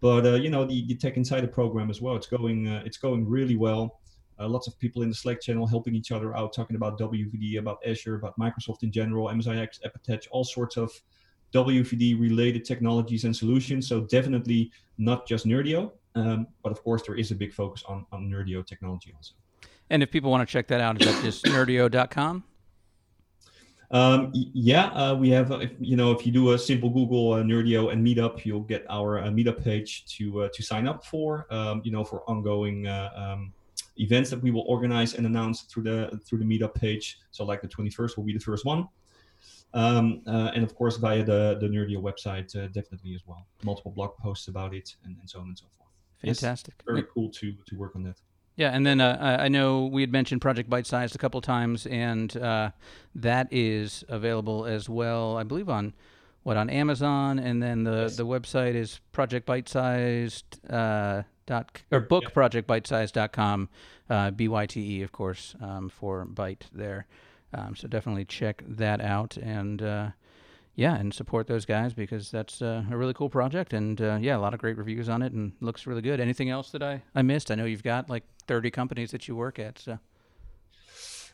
but 0.00 0.26
uh, 0.26 0.34
you 0.34 0.50
know 0.50 0.64
the, 0.64 0.84
the 0.86 0.94
tech 0.96 1.16
insider 1.16 1.46
program 1.46 1.88
as 1.88 2.02
well 2.02 2.16
it's 2.16 2.26
going 2.26 2.66
it's 2.66 2.98
going 2.98 3.26
really 3.26 3.56
well 3.56 4.00
lots 4.40 4.66
of 4.66 4.78
people 4.78 5.02
in 5.02 5.08
the 5.08 5.14
slack 5.14 5.40
channel 5.40 5.66
helping 5.66 5.94
each 5.94 6.10
other 6.10 6.36
out 6.36 6.52
talking 6.52 6.74
about 6.76 6.98
wvd 6.98 7.58
about 7.58 7.78
azure 7.86 8.16
about 8.16 8.36
microsoft 8.38 8.82
in 8.82 8.90
general 8.90 9.28
msix 9.28 9.78
app 9.84 9.94
attach 9.94 10.26
all 10.32 10.44
sorts 10.44 10.76
of 10.76 10.90
wvd 11.54 12.20
related 12.20 12.64
technologies 12.64 13.24
and 13.24 13.34
solutions 13.34 13.88
so 13.88 14.00
definitely 14.00 14.70
not 14.98 15.26
just 15.26 15.46
nerdio 15.46 15.92
um, 16.16 16.46
but 16.62 16.70
of 16.70 16.82
course 16.82 17.02
there 17.06 17.16
is 17.16 17.30
a 17.30 17.34
big 17.34 17.52
focus 17.52 17.82
on, 17.88 18.04
on 18.12 18.30
nerdio 18.30 18.66
technology 18.66 19.12
also 19.16 19.34
And 19.90 20.02
if 20.02 20.10
people 20.10 20.30
want 20.30 20.46
to 20.46 20.52
check 20.52 20.68
that 20.68 20.80
out, 20.80 21.00
is 21.00 21.06
that 21.06 21.22
just 21.22 21.44
nerdio.com? 21.54 22.44
Um, 23.90 24.32
yeah, 24.32 24.86
uh, 24.86 25.14
we 25.14 25.30
have. 25.30 25.52
Uh, 25.52 25.58
if, 25.58 25.72
you 25.78 25.96
know, 25.96 26.10
if 26.10 26.26
you 26.26 26.32
do 26.32 26.52
a 26.52 26.58
simple 26.58 26.90
Google 26.90 27.34
uh, 27.34 27.42
Nerdio 27.42 27.92
and 27.92 28.04
Meetup, 28.04 28.44
you'll 28.44 28.60
get 28.60 28.84
our 28.88 29.18
uh, 29.18 29.26
Meetup 29.26 29.62
page 29.62 30.04
to 30.16 30.42
uh, 30.42 30.48
to 30.52 30.62
sign 30.62 30.88
up 30.88 31.04
for. 31.04 31.46
Um, 31.50 31.82
you 31.84 31.92
know, 31.92 32.02
for 32.02 32.28
ongoing 32.28 32.86
uh, 32.86 33.10
um, 33.14 33.52
events 33.98 34.30
that 34.30 34.42
we 34.42 34.50
will 34.50 34.64
organize 34.66 35.14
and 35.14 35.26
announce 35.26 35.62
through 35.62 35.84
the 35.84 36.20
through 36.26 36.38
the 36.38 36.44
Meetup 36.44 36.74
page. 36.74 37.20
So, 37.30 37.44
like 37.44 37.60
the 37.60 37.68
21st 37.68 38.16
will 38.16 38.24
be 38.24 38.32
the 38.32 38.40
first 38.40 38.64
one, 38.64 38.88
um, 39.74 40.22
uh, 40.26 40.52
and 40.54 40.64
of 40.64 40.74
course 40.74 40.96
via 40.96 41.22
the 41.22 41.58
the 41.60 41.66
Nerdio 41.66 42.00
website, 42.00 42.56
uh, 42.56 42.68
definitely 42.68 43.14
as 43.14 43.22
well. 43.26 43.46
Multiple 43.62 43.90
blog 43.90 44.16
posts 44.16 44.48
about 44.48 44.74
it, 44.74 44.94
and, 45.04 45.16
and 45.20 45.28
so 45.28 45.40
on 45.40 45.48
and 45.48 45.58
so 45.58 45.66
forth. 45.76 45.90
Yes, 46.22 46.40
Fantastic. 46.40 46.74
very 46.86 47.04
cool 47.12 47.28
to 47.30 47.52
to 47.66 47.76
work 47.76 47.94
on 47.96 48.02
that. 48.04 48.16
Yeah, 48.56 48.70
and 48.70 48.86
then 48.86 49.00
uh, 49.00 49.18
I 49.20 49.44
I 49.44 49.48
know 49.48 49.86
we 49.86 50.02
had 50.02 50.12
mentioned 50.12 50.40
Project 50.40 50.70
Byte 50.70 50.86
Sized 50.86 51.14
a 51.14 51.18
couple 51.18 51.38
of 51.38 51.44
times, 51.44 51.86
and 51.86 52.34
uh, 52.36 52.70
that 53.16 53.48
is 53.50 54.04
available 54.08 54.64
as 54.64 54.88
well, 54.88 55.36
I 55.36 55.42
believe, 55.42 55.68
on 55.68 55.92
what 56.44 56.56
on 56.56 56.70
Amazon, 56.70 57.38
and 57.38 57.62
then 57.62 57.84
the 57.84 58.12
the 58.16 58.24
website 58.24 58.74
is 58.74 59.00
Project 59.12 59.46
Byte 59.46 59.68
Sized 59.68 60.60
uh, 60.70 61.22
dot 61.46 61.82
or 61.90 62.00
book 62.00 62.24
projectbytesized.com, 62.32 63.68
uh, 64.08 64.30
b 64.30 64.48
y 64.48 64.66
t 64.66 64.98
e 64.98 65.02
of 65.02 65.10
course 65.10 65.56
um, 65.60 65.88
for 65.88 66.24
bite 66.24 66.66
there. 66.72 67.06
Um, 67.54 67.76
so 67.76 67.88
definitely 67.88 68.24
check 68.24 68.62
that 68.66 69.00
out 69.00 69.36
and. 69.36 69.82
Uh, 69.82 70.10
yeah, 70.76 70.96
and 70.96 71.14
support 71.14 71.46
those 71.46 71.64
guys 71.64 71.94
because 71.94 72.30
that's 72.30 72.60
uh, 72.60 72.82
a 72.90 72.96
really 72.96 73.14
cool 73.14 73.30
project, 73.30 73.72
and 73.72 74.00
uh, 74.00 74.18
yeah, 74.20 74.36
a 74.36 74.38
lot 74.38 74.54
of 74.54 74.60
great 74.60 74.76
reviews 74.76 75.08
on 75.08 75.22
it, 75.22 75.32
and 75.32 75.52
looks 75.60 75.86
really 75.86 76.02
good. 76.02 76.18
Anything 76.18 76.50
else 76.50 76.70
that 76.72 76.82
I, 76.82 77.00
I 77.14 77.22
missed? 77.22 77.52
I 77.52 77.54
know 77.54 77.64
you've 77.64 77.84
got 77.84 78.10
like 78.10 78.24
30 78.48 78.72
companies 78.72 79.12
that 79.12 79.28
you 79.28 79.36
work 79.36 79.60
at, 79.60 79.78
so 79.78 80.00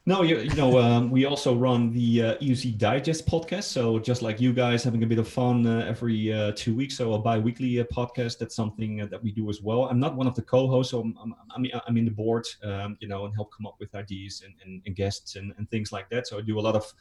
No, 0.06 0.22
you, 0.22 0.38
you 0.38 0.54
know, 0.54 0.78
um, 0.78 1.10
we 1.10 1.26
also 1.26 1.54
run 1.54 1.92
the 1.92 2.22
uh, 2.22 2.34
EUC 2.38 2.78
Digest 2.78 3.26
podcast. 3.26 3.64
So 3.64 3.98
just 3.98 4.22
like 4.22 4.40
you 4.40 4.52
guys 4.52 4.82
having 4.82 5.02
a 5.02 5.06
bit 5.06 5.18
of 5.18 5.28
fun 5.28 5.66
uh, 5.66 5.84
every 5.86 6.32
uh, 6.32 6.52
two 6.56 6.74
weeks, 6.74 6.96
so 6.96 7.12
a 7.12 7.18
bi-weekly 7.18 7.80
uh, 7.80 7.84
podcast. 7.84 8.38
That's 8.38 8.56
something 8.56 9.02
uh, 9.02 9.06
that 9.06 9.22
we 9.22 9.30
do 9.30 9.50
as 9.50 9.60
well. 9.60 9.84
I'm 9.84 10.00
not 10.00 10.16
one 10.16 10.26
of 10.26 10.34
the 10.34 10.40
co-hosts, 10.40 10.92
so 10.92 11.00
I'm, 11.00 11.14
I'm, 11.22 11.34
I'm, 11.54 11.80
I'm 11.86 11.96
in 11.98 12.06
the 12.06 12.10
board, 12.10 12.46
um, 12.64 12.96
you 13.00 13.08
know, 13.08 13.26
and 13.26 13.34
help 13.34 13.52
come 13.54 13.66
up 13.66 13.76
with 13.78 13.94
ideas 13.94 14.42
and, 14.42 14.54
and, 14.64 14.80
and 14.86 14.96
guests 14.96 15.36
and, 15.36 15.52
and 15.58 15.70
things 15.70 15.92
like 15.92 16.08
that. 16.08 16.26
So 16.26 16.38
I 16.38 16.40
do 16.40 16.58
a 16.58 16.62
lot 16.62 16.76
of 16.76 16.92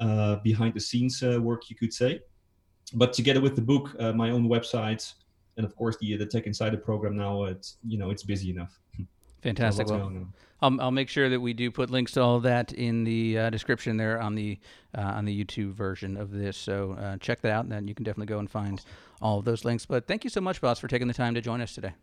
uh, 0.00 0.36
behind-the-scenes 0.36 1.22
uh, 1.22 1.38
work, 1.40 1.68
you 1.68 1.76
could 1.76 1.92
say. 1.92 2.20
But 2.94 3.12
together 3.12 3.42
with 3.42 3.56
the 3.56 3.62
book, 3.62 3.94
my 4.14 4.30
own 4.30 4.48
website, 4.48 5.12
and 5.58 5.66
of 5.66 5.76
course 5.76 5.98
the 5.98 6.16
the 6.16 6.24
Tech 6.24 6.46
Insider 6.46 6.78
program 6.78 7.14
now, 7.14 7.44
it's 7.44 7.76
you 7.86 7.98
know 7.98 8.08
it's 8.08 8.22
busy 8.22 8.48
enough. 8.48 8.80
Fantastic. 9.42 9.88
Well. 9.88 10.28
I'll, 10.60 10.80
I'll 10.80 10.90
make 10.90 11.08
sure 11.08 11.28
that 11.28 11.40
we 11.40 11.52
do 11.52 11.70
put 11.70 11.90
links 11.90 12.12
to 12.12 12.22
all 12.22 12.36
of 12.36 12.42
that 12.42 12.72
in 12.72 13.04
the 13.04 13.38
uh, 13.38 13.50
description 13.50 13.96
there 13.96 14.20
on 14.20 14.34
the 14.34 14.58
uh, 14.96 15.02
on 15.02 15.24
the 15.24 15.44
YouTube 15.44 15.72
version 15.72 16.16
of 16.16 16.32
this. 16.32 16.56
So 16.56 16.96
uh, 16.98 17.16
check 17.18 17.40
that 17.42 17.52
out, 17.52 17.64
and 17.64 17.72
then 17.72 17.86
you 17.86 17.94
can 17.94 18.04
definitely 18.04 18.26
go 18.26 18.38
and 18.38 18.50
find 18.50 18.82
all 19.22 19.38
of 19.38 19.44
those 19.44 19.64
links. 19.64 19.86
But 19.86 20.06
thank 20.08 20.24
you 20.24 20.30
so 20.30 20.40
much, 20.40 20.60
Bas, 20.60 20.78
for 20.78 20.88
taking 20.88 21.08
the 21.08 21.14
time 21.14 21.34
to 21.34 21.40
join 21.40 21.60
us 21.60 21.74
today. 21.74 21.94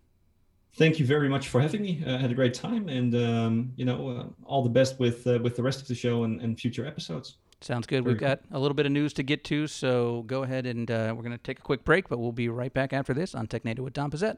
thank 0.77 0.99
you 0.99 1.05
very 1.05 1.29
much 1.29 1.49
for 1.49 1.61
having 1.61 1.81
me. 1.81 2.03
I 2.07 2.17
had 2.17 2.31
a 2.31 2.33
great 2.33 2.53
time, 2.53 2.87
and 2.87 3.13
um, 3.15 3.73
you 3.75 3.85
know, 3.85 4.09
uh, 4.09 4.25
all 4.45 4.63
the 4.63 4.69
best 4.69 4.99
with 4.99 5.27
uh, 5.27 5.39
with 5.41 5.55
the 5.57 5.63
rest 5.63 5.81
of 5.81 5.87
the 5.87 5.95
show 5.95 6.23
and, 6.23 6.41
and 6.41 6.57
future 6.57 6.85
episodes. 6.85 7.37
Sounds 7.61 7.87
good. 7.87 8.03
Very 8.03 8.13
We've 8.13 8.21
got 8.21 8.41
a 8.51 8.59
little 8.59 8.75
bit 8.75 8.85
of 8.85 8.91
news 8.91 9.13
to 9.13 9.23
get 9.23 9.43
to, 9.45 9.67
so 9.67 10.23
go 10.27 10.43
ahead 10.43 10.65
and 10.65 10.89
uh, 10.91 11.13
we're 11.15 11.23
going 11.23 11.31
to 11.31 11.37
take 11.37 11.59
a 11.59 11.61
quick 11.61 11.83
break, 11.83 12.09
but 12.09 12.19
we'll 12.19 12.31
be 12.31 12.47
right 12.47 12.73
back 12.73 12.93
after 12.93 13.13
this 13.13 13.33
on 13.33 13.47
Tech 13.47 13.63
TechNado 13.63 13.79
with 13.79 13.93
Don 13.93 14.11
Pezet. 14.11 14.37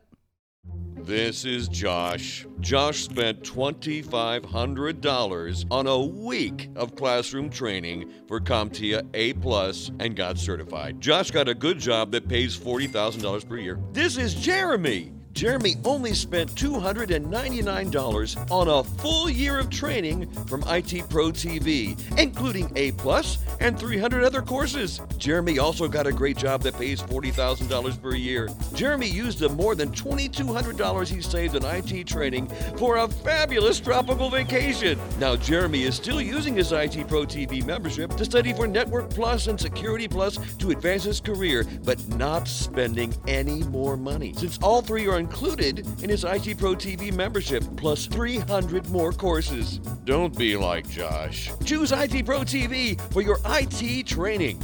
This 1.08 1.46
is 1.46 1.70
Josh. 1.70 2.46
Josh 2.60 3.06
spent 3.06 3.44
$2,500 3.44 5.66
on 5.72 5.88
a 5.88 5.98
week 5.98 6.70
of 6.76 6.98
classroom 6.98 7.50
training 7.50 8.12
for 8.28 8.42
CompTIA 8.42 9.08
A 9.14 9.32
Plus 9.36 9.90
and 10.02 10.18
got 10.18 10.38
certified. 10.38 11.00
Josh 11.00 11.32
got 11.32 11.48
a 11.48 11.56
good 11.56 11.80
job 11.80 12.12
that 12.12 12.28
pays 12.28 12.58
$40,000 12.58 13.48
per 13.48 13.56
year. 13.56 13.80
This 13.94 14.18
is 14.18 14.36
Jeremy. 14.36 15.14
Jeremy 15.38 15.76
only 15.86 16.16
spent 16.16 16.56
$299 16.56 18.52
on 18.52 18.68
a 18.68 18.84
full 18.84 19.30
year 19.30 19.60
of 19.60 19.70
training 19.70 20.28
from 20.48 20.64
IT 20.68 21.08
Pro 21.12 21.28
TV, 21.28 21.96
including 22.18 22.72
A 22.76 22.92
Plus 22.94 23.38
and 23.60 23.78
300 23.78 24.24
other 24.24 24.42
courses. 24.42 25.00
Jeremy 25.20 25.60
also 25.60 25.88
got 25.88 26.08
a 26.08 26.12
great 26.12 26.38
job 26.38 26.64
that 26.64 26.74
pays 26.74 27.04
$40,000 27.04 28.02
per 28.02 28.16
year. 28.16 28.50
Jeremy 28.74 29.08
used 29.08 29.38
the 29.38 29.50
more 29.50 29.76
than 29.76 29.92
$2,200 29.92 31.08
he 31.08 31.22
saved 31.22 31.54
in 31.54 31.64
IT 31.64 32.08
training 32.08 32.48
for 32.76 32.98
a 32.98 33.08
fabulous 33.08 33.80
tropical 33.80 34.32
vacation. 34.32 34.98
Now, 35.20 35.36
Jeremy 35.36 35.84
is 35.84 35.94
still 35.94 36.20
using 36.20 36.56
his 36.56 36.72
IT 36.72 37.08
Pro 37.08 37.28
TV 37.28 37.64
membership 37.64 38.10
to 38.16 38.26
study 38.26 38.54
for 38.54 38.66
Network 38.66 39.12
Plus 39.12 39.46
and 39.46 39.62
Security 39.62 40.08
Plus 40.08 40.40
to 40.56 40.72
advance 40.72 41.04
his 41.04 41.22
career, 41.22 41.64
but 41.84 42.04
not 42.16 42.48
spending 42.48 43.14
any 43.28 43.62
more 43.66 43.96
money, 43.96 44.34
since 44.34 44.58
all 44.64 44.82
three 44.82 45.08
are 45.08 45.27
included 45.28 45.86
in 46.02 46.10
his 46.10 46.24
IT 46.24 46.58
Pro 46.58 46.74
TV 46.74 47.14
membership, 47.14 47.62
plus 47.76 48.06
300 48.06 48.90
more 48.90 49.12
courses. 49.12 49.80
Don't 50.06 50.36
be 50.38 50.56
like 50.56 50.90
Josh. 50.90 51.52
Choose 51.66 51.92
IT 51.92 52.26
Pro 52.26 52.40
TV 52.40 53.00
for 53.12 53.22
your 53.22 53.38
IT 53.46 54.08
training. 54.08 54.58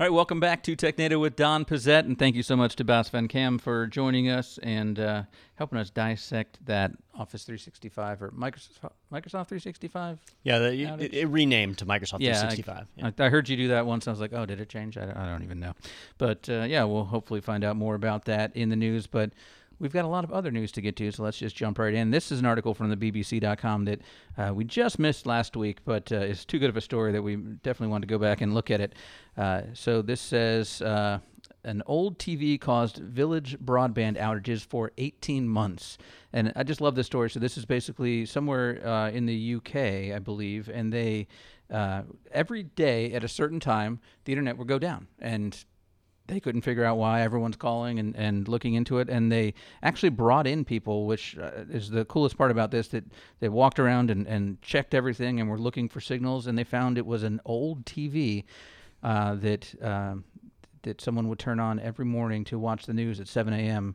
All 0.00 0.04
right, 0.04 0.12
welcome 0.12 0.40
back 0.40 0.64
to 0.64 0.74
TechNado 0.74 1.20
with 1.20 1.36
Don 1.36 1.64
Pezet, 1.64 2.00
and 2.00 2.18
thank 2.18 2.34
you 2.34 2.42
so 2.42 2.56
much 2.56 2.74
to 2.76 2.84
Bas 2.84 3.10
Van 3.10 3.28
Kaam 3.28 3.60
for 3.60 3.86
joining 3.86 4.28
us 4.28 4.58
and 4.60 4.98
uh, 4.98 5.22
helping 5.54 5.78
us 5.78 5.88
dissect 5.88 6.58
that 6.66 6.90
Office 7.14 7.44
365 7.44 8.20
or 8.20 8.30
Microsoft 8.32 8.90
Microsoft 9.12 9.46
365. 9.46 10.18
Yeah, 10.42 10.58
the, 10.58 10.82
it, 10.98 11.14
it 11.14 11.26
renamed 11.26 11.78
to 11.78 11.86
Microsoft 11.86 12.22
Yeah, 12.22 12.32
365. 12.40 12.88
Yeah. 12.96 13.10
I, 13.16 13.24
I 13.26 13.28
heard 13.28 13.48
you 13.48 13.56
do 13.56 13.68
that 13.68 13.86
once. 13.86 14.08
I 14.08 14.10
was 14.10 14.18
like, 14.18 14.32
oh, 14.32 14.44
did 14.44 14.60
it 14.60 14.68
change? 14.68 14.98
I 14.98 15.04
don't, 15.04 15.16
I 15.16 15.26
don't 15.26 15.44
even 15.44 15.60
know. 15.60 15.74
But 16.18 16.48
uh, 16.48 16.64
yeah, 16.68 16.82
we'll 16.82 17.04
hopefully 17.04 17.40
find 17.40 17.62
out 17.62 17.76
more 17.76 17.94
about 17.94 18.24
that 18.24 18.56
in 18.56 18.70
the 18.70 18.76
news. 18.76 19.06
But 19.06 19.30
we've 19.78 19.92
got 19.92 20.04
a 20.04 20.08
lot 20.08 20.24
of 20.24 20.32
other 20.32 20.50
news 20.50 20.72
to 20.72 20.80
get 20.80 20.96
to, 20.96 21.10
so 21.10 21.22
let's 21.22 21.38
just 21.38 21.56
jump 21.56 21.78
right 21.78 21.94
in. 21.94 22.10
This 22.10 22.30
is 22.32 22.40
an 22.40 22.46
article 22.46 22.74
from 22.74 22.90
the 22.90 22.96
BBC.com 22.96 23.84
that 23.84 24.00
uh, 24.36 24.52
we 24.54 24.64
just 24.64 24.98
missed 24.98 25.26
last 25.26 25.56
week, 25.56 25.78
but 25.84 26.10
uh, 26.12 26.16
it's 26.16 26.44
too 26.44 26.58
good 26.58 26.70
of 26.70 26.76
a 26.76 26.80
story 26.80 27.12
that 27.12 27.22
we 27.22 27.36
definitely 27.36 27.88
want 27.88 28.02
to 28.02 28.08
go 28.08 28.18
back 28.18 28.40
and 28.40 28.54
look 28.54 28.70
at 28.70 28.80
it. 28.80 28.94
Uh, 29.36 29.62
so 29.72 30.02
this 30.02 30.20
says. 30.20 30.82
Uh, 30.82 31.18
an 31.64 31.82
old 31.86 32.18
TV 32.18 32.60
caused 32.60 32.98
village 32.98 33.58
broadband 33.58 34.18
outages 34.18 34.64
for 34.64 34.92
18 34.98 35.48
months. 35.48 35.96
And 36.32 36.52
I 36.56 36.62
just 36.62 36.80
love 36.80 36.94
this 36.94 37.06
story. 37.06 37.30
So, 37.30 37.40
this 37.40 37.56
is 37.56 37.64
basically 37.64 38.26
somewhere 38.26 38.86
uh, 38.86 39.10
in 39.10 39.26
the 39.26 39.54
UK, 39.56 40.14
I 40.14 40.18
believe, 40.18 40.68
and 40.68 40.92
they, 40.92 41.26
uh, 41.70 42.02
every 42.32 42.64
day 42.64 43.12
at 43.12 43.24
a 43.24 43.28
certain 43.28 43.60
time, 43.60 44.00
the 44.24 44.32
internet 44.32 44.58
would 44.58 44.68
go 44.68 44.78
down. 44.78 45.08
And 45.18 45.64
they 46.26 46.40
couldn't 46.40 46.62
figure 46.62 46.84
out 46.84 46.96
why 46.96 47.20
everyone's 47.20 47.56
calling 47.56 47.98
and, 47.98 48.16
and 48.16 48.48
looking 48.48 48.74
into 48.74 48.98
it. 48.98 49.08
And 49.08 49.30
they 49.30 49.54
actually 49.82 50.08
brought 50.08 50.46
in 50.46 50.64
people 50.64 51.06
which 51.06 51.36
uh, 51.36 51.50
is 51.70 51.90
the 51.90 52.04
coolest 52.06 52.38
part 52.38 52.50
about 52.50 52.70
this 52.70 52.88
that 52.88 53.04
they 53.40 53.48
walked 53.48 53.78
around 53.78 54.10
and, 54.10 54.26
and 54.26 54.60
checked 54.62 54.94
everything 54.94 55.40
and 55.40 55.50
were 55.50 55.58
looking 55.58 55.88
for 55.88 56.00
signals 56.00 56.46
and 56.46 56.56
they 56.56 56.64
found 56.64 56.96
it 56.96 57.06
was 57.06 57.22
an 57.22 57.40
old 57.44 57.84
tv 57.84 58.44
uh, 59.02 59.34
that 59.34 59.74
um, 59.82 60.24
that 60.82 61.00
someone 61.00 61.28
would 61.28 61.38
turn 61.38 61.60
on 61.60 61.80
every 61.80 62.04
morning 62.04 62.44
to 62.44 62.58
watch 62.58 62.86
the 62.86 62.94
news 62.94 63.20
at 63.20 63.28
7 63.28 63.52
a.m 63.52 63.94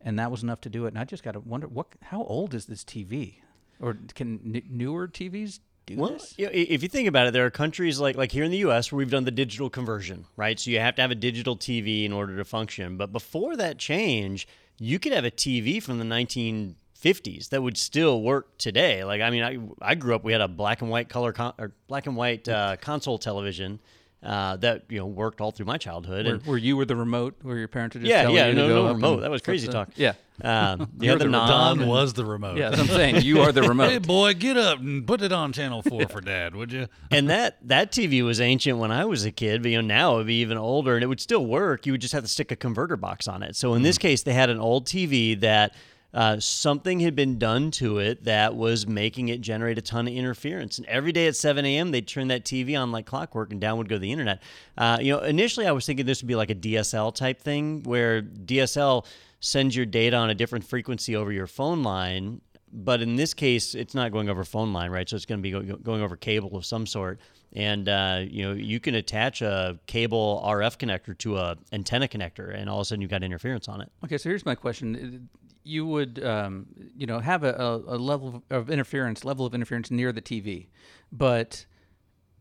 and 0.00 0.18
that 0.18 0.30
was 0.30 0.42
enough 0.42 0.60
to 0.62 0.68
do 0.68 0.86
it. 0.86 0.88
And 0.88 0.98
i 0.98 1.04
just 1.04 1.22
got 1.22 1.32
to 1.32 1.40
wonder 1.40 1.68
what 1.68 1.88
how 2.02 2.22
old 2.24 2.54
is 2.54 2.66
this 2.66 2.84
tv 2.84 3.36
or 3.80 3.96
can 4.14 4.40
n- 4.44 4.62
newer 4.68 5.06
tvs 5.08 5.60
do 5.96 6.00
Well, 6.00 6.10
this 6.12 6.34
you 6.38 6.46
know, 6.46 6.52
if 6.54 6.82
you 6.82 6.88
think 6.88 7.08
about 7.08 7.26
it, 7.26 7.32
there 7.32 7.44
are 7.46 7.50
countries 7.50 7.98
like 8.00 8.16
like 8.16 8.32
here 8.32 8.44
in 8.44 8.50
the 8.50 8.58
U.S. 8.58 8.90
where 8.90 8.98
we've 8.98 9.10
done 9.10 9.24
the 9.24 9.30
digital 9.30 9.68
conversion, 9.70 10.24
right? 10.36 10.58
So 10.58 10.70
you 10.70 10.80
have 10.80 10.94
to 10.96 11.02
have 11.02 11.10
a 11.10 11.14
digital 11.14 11.56
TV 11.56 12.04
in 12.04 12.12
order 12.12 12.36
to 12.36 12.44
function. 12.44 12.96
But 12.96 13.12
before 13.12 13.56
that 13.56 13.78
change, 13.78 14.46
you 14.78 14.98
could 14.98 15.12
have 15.12 15.24
a 15.24 15.30
TV 15.30 15.82
from 15.82 15.98
the 15.98 16.04
1950s 16.04 17.48
that 17.50 17.62
would 17.62 17.76
still 17.76 18.22
work 18.22 18.56
today. 18.58 19.04
Like 19.04 19.20
I 19.20 19.30
mean, 19.30 19.42
I 19.42 19.58
I 19.90 19.94
grew 19.94 20.14
up 20.14 20.24
we 20.24 20.32
had 20.32 20.40
a 20.40 20.48
black 20.48 20.82
and 20.82 20.90
white 20.90 21.08
color 21.08 21.32
con- 21.32 21.54
or 21.58 21.72
black 21.88 22.06
and 22.06 22.16
white 22.16 22.48
uh, 22.48 22.76
console 22.80 23.18
television 23.18 23.80
uh, 24.22 24.56
that 24.56 24.84
you 24.88 24.98
know 24.98 25.06
worked 25.06 25.40
all 25.40 25.50
through 25.50 25.66
my 25.66 25.78
childhood. 25.78 26.26
where, 26.26 26.34
and 26.34 26.46
where 26.46 26.58
you 26.58 26.76
were 26.76 26.84
the 26.84 26.96
remote 26.96 27.34
where 27.42 27.56
your 27.58 27.68
parents 27.68 27.94
were 27.94 28.00
just 28.00 28.10
Yeah, 28.10 28.22
telling 28.22 28.36
yeah, 28.36 28.46
you 28.48 28.54
no- 28.54 28.68
to 28.68 28.74
go 28.74 28.82
no 28.82 28.88
up 28.88 28.94
remote. 28.96 29.20
That 29.20 29.30
was 29.30 29.42
crazy 29.42 29.66
the- 29.66 29.72
talk. 29.72 29.88
yeah 29.96 30.12
um, 30.44 30.80
you 31.00 31.06
You're 31.06 31.12
had 31.12 31.20
the 31.20 31.24
the 31.24 31.30
knob. 31.30 31.78
Don 31.78 31.86
was 31.86 32.12
the 32.12 32.24
remote. 32.24 32.56
Yeah, 32.56 32.70
that's 32.70 32.82
what 32.82 32.90
I'm 32.90 32.96
saying. 32.96 33.22
You 33.22 33.40
are 33.40 33.52
the 33.52 33.62
remote. 33.68 33.90
Hey 33.90 33.98
boy, 33.98 34.34
get 34.34 34.56
up 34.56 34.78
and 34.78 35.06
put 35.06 35.22
it 35.22 35.32
on 35.32 35.52
channel 35.52 35.82
four 35.82 36.06
for 36.08 36.20
dad, 36.20 36.54
would 36.54 36.72
you? 36.72 36.86
and 37.10 37.30
that 37.30 37.58
that 37.66 37.92
TV 37.92 38.24
was 38.24 38.40
ancient 38.40 38.78
when 38.78 38.90
I 38.90 39.04
was 39.04 39.24
a 39.24 39.32
kid, 39.32 39.62
but 39.62 39.70
you 39.70 39.80
know 39.80 39.86
now 39.86 40.14
it 40.14 40.18
would 40.18 40.26
be 40.26 40.40
even 40.40 40.58
older, 40.58 40.94
and 40.94 41.02
it 41.02 41.06
would 41.06 41.20
still 41.20 41.46
work. 41.46 41.86
You 41.86 41.92
would 41.92 42.00
just 42.00 42.12
have 42.12 42.22
to 42.22 42.28
stick 42.28 42.50
a 42.50 42.56
converter 42.56 42.96
box 42.96 43.28
on 43.28 43.42
it. 43.42 43.56
So 43.56 43.74
in 43.74 43.82
this 43.82 43.98
case, 43.98 44.22
they 44.22 44.32
had 44.32 44.50
an 44.50 44.60
old 44.60 44.86
TV 44.86 45.38
that 45.40 45.74
uh, 46.12 46.40
something 46.40 47.00
had 47.00 47.14
been 47.14 47.38
done 47.38 47.70
to 47.70 47.98
it 47.98 48.24
that 48.24 48.56
was 48.56 48.86
making 48.86 49.28
it 49.28 49.40
generate 49.40 49.78
a 49.78 49.82
ton 49.82 50.08
of 50.08 50.14
interference. 50.14 50.78
And 50.78 50.86
every 50.88 51.12
day 51.12 51.28
at 51.28 51.36
7 51.36 51.64
a.m., 51.64 51.92
they'd 51.92 52.06
turn 52.06 52.28
that 52.28 52.44
TV 52.44 52.80
on 52.80 52.90
like 52.90 53.06
clockwork, 53.06 53.52
and 53.52 53.60
down 53.60 53.78
would 53.78 53.88
go 53.88 53.98
the 53.98 54.10
internet. 54.10 54.42
Uh, 54.76 54.98
you 55.00 55.12
know, 55.12 55.20
initially 55.20 55.66
I 55.66 55.72
was 55.72 55.86
thinking 55.86 56.06
this 56.06 56.22
would 56.22 56.28
be 56.28 56.34
like 56.34 56.50
a 56.50 56.54
DSL 56.54 57.14
type 57.14 57.40
thing, 57.40 57.82
where 57.84 58.22
DSL 58.22 59.06
sends 59.40 59.74
your 59.74 59.86
data 59.86 60.16
on 60.16 60.30
a 60.30 60.34
different 60.34 60.64
frequency 60.64 61.16
over 61.16 61.32
your 61.32 61.46
phone 61.46 61.82
line 61.82 62.40
but 62.72 63.02
in 63.02 63.16
this 63.16 63.34
case, 63.34 63.74
it's 63.74 63.94
not 63.94 64.12
going 64.12 64.28
over 64.28 64.44
phone 64.44 64.72
line, 64.72 64.90
right? 64.90 65.08
So 65.08 65.16
it's 65.16 65.26
going 65.26 65.38
to 65.38 65.42
be 65.42 65.50
go- 65.50 65.76
going 65.76 66.02
over 66.02 66.16
cable 66.16 66.56
of 66.56 66.64
some 66.64 66.86
sort, 66.86 67.20
and 67.52 67.88
uh, 67.88 68.22
you 68.28 68.44
know 68.44 68.52
you 68.52 68.80
can 68.80 68.94
attach 68.94 69.42
a 69.42 69.78
cable 69.86 70.42
RF 70.46 70.78
connector 70.78 71.16
to 71.18 71.38
a 71.38 71.56
antenna 71.72 72.06
connector, 72.06 72.54
and 72.54 72.70
all 72.70 72.78
of 72.78 72.82
a 72.82 72.84
sudden 72.84 73.02
you've 73.02 73.10
got 73.10 73.22
interference 73.22 73.68
on 73.68 73.80
it. 73.80 73.90
Okay, 74.04 74.18
so 74.18 74.28
here's 74.28 74.46
my 74.46 74.54
question: 74.54 75.28
You 75.64 75.86
would, 75.86 76.24
um, 76.24 76.66
you 76.96 77.06
know, 77.06 77.18
have 77.18 77.42
a, 77.42 77.52
a, 77.54 77.96
a 77.96 77.98
level 77.98 78.42
of 78.50 78.70
interference, 78.70 79.24
level 79.24 79.46
of 79.46 79.54
interference 79.54 79.90
near 79.90 80.12
the 80.12 80.22
TV, 80.22 80.68
but 81.10 81.66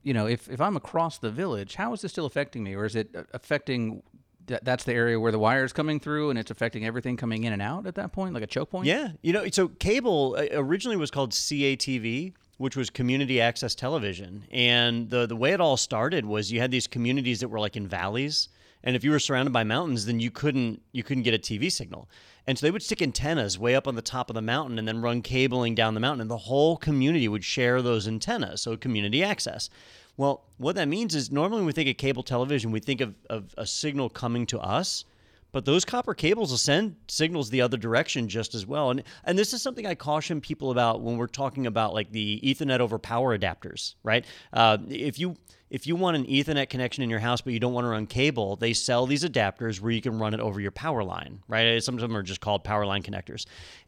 you 0.04 0.14
know, 0.14 0.28
if 0.28 0.50
if 0.50 0.62
I'm 0.62 0.78
across 0.78 1.18
the 1.18 1.32
village, 1.32 1.76
how 1.76 1.94
is 1.94 2.02
this 2.02 2.12
still 2.12 2.26
affecting 2.26 2.64
me, 2.64 2.76
or 2.76 2.86
is 2.86 2.96
it 2.96 3.10
uh, 3.16 3.24
affecting? 3.34 4.04
That, 4.50 4.66
that's 4.66 4.84
the 4.84 4.94
area 4.94 5.20
where 5.20 5.32
the 5.32 5.40
wire 5.40 5.64
is 5.64 5.74
coming 5.74 6.00
through, 6.00 6.30
and 6.30 6.38
it's 6.38 6.52
affecting 6.52 6.86
everything 6.86 7.18
coming 7.18 7.46
in 7.46 7.54
and 7.54 7.62
out 7.62 7.88
at 7.88 7.96
that 7.96 8.12
point, 8.12 8.34
like 8.34 8.44
a 8.44 8.48
choke 8.48 8.70
point. 8.70 8.86
Yeah, 8.86 9.10
you 9.22 9.32
know, 9.32 9.48
so 9.50 9.70
cable 9.70 10.36
uh, 10.38 10.48
originally 10.54 10.98
was 10.98 11.12
called 11.12 11.32
CATV, 11.32 12.34
which 12.58 12.76
was 12.76 12.90
Community 12.90 13.40
Access 13.40 13.74
Television, 13.76 14.46
and 14.52 15.10
the 15.10 15.26
the 15.26 15.36
way 15.36 15.54
it 15.54 15.62
all 15.62 15.78
started 15.78 16.26
was 16.26 16.52
you 16.52 16.60
had 16.60 16.72
these 16.72 16.88
communities 16.88 17.40
that 17.40 17.48
were 17.48 17.60
like 17.60 17.78
in 17.78 17.88
valleys, 17.88 18.50
and 18.84 18.96
if 18.96 19.04
you 19.04 19.12
were 19.12 19.20
surrounded 19.20 19.52
by 19.52 19.64
mountains, 19.64 20.06
then 20.06 20.20
you 20.20 20.32
couldn't 20.32 20.82
you 20.92 21.04
couldn't 21.04 21.24
get 21.24 21.34
a 21.34 21.38
TV 21.38 21.72
signal. 21.72 22.10
And 22.48 22.58
so 22.58 22.66
they 22.66 22.72
would 22.72 22.82
stick 22.82 23.02
antennas 23.02 23.60
way 23.60 23.76
up 23.76 23.88
on 23.88 23.96
the 23.96 24.02
top 24.02 24.30
of 24.30 24.34
the 24.34 24.42
mountain 24.42 24.80
and 24.80 24.88
then 24.88 25.02
run 25.02 25.22
cabling 25.22 25.76
down 25.76 25.94
the 25.94 26.00
mountain, 26.00 26.22
and 26.22 26.32
the 26.32 26.38
whole 26.38 26.78
community 26.78 27.28
would 27.28 27.44
share 27.44 27.82
those 27.82 28.08
antennas, 28.08 28.62
so 28.62 28.76
community 28.78 29.24
access. 29.24 29.70
Well, 30.18 30.44
what 30.58 30.76
that 30.76 30.88
means 30.88 31.16
is 31.16 31.32
normally 31.32 31.60
when 31.62 31.68
we 31.68 31.74
think 31.74 31.90
of 31.90 31.98
cable 31.98 32.24
television, 32.24 32.72
we 32.72 32.80
think 32.80 33.02
of, 33.02 33.16
of 33.30 33.54
a 33.58 33.66
signal 33.66 34.10
coming 34.10 34.46
to 34.48 34.60
us, 34.60 35.06
but 35.52 35.66
those 35.66 35.86
copper 35.86 36.14
cables 36.14 36.52
will 36.52 36.58
send 36.58 36.96
signals 37.08 37.50
the 37.50 37.62
other 37.62 37.78
direction 37.78 38.28
just 38.28 38.56
as 38.56 38.66
well. 38.66 38.92
And 38.92 39.04
and 39.24 39.38
this 39.38 39.54
is 39.54 39.62
something 39.62 39.86
I 39.86 39.96
caution 39.96 40.42
people 40.42 40.72
about 40.72 41.02
when 41.02 41.18
we're 41.18 41.28
talking 41.28 41.68
about 41.68 41.94
like 41.94 42.12
the 42.12 42.40
Ethernet 42.44 42.80
over 42.80 43.00
power 43.00 43.38
adapters, 43.38 43.96
right? 44.04 44.26
Uh, 44.54 44.78
if 44.88 45.20
you 45.20 45.36
if 45.70 45.86
you 45.86 45.96
want 45.96 46.18
an 46.18 46.26
Ethernet 46.26 46.70
connection 46.70 47.04
in 47.04 47.10
your 47.10 47.20
house, 47.20 47.42
but 47.42 47.54
you 47.54 47.60
don't 47.60 47.74
want 47.74 47.86
to 47.86 47.90
run 47.90 48.08
cable, 48.08 48.56
they 48.56 48.74
sell 48.74 49.06
these 49.06 49.24
adapters 49.24 49.80
where 49.80 49.92
you 49.92 50.02
can 50.02 50.18
run 50.18 50.34
it 50.34 50.40
over 50.40 50.60
your 50.60 50.72
power 50.72 51.04
line, 51.04 51.44
right? 51.48 51.82
Some 51.84 51.96
of 51.96 52.02
them 52.02 52.16
are 52.16 52.24
just 52.24 52.42
called 52.42 52.64
power 52.64 52.86
line 52.86 53.04
connectors. 53.04 53.46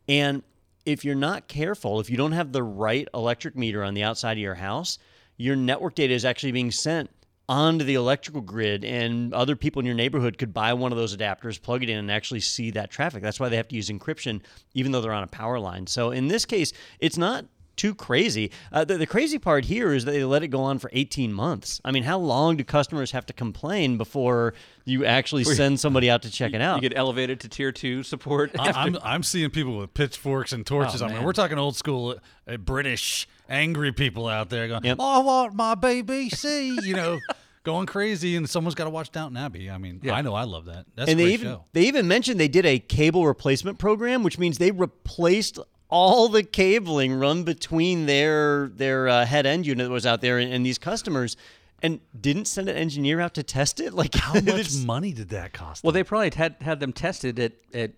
And 0.07 0.43
if 0.85 1.03
you're 1.05 1.15
not 1.15 1.47
careful, 1.47 1.99
if 1.99 2.09
you 2.09 2.17
don't 2.17 2.31
have 2.31 2.51
the 2.51 2.63
right 2.63 3.07
electric 3.13 3.55
meter 3.55 3.83
on 3.83 3.93
the 3.93 4.03
outside 4.03 4.33
of 4.33 4.39
your 4.39 4.55
house, 4.55 4.99
your 5.37 5.55
network 5.55 5.95
data 5.95 6.13
is 6.13 6.25
actually 6.25 6.51
being 6.51 6.71
sent 6.71 7.09
onto 7.51 7.83
the 7.83 7.95
electrical 7.95 8.39
grid 8.39 8.85
and 8.85 9.33
other 9.33 9.57
people 9.57 9.81
in 9.81 9.85
your 9.85 9.93
neighborhood 9.93 10.37
could 10.37 10.53
buy 10.53 10.73
one 10.73 10.93
of 10.93 10.97
those 10.97 11.15
adapters 11.15 11.61
plug 11.61 11.83
it 11.83 11.89
in 11.89 11.97
and 11.97 12.09
actually 12.09 12.39
see 12.39 12.71
that 12.71 12.89
traffic. 12.89 13.21
That's 13.21 13.41
why 13.41 13.49
they 13.49 13.57
have 13.57 13.67
to 13.67 13.75
use 13.75 13.89
encryption 13.89 14.39
even 14.73 14.93
though 14.93 15.01
they're 15.01 15.11
on 15.11 15.23
a 15.23 15.27
power 15.27 15.59
line. 15.59 15.85
So 15.85 16.11
in 16.11 16.29
this 16.29 16.45
case 16.45 16.71
it's 17.01 17.17
not 17.17 17.43
too 17.75 17.93
crazy. 17.93 18.51
Uh, 18.71 18.85
the, 18.85 18.97
the 18.97 19.05
crazy 19.05 19.37
part 19.37 19.65
here 19.65 19.93
is 19.93 20.05
that 20.05 20.11
they 20.11 20.23
let 20.23 20.43
it 20.43 20.47
go 20.47 20.61
on 20.61 20.79
for 20.79 20.89
18 20.93 21.33
months. 21.33 21.81
I 21.83 21.91
mean 21.91 22.03
how 22.03 22.19
long 22.19 22.55
do 22.55 22.63
customers 22.63 23.11
have 23.11 23.25
to 23.25 23.33
complain 23.33 23.97
before 23.97 24.53
you 24.85 25.03
actually 25.03 25.43
send 25.43 25.77
somebody 25.77 26.09
out 26.09 26.21
to 26.21 26.31
check 26.39 26.53
it 26.53 26.61
out? 26.61 26.81
You 26.81 26.89
get 26.89 26.97
elevated 26.97 27.41
to 27.41 27.49
tier 27.49 27.73
two 27.73 28.03
support. 28.03 28.51
I, 28.57 28.71
I'm 28.71 28.97
I'm 29.03 29.23
seeing 29.23 29.49
people 29.49 29.77
with 29.77 29.93
pitchforks 29.93 30.53
and 30.53 30.65
torches. 30.65 31.01
Oh, 31.01 31.07
I 31.07 31.13
mean, 31.13 31.23
we're 31.23 31.33
talking 31.33 31.57
old 31.57 31.75
school 31.75 32.15
uh, 32.47 32.55
British 32.55 33.27
angry 33.49 33.91
people 33.91 34.27
out 34.27 34.49
there 34.49 34.67
going, 34.67 34.83
Yep. 34.83 34.97
"I 34.99 35.19
want 35.19 35.53
my 35.53 35.75
BBC," 35.75 36.83
you 36.83 36.95
know, 36.95 37.19
going 37.63 37.85
crazy, 37.85 38.35
and 38.35 38.49
someone's 38.49 38.75
got 38.75 38.85
to 38.85 38.89
watch 38.89 39.11
Downton 39.11 39.37
Abbey. 39.37 39.69
I 39.69 39.77
mean, 39.77 40.01
I 40.09 40.21
know 40.21 40.33
I 40.33 40.43
love 40.43 40.65
that. 40.65 40.85
That's 40.95 41.09
and 41.09 41.19
a 41.19 41.23
they 41.23 41.29
great 41.29 41.33
even 41.33 41.47
show. 41.47 41.65
they 41.73 41.83
even 41.83 42.07
mentioned 42.07 42.39
they 42.39 42.47
did 42.47 42.65
a 42.65 42.79
cable 42.79 43.25
replacement 43.25 43.77
program, 43.77 44.23
which 44.23 44.37
means 44.37 44.57
they 44.57 44.71
replaced 44.71 45.59
all 45.89 46.29
the 46.29 46.43
cabling 46.43 47.13
run 47.13 47.43
between 47.43 48.05
their 48.05 48.69
their 48.69 49.07
uh, 49.07 49.25
head 49.25 49.45
end 49.45 49.65
unit 49.65 49.87
that 49.87 49.91
was 49.91 50.05
out 50.05 50.21
there 50.21 50.39
and, 50.39 50.51
and 50.51 50.65
these 50.65 50.77
customers, 50.77 51.35
and 51.83 51.99
didn't 52.19 52.45
send 52.45 52.69
an 52.69 52.77
engineer 52.77 53.19
out 53.19 53.33
to 53.35 53.43
test 53.43 53.79
it. 53.79 53.93
Like 53.93 54.15
How 54.15 54.39
much 54.39 54.73
money 54.77 55.13
did 55.13 55.29
that 55.29 55.53
cost? 55.53 55.83
Well, 55.83 55.91
them? 55.91 55.99
they 55.99 56.03
probably 56.03 56.31
had 56.35 56.55
had 56.61 56.79
them 56.79 56.93
tested 56.93 57.39
at 57.39 57.53
at 57.73 57.91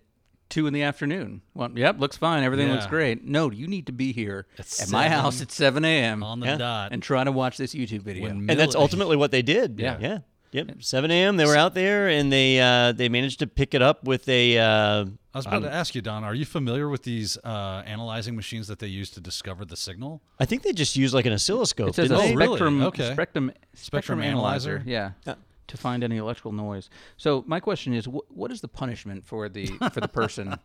two 0.54 0.66
in 0.66 0.72
the 0.72 0.82
afternoon. 0.82 1.42
Well, 1.54 1.70
yep, 1.74 1.98
looks 1.98 2.16
fine. 2.16 2.42
Everything 2.44 2.70
looks 2.70 2.86
great. 2.86 3.24
No, 3.24 3.50
you 3.50 3.66
need 3.66 3.86
to 3.86 3.92
be 3.92 4.12
here 4.12 4.46
At 4.58 4.80
at, 4.82 4.90
my 4.90 5.08
house 5.08 5.42
at 5.42 5.50
seven 5.50 5.84
a.m. 5.84 6.22
on 6.22 6.40
the 6.40 6.46
Yeah. 6.46 6.56
dot. 6.56 6.92
and 6.92 7.02
try 7.02 7.24
to 7.24 7.32
watch 7.32 7.56
this 7.56 7.74
YouTube 7.74 8.02
video. 8.02 8.24
When 8.24 8.48
and 8.50 8.58
that's 8.58 8.74
ultimately 8.74 9.16
what 9.16 9.30
they 9.30 9.42
did. 9.42 9.78
Yeah. 9.78 9.98
yeah. 10.00 10.18
Yep, 10.52 10.84
7 10.84 11.10
a.m. 11.10 11.36
They 11.36 11.46
were 11.46 11.56
out 11.56 11.74
there 11.74 12.06
and 12.06 12.32
they 12.32 12.60
uh, 12.60 12.92
they 12.92 13.08
managed 13.08 13.40
to 13.40 13.48
pick 13.48 13.74
it 13.74 13.82
up 13.82 14.04
with 14.04 14.28
a. 14.28 14.56
Uh, 14.56 15.04
I 15.34 15.38
was 15.38 15.46
about 15.46 15.62
to 15.62 15.72
ask 15.72 15.96
you, 15.96 16.00
Don. 16.00 16.22
Are 16.22 16.32
you 16.32 16.44
familiar 16.44 16.88
with 16.88 17.02
these 17.02 17.36
uh, 17.42 17.82
analyzing 17.84 18.36
machines 18.36 18.68
that 18.68 18.78
they 18.78 18.86
use 18.86 19.10
to 19.10 19.20
discover 19.20 19.64
the 19.64 19.76
signal? 19.76 20.22
I 20.38 20.44
think 20.44 20.62
they 20.62 20.72
just 20.72 20.94
use 20.94 21.12
like 21.12 21.26
an 21.26 21.32
oscilloscope. 21.32 21.88
It 21.88 21.94
says 21.96 22.08
didn't 22.10 22.20
a 22.24 22.26
they? 22.28 22.32
Oh, 22.34 22.36
really? 22.36 22.46
spectrum, 22.50 22.82
Okay. 22.84 23.12
spectrum, 23.14 23.48
spectrum, 23.50 23.74
Spectrum 23.74 24.22
analyzer. 24.22 24.76
analyzer? 24.76 25.14
Yeah. 25.26 25.34
Yeah. 25.66 25.72
To 25.72 25.76
find 25.76 26.04
any 26.04 26.16
electrical 26.18 26.52
noise. 26.52 26.90
So 27.16 27.42
my 27.46 27.60
question 27.60 27.94
is, 27.94 28.04
wh- 28.06 28.30
what 28.30 28.50
is 28.50 28.60
the 28.60 28.68
punishment 28.68 29.24
for 29.24 29.48
the 29.48 29.66
for 29.92 30.00
the 30.00 30.08
person? 30.08 30.56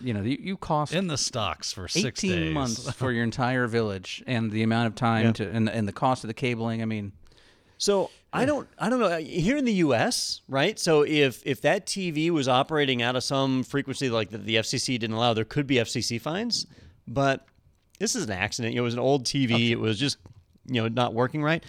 you 0.00 0.12
know, 0.14 0.22
you, 0.22 0.38
you 0.40 0.56
cost 0.56 0.92
In 0.94 1.06
the 1.06 1.16
stocks 1.18 1.72
for 1.72 1.88
six 1.88 2.24
18 2.24 2.30
days. 2.38 2.54
months 2.54 2.90
for 2.96 3.12
your 3.12 3.22
entire 3.24 3.66
village, 3.66 4.22
and 4.26 4.50
the 4.50 4.62
amount 4.62 4.86
of 4.88 4.94
time 4.94 5.32
to 5.34 5.48
and, 5.50 5.68
and 5.68 5.86
the 5.86 5.92
cost 5.92 6.24
of 6.24 6.28
the 6.28 6.34
cabling. 6.34 6.82
I 6.82 6.84
mean, 6.84 7.12
So 7.78 8.10
I 8.32 8.44
don't 8.46 8.66
I 8.78 8.88
don't 8.90 8.98
know 9.00 9.06
uh, 9.06 9.18
here 9.18 9.56
in 9.56 9.64
the 9.64 9.74
U.S. 9.74 10.40
right. 10.48 10.78
So 10.78 11.02
if 11.02 11.42
if 11.46 11.60
that 11.62 11.86
TV 11.86 12.30
was 12.30 12.48
operating 12.48 13.02
out 13.02 13.14
of 13.16 13.22
some 13.24 13.62
frequency 13.62 14.10
like 14.10 14.30
the, 14.30 14.38
the 14.38 14.56
FCC 14.56 14.98
didn't 14.98 15.14
allow, 15.16 15.34
there 15.34 15.44
could 15.44 15.66
be 15.66 15.76
FCC 15.76 16.20
fines. 16.20 16.66
But 17.06 17.46
this 17.98 18.16
is 18.16 18.24
an 18.24 18.32
accident. 18.32 18.74
It 18.74 18.80
was 18.80 18.94
an 18.94 19.00
old 19.00 19.24
TV. 19.24 19.70
It 19.70 19.78
was 19.78 19.98
just 19.98 20.16
you 20.66 20.80
know 20.82 20.88
not 20.88 21.14
working 21.14 21.42
right. 21.42 21.62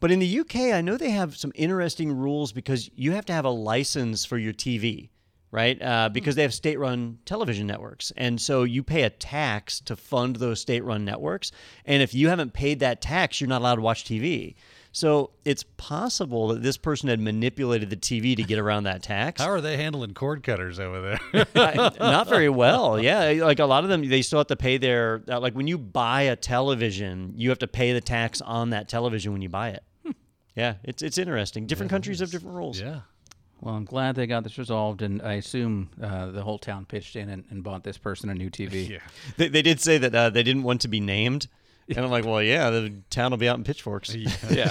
But 0.00 0.10
in 0.10 0.18
the 0.18 0.40
UK, 0.40 0.56
I 0.72 0.80
know 0.80 0.96
they 0.96 1.10
have 1.10 1.36
some 1.36 1.52
interesting 1.54 2.10
rules 2.10 2.52
because 2.52 2.90
you 2.94 3.12
have 3.12 3.26
to 3.26 3.34
have 3.34 3.44
a 3.44 3.50
license 3.50 4.24
for 4.24 4.38
your 4.38 4.54
TV, 4.54 5.10
right? 5.50 5.80
Uh, 5.80 6.08
because 6.08 6.36
they 6.36 6.42
have 6.42 6.54
state-run 6.54 7.18
television 7.26 7.66
networks, 7.66 8.10
and 8.16 8.40
so 8.40 8.62
you 8.62 8.82
pay 8.82 9.02
a 9.02 9.10
tax 9.10 9.78
to 9.80 9.96
fund 9.96 10.36
those 10.36 10.58
state-run 10.58 11.04
networks. 11.04 11.52
And 11.84 12.02
if 12.02 12.14
you 12.14 12.28
haven't 12.30 12.54
paid 12.54 12.80
that 12.80 13.02
tax, 13.02 13.42
you're 13.42 13.48
not 13.48 13.60
allowed 13.60 13.76
to 13.76 13.82
watch 13.82 14.04
TV. 14.04 14.54
So 14.92 15.30
it's 15.44 15.62
possible 15.76 16.48
that 16.48 16.62
this 16.62 16.76
person 16.76 17.10
had 17.10 17.20
manipulated 17.20 17.90
the 17.90 17.96
TV 17.96 18.34
to 18.36 18.42
get 18.42 18.58
around 18.58 18.84
that 18.84 19.02
tax. 19.02 19.40
How 19.40 19.50
are 19.50 19.60
they 19.60 19.76
handling 19.76 20.14
cord 20.14 20.42
cutters 20.42 20.80
over 20.80 21.18
there? 21.32 21.46
Not 22.00 22.28
very 22.28 22.48
well. 22.48 23.00
Yeah, 23.00 23.44
like 23.44 23.60
a 23.60 23.66
lot 23.66 23.84
of 23.84 23.90
them, 23.90 24.08
they 24.08 24.22
still 24.22 24.40
have 24.40 24.48
to 24.48 24.56
pay 24.56 24.78
their 24.78 25.22
uh, 25.28 25.38
like 25.38 25.54
when 25.54 25.68
you 25.68 25.78
buy 25.78 26.22
a 26.22 26.34
television, 26.36 27.34
you 27.36 27.50
have 27.50 27.60
to 27.60 27.68
pay 27.68 27.92
the 27.92 28.00
tax 28.00 28.40
on 28.40 28.70
that 28.70 28.88
television 28.88 29.32
when 29.32 29.42
you 29.42 29.48
buy 29.48 29.68
it. 29.68 29.84
Yeah, 30.56 30.74
it's 30.84 31.02
it's 31.02 31.18
interesting. 31.18 31.66
Different 31.66 31.90
countries 31.90 32.20
have 32.20 32.30
different 32.30 32.56
rules. 32.56 32.80
yeah. 32.80 33.00
well, 33.60 33.74
I'm 33.74 33.84
glad 33.84 34.16
they 34.16 34.26
got 34.26 34.42
this 34.42 34.58
resolved, 34.58 35.02
and 35.02 35.22
I 35.22 35.34
assume 35.34 35.90
uh, 36.02 36.30
the 36.30 36.42
whole 36.42 36.58
town 36.58 36.84
pitched 36.86 37.14
in 37.16 37.28
and, 37.28 37.44
and 37.50 37.62
bought 37.62 37.84
this 37.84 37.98
person 37.98 38.28
a 38.30 38.34
new 38.34 38.50
TV. 38.50 38.88
Yeah. 38.90 38.98
They, 39.36 39.48
they 39.48 39.62
did 39.62 39.80
say 39.80 39.98
that 39.98 40.14
uh, 40.14 40.30
they 40.30 40.42
didn't 40.42 40.64
want 40.64 40.80
to 40.82 40.88
be 40.88 41.00
named, 41.00 41.46
and 41.88 41.98
I'm 41.98 42.10
like, 42.10 42.24
well, 42.24 42.42
yeah, 42.42 42.70
the 42.70 42.92
town 43.10 43.30
will 43.30 43.38
be 43.38 43.48
out 43.48 43.58
in 43.58 43.64
pitchforks. 43.64 44.14
yeah. 44.14 44.70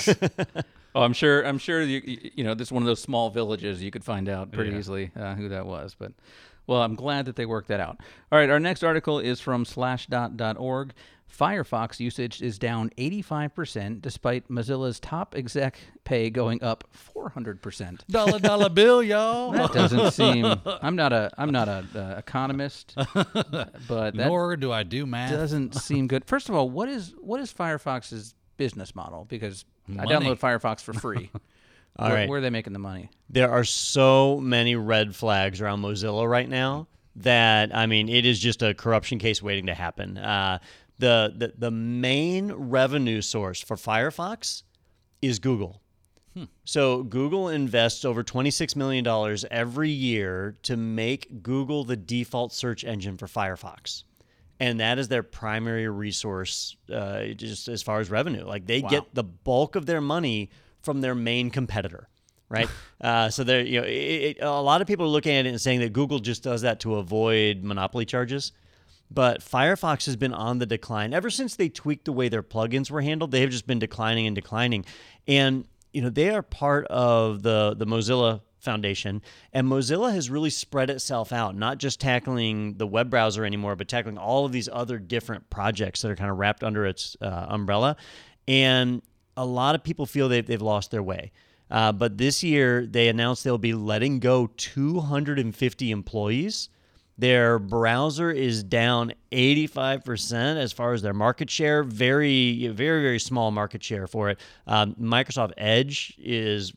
oh, 0.96 1.02
I'm 1.02 1.14
sure. 1.14 1.44
I'm 1.44 1.58
sure. 1.58 1.82
You, 1.82 2.02
you 2.06 2.32
you 2.36 2.44
know, 2.44 2.54
this 2.54 2.68
is 2.68 2.72
one 2.72 2.84
of 2.84 2.88
those 2.88 3.02
small 3.02 3.30
villages. 3.30 3.82
You 3.82 3.92
could 3.92 4.04
find 4.04 4.28
out 4.30 4.52
pretty 4.52 4.72
Yeah. 4.72 4.78
easily 4.80 5.12
uh, 5.16 5.36
who 5.36 5.50
that 5.50 5.66
was. 5.66 5.96
But 5.98 6.12
well, 6.68 6.82
I'm 6.82 6.96
glad 6.96 7.26
that 7.26 7.36
they 7.36 7.46
worked 7.46 7.70
that 7.70 7.80
out. 7.80 8.00
All 8.32 8.38
right, 8.40 8.50
our 8.50 8.60
next 8.60 8.84
article 8.84 9.20
is 9.20 9.40
from 9.42 9.66
Slashdot.org. 9.66 10.94
Firefox 11.30 12.00
usage 12.00 12.42
is 12.42 12.58
down 12.58 12.90
85% 12.98 14.02
despite 14.02 14.50
Mozilla's 14.50 15.00
top 15.00 15.36
exec 15.36 15.80
pay 16.04 16.30
going 16.30 16.62
up 16.64 16.86
400%. 17.16 18.00
Dollar 18.10 18.40
dollar 18.40 18.70
bill, 18.70 19.04
y'all. 19.04 19.52
That 19.52 19.72
doesn't 19.72 20.12
seem. 20.14 20.46
I'm 20.66 20.96
not 20.96 21.14
a. 21.14 21.32
I'm 21.38 21.52
not 21.52 21.68
a 21.68 21.86
uh, 21.96 22.16
economist, 22.18 22.94
but 23.14 23.76
that 23.88 24.16
Nor 24.16 24.58
do 24.58 24.72
I 24.72 24.84
do 24.84 25.06
math. 25.06 25.32
doesn't 25.32 25.76
seem 25.76 26.08
good. 26.08 26.26
First 26.26 26.50
of 26.50 26.56
all, 26.56 26.70
what 26.70 26.90
is 26.90 27.14
what 27.20 27.40
is 27.40 27.54
Firefox's 27.54 28.34
business 28.58 28.96
model? 28.96 29.26
Because 29.26 29.66
I 29.88 30.06
download 30.06 30.40
Firefox 30.40 30.82
for 30.82 30.94
free. 30.94 31.30
All 31.98 32.08
where, 32.08 32.16
right. 32.16 32.30
where 32.30 32.40
are 32.40 32.42
they 32.42 32.50
making 32.50 32.74
the 32.74 32.80
money? 32.80 33.10
There 33.30 33.52
are 33.52 33.64
so 33.64 34.40
many 34.40 34.76
red 34.76 35.16
flags 35.16 35.62
around 35.62 35.82
Mozilla 35.82 36.30
right 36.30 36.48
now 36.48 36.88
that 37.18 37.76
I 37.76 37.86
mean, 37.86 38.10
it 38.10 38.26
is 38.26 38.40
just 38.40 38.62
a 38.62 38.74
corruption 38.74 39.20
case 39.20 39.42
waiting 39.42 39.68
to 39.68 39.74
happen. 39.74 40.18
Uh, 40.18 40.60
the, 41.00 41.34
the 41.36 41.54
the 41.58 41.72
main 41.72 42.52
revenue 42.52 43.22
source 43.22 43.62
for 43.62 43.76
Firefox 43.76 44.64
is 45.22 45.40
Google. 45.40 45.82
So 46.64 47.04
Google 47.04 47.50
invests 47.50 48.06
over 48.06 48.24
$26 48.24 48.76
million 48.76 49.06
every 49.52 49.90
year 49.90 50.58
to 50.64 50.78
make 50.78 51.42
Google 51.44 51.84
the 51.84 51.98
default 51.98 52.54
search 52.54 52.84
engine 52.84 53.18
for 53.18 53.28
Firefox. 53.28 54.04
And 54.60 54.80
that 54.80 55.00
is 55.00 55.08
their 55.08 55.24
primary 55.24 55.88
resource 55.90 56.76
uh, 56.94 57.26
just 57.28 57.68
as 57.68 57.82
far 57.82 58.00
as 58.00 58.10
revenue. 58.10 58.46
Like 58.46 58.66
they 58.66 58.82
get 58.82 59.14
the 59.14 59.24
bulk 59.24 59.76
of 59.76 59.86
their 59.86 60.02
money 60.02 60.50
from 60.82 61.02
their 61.02 61.16
main 61.16 61.50
competitor, 61.50 62.10
right? 62.50 62.70
uh, 63.02 63.30
so 63.30 63.44
they're, 63.44 63.66
you 63.66 63.82
know, 63.82 63.88
it, 63.88 63.92
it, 63.92 64.38
a 64.42 64.62
lot 64.62 64.82
of 64.82 64.88
people 64.88 65.06
are 65.06 65.10
looking 65.10 65.34
at 65.34 65.46
it 65.46 65.50
and 65.50 65.62
saying 65.62 65.80
that 65.80 65.94
Google 65.94 66.20
just 66.20 66.44
does 66.44 66.62
that 66.62 66.82
to 66.82 66.96
avoid 66.96 67.64
monopoly 67.64 68.06
charges. 68.06 68.52
But 69.12 69.42
Firefox 69.42 70.06
has 70.06 70.16
been 70.16 70.34
on 70.34 70.60
the 70.60 70.66
decline 70.66 71.14
ever 71.14 71.30
since 71.30 71.56
they 71.56 71.70
tweaked 71.70 72.06
the 72.06 72.14
way 72.14 72.30
their 72.30 72.44
plugins 72.44 72.92
were 72.92 73.02
handled. 73.02 73.32
They 73.32 73.42
have 73.42 73.50
just 73.50 73.66
been 73.66 73.80
declining 73.80 74.28
and 74.28 74.36
declining, 74.36 74.86
and 75.28 75.66
you 75.94 76.02
know 76.02 76.10
they 76.10 76.30
are 76.30 76.44
part 76.44 76.86
of 76.88 77.42
the 77.42 77.76
the 77.76 77.86
Mozilla 77.86 78.42
Foundation, 78.60 79.22
and 79.54 79.68
Mozilla 79.68 80.14
has 80.14 80.30
really 80.30 80.50
spread 80.50 80.90
itself 80.90 81.32
out, 81.32 81.56
not 81.56 81.78
just 81.78 82.00
tackling 82.00 82.76
the 82.76 82.86
web 82.86 83.10
browser 83.10 83.46
anymore, 83.46 83.76
but 83.76 83.88
tackling 83.88 84.18
all 84.18 84.46
of 84.46 84.52
these 84.52 84.70
other 84.72 85.00
different 85.00 85.50
projects 85.50 86.02
that 86.02 86.12
are 86.12 86.16
kind 86.16 86.30
of 86.30 86.38
wrapped 86.38 86.64
under 86.64 86.86
its 86.86 87.18
uh, 87.22 87.46
umbrella. 87.50 87.96
And 88.48 89.02
a 89.38 89.46
lot 89.46 89.76
of 89.76 89.84
people 89.84 90.06
feel 90.06 90.28
they've, 90.28 90.46
they've 90.46 90.62
lost 90.62 90.92
their 90.92 91.04
way. 91.04 91.32
Uh, 91.72 91.92
but 91.92 92.18
this 92.18 92.44
year, 92.44 92.86
they 92.86 93.08
announced 93.08 93.44
they'll 93.44 93.58
be 93.58 93.74
letting 93.74 94.20
go 94.20 94.48
250 94.58 95.92
employees. 95.92 96.70
Their 97.20 97.60
browser 97.60 98.32
is 98.32 98.64
down 98.64 99.12
85% 99.34 100.56
as 100.56 100.72
far 100.72 100.94
as 100.94 101.02
their 101.02 101.14
market 101.14 101.50
share. 101.50 101.84
Very, 101.84 102.68
very, 102.70 103.02
very 103.02 103.20
small 103.20 103.52
market 103.52 103.84
share 103.84 104.08
for 104.08 104.30
it. 104.30 104.40
Um, 104.66 104.96
Microsoft 104.96 105.52
Edge 105.58 106.16
is 106.18 106.72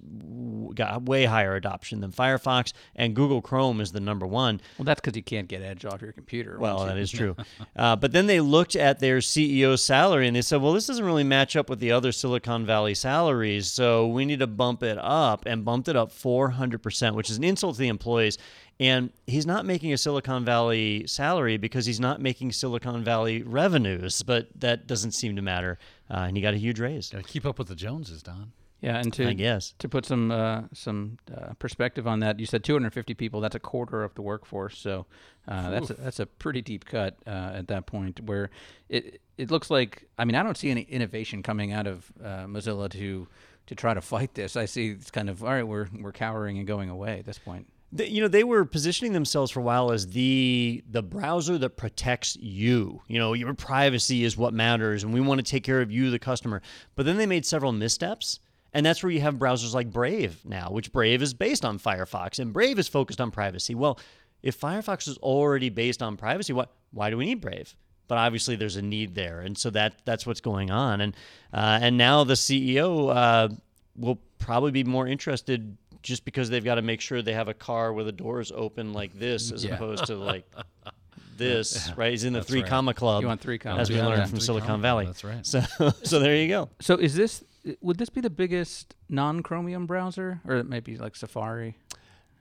got 0.75 1.05
way 1.05 1.27
higher 1.27 1.55
adoption 1.55 2.01
than 2.01 2.11
Firefox, 2.11 2.73
and 2.97 3.15
Google 3.15 3.41
Chrome 3.41 3.81
is 3.81 3.93
the 3.93 4.01
number 4.01 4.27
one. 4.27 4.61
Well, 4.79 4.85
that's 4.85 5.01
because 5.01 5.17
you 5.17 5.23
can't 5.23 5.47
get 5.47 5.63
Edge 5.63 5.85
off 5.85 6.03
your 6.03 6.11
computer. 6.11 6.59
Well, 6.59 6.79
once 6.79 6.89
that 6.89 6.97
you- 6.97 7.03
is 7.03 7.11
true. 7.13 7.37
uh, 7.77 7.95
but 7.95 8.11
then 8.11 8.27
they 8.27 8.41
looked 8.41 8.75
at 8.75 8.99
their 8.99 9.19
CEO's 9.19 9.85
salary 9.85 10.27
and 10.27 10.35
they 10.35 10.43
said, 10.43 10.61
well, 10.61 10.73
this 10.73 10.89
doesn't 10.89 11.05
really 11.05 11.23
match 11.25 11.55
up 11.55 11.71
with 11.71 11.79
the 11.79 11.93
other 11.93 12.11
Silicon 12.11 12.67
Valley 12.67 12.95
salaries. 12.95 13.71
So 13.71 14.09
we 14.09 14.25
need 14.25 14.41
to 14.41 14.49
bump 14.49 14.83
it 14.83 14.99
up 14.99 15.47
and 15.47 15.65
bumped 15.65 15.87
it 15.87 15.95
up 15.95 16.11
400%, 16.11 17.15
which 17.15 17.31
is 17.31 17.39
an 17.39 17.45
insult 17.45 17.77
to 17.77 17.81
the 17.81 17.89
employees. 17.89 18.39
And 18.83 19.13
he's 19.29 19.47
not 19.47 19.65
making 19.65 19.93
a 19.93 19.97
Silicon 19.97 20.45
Valley 20.45 21.07
salary 21.07 21.57
because 21.57 21.87
he's 21.87 22.01
not 22.01 22.21
making 22.21 22.51
Silicon 22.51 23.05
Valley 23.05 23.43
revenues, 23.45 24.25
but 24.25 24.49
that 24.59 24.89
doesn't 24.89 25.13
seem 25.13 25.37
to 25.37 25.43
matter. 25.43 25.79
Uh, 26.11 26.25
and 26.27 26.37
he 26.37 26.43
got 26.43 26.53
a 26.53 26.57
huge 26.57 26.81
raise. 26.81 27.11
Gotta 27.11 27.23
keep 27.23 27.47
up 27.47 27.61
with 27.61 27.69
the 27.69 27.77
Joneses, 27.77 28.25
Don. 28.25 28.51
Yeah, 28.81 28.97
and 28.99 29.13
to 29.13 29.29
I 29.29 29.35
guess. 29.35 29.75
to 29.79 29.89
put 29.89 30.05
some 30.05 30.33
uh, 30.33 30.63
some 30.75 31.19
uh, 31.33 31.55
perspective 31.61 32.09
on 32.09 32.19
that, 32.21 32.41
you 32.41 32.47
said 32.47 32.65
250 32.65 33.15
people. 33.15 33.41
That's 33.41 33.55
a 33.55 33.61
quarter 33.61 34.03
of 34.03 34.17
the 34.17 34.23
workforce. 34.23 34.77
So 34.77 35.07
uh, 35.47 35.71
that's 35.71 35.91
a, 35.91 35.95
that's 35.95 36.19
a 36.19 36.27
pretty 36.27 36.63
deep 36.63 36.85
cut 36.85 37.17
uh, 37.25 37.53
at 37.55 37.69
that 37.69 37.87
point. 37.87 38.19
Where 38.25 38.51
it 38.89 39.21
it 39.39 39.53
looks 39.53 39.71
like 39.71 40.09
I 40.19 40.25
mean 40.25 40.35
I 40.35 40.43
don't 40.43 40.57
see 40.57 40.71
any 40.71 40.83
innovation 40.83 41.45
coming 41.45 41.71
out 41.73 41.87
of 41.87 42.13
uh, 42.21 42.47
Mozilla 42.47 42.91
to 42.91 43.29
to 43.67 43.75
try 43.77 43.95
to 43.95 44.01
fight 44.01 44.35
this. 44.35 44.57
I 44.57 44.65
see 44.65 44.91
it's 44.91 45.13
kind 45.13 45.31
of 45.31 45.45
all 45.45 45.51
right. 45.51 45.63
We're 45.63 45.87
we're 46.01 46.11
cowering 46.11 46.59
and 46.59 46.67
going 46.67 46.91
away 46.91 47.21
at 47.21 47.25
this 47.25 47.39
point. 47.39 47.69
You 47.95 48.23
know 48.23 48.29
they 48.29 48.45
were 48.45 48.65
positioning 48.65 49.13
themselves 49.13 49.51
for 49.51 49.61
a 49.61 49.63
while 49.63 49.93
as 49.93 50.09
the 50.09 50.83
the 50.91 51.03
browser 51.03 51.59
that 51.59 51.77
protects 51.77 52.37
you. 52.41 53.03
You 53.07 53.19
know 53.19 53.35
your 53.35 53.53
privacy 53.53 54.25
is 54.25 54.37
what 54.37 54.55
matters 54.55 55.05
and 55.05 55.13
we 55.13 55.21
want 55.21 55.45
to 55.45 55.51
take 55.51 55.63
care 55.63 55.83
of 55.83 55.93
you 55.93 56.11
the 56.11 56.19
customer. 56.19 56.63
But 56.95 57.05
then 57.05 57.19
they 57.19 57.27
made 57.27 57.45
several 57.45 57.73
missteps 57.73 58.41
and 58.73 58.87
that's 58.87 59.03
where 59.03 59.13
you 59.13 59.21
have 59.21 59.35
browsers 59.35 59.75
like 59.75 59.93
brave 59.93 60.41
now 60.47 60.71
which 60.71 60.91
brave 60.91 61.21
is 61.21 61.35
based 61.35 61.67
on 61.67 61.79
firefox 61.79 62.39
and 62.39 62.53
brave 62.53 62.79
is 62.79 62.89
focused 62.89 63.21
on 63.21 63.31
privacy. 63.31 63.75
Well 63.75 63.99
if 64.43 64.59
firefox 64.59 65.07
is 65.07 65.19
already 65.19 65.69
based 65.69 66.03
on 66.03 66.17
privacy 66.17 66.55
what 66.55 66.73
why 66.93 67.11
do 67.11 67.19
we 67.19 67.27
need 67.27 67.43
brave? 67.43 67.77
But 68.09 68.17
obviously 68.17 68.57
there's 68.57 68.77
a 68.77 68.83
need 68.83 69.15
there 69.15 69.41
and 69.41 69.57
so 69.59 69.69
that 69.69 70.01
that's 70.07 70.27
what's 70.27 70.41
going 70.41 70.71
on. 70.71 71.03
And 71.03 71.15
uh, 71.53 71.79
and 71.83 71.99
now 71.99 72.25
the 72.25 72.35
ceo 72.35 73.15
uh, 73.15 73.55
will 73.97 74.19
probably 74.39 74.71
be 74.71 74.83
more 74.83 75.07
interested 75.07 75.77
just 76.03 76.25
because 76.25 76.51
they've 76.51 76.65
got 76.65 76.77
to 76.77 76.83
make 76.83 77.01
sure 77.01 77.23
they 77.23 77.33
have 77.33 77.49
a 77.49 77.55
car 77.55 77.93
where 77.93 78.05
the 78.05 78.13
doors 78.13 78.53
open 78.55 78.93
like 78.93 79.19
this 79.19 79.53
as 79.53 79.65
Yeah. 79.65 79.75
opposed 79.75 80.07
to 80.07 80.17
like 80.17 80.51
this, 81.37 81.91
right? 81.97 82.11
He's 82.11 82.25
in 82.25 82.33
the 82.33 82.43
three 82.43 82.61
right. 82.61 82.69
comma 82.69 82.95
club. 82.95 83.23
You 83.23 83.29
want 83.29 83.41
three 83.41 83.59
commas, 83.59 83.83
as 83.83 83.91
we 83.91 83.97
yeah. 83.97 84.07
learned 84.07 84.19
Yeah. 84.21 84.27
from 84.27 84.41
Silicon 84.41 84.67
comma, 84.69 84.83
Valley. 84.83 85.07
that's 85.07 85.25
right. 85.25 85.47
So, 85.47 85.63
so 86.03 86.19
there 86.19 86.37
you 86.37 86.49
go. 86.49 86.69
So 86.81 86.97
is 86.97 87.15
this 87.15 87.45
would 87.81 87.97
this 87.99 88.09
be 88.11 88.21
the 88.21 88.31
biggest 88.31 88.95
non-Chromium 89.09 89.87
browser, 89.87 90.41
or 90.47 90.57
it 90.57 90.69
might 90.69 90.85
be 90.85 90.97
like 90.97 91.15
Safari? 91.15 91.77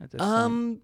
At 0.02 0.10
this 0.12 0.20
point? 0.20 0.32
Um, 0.32 0.82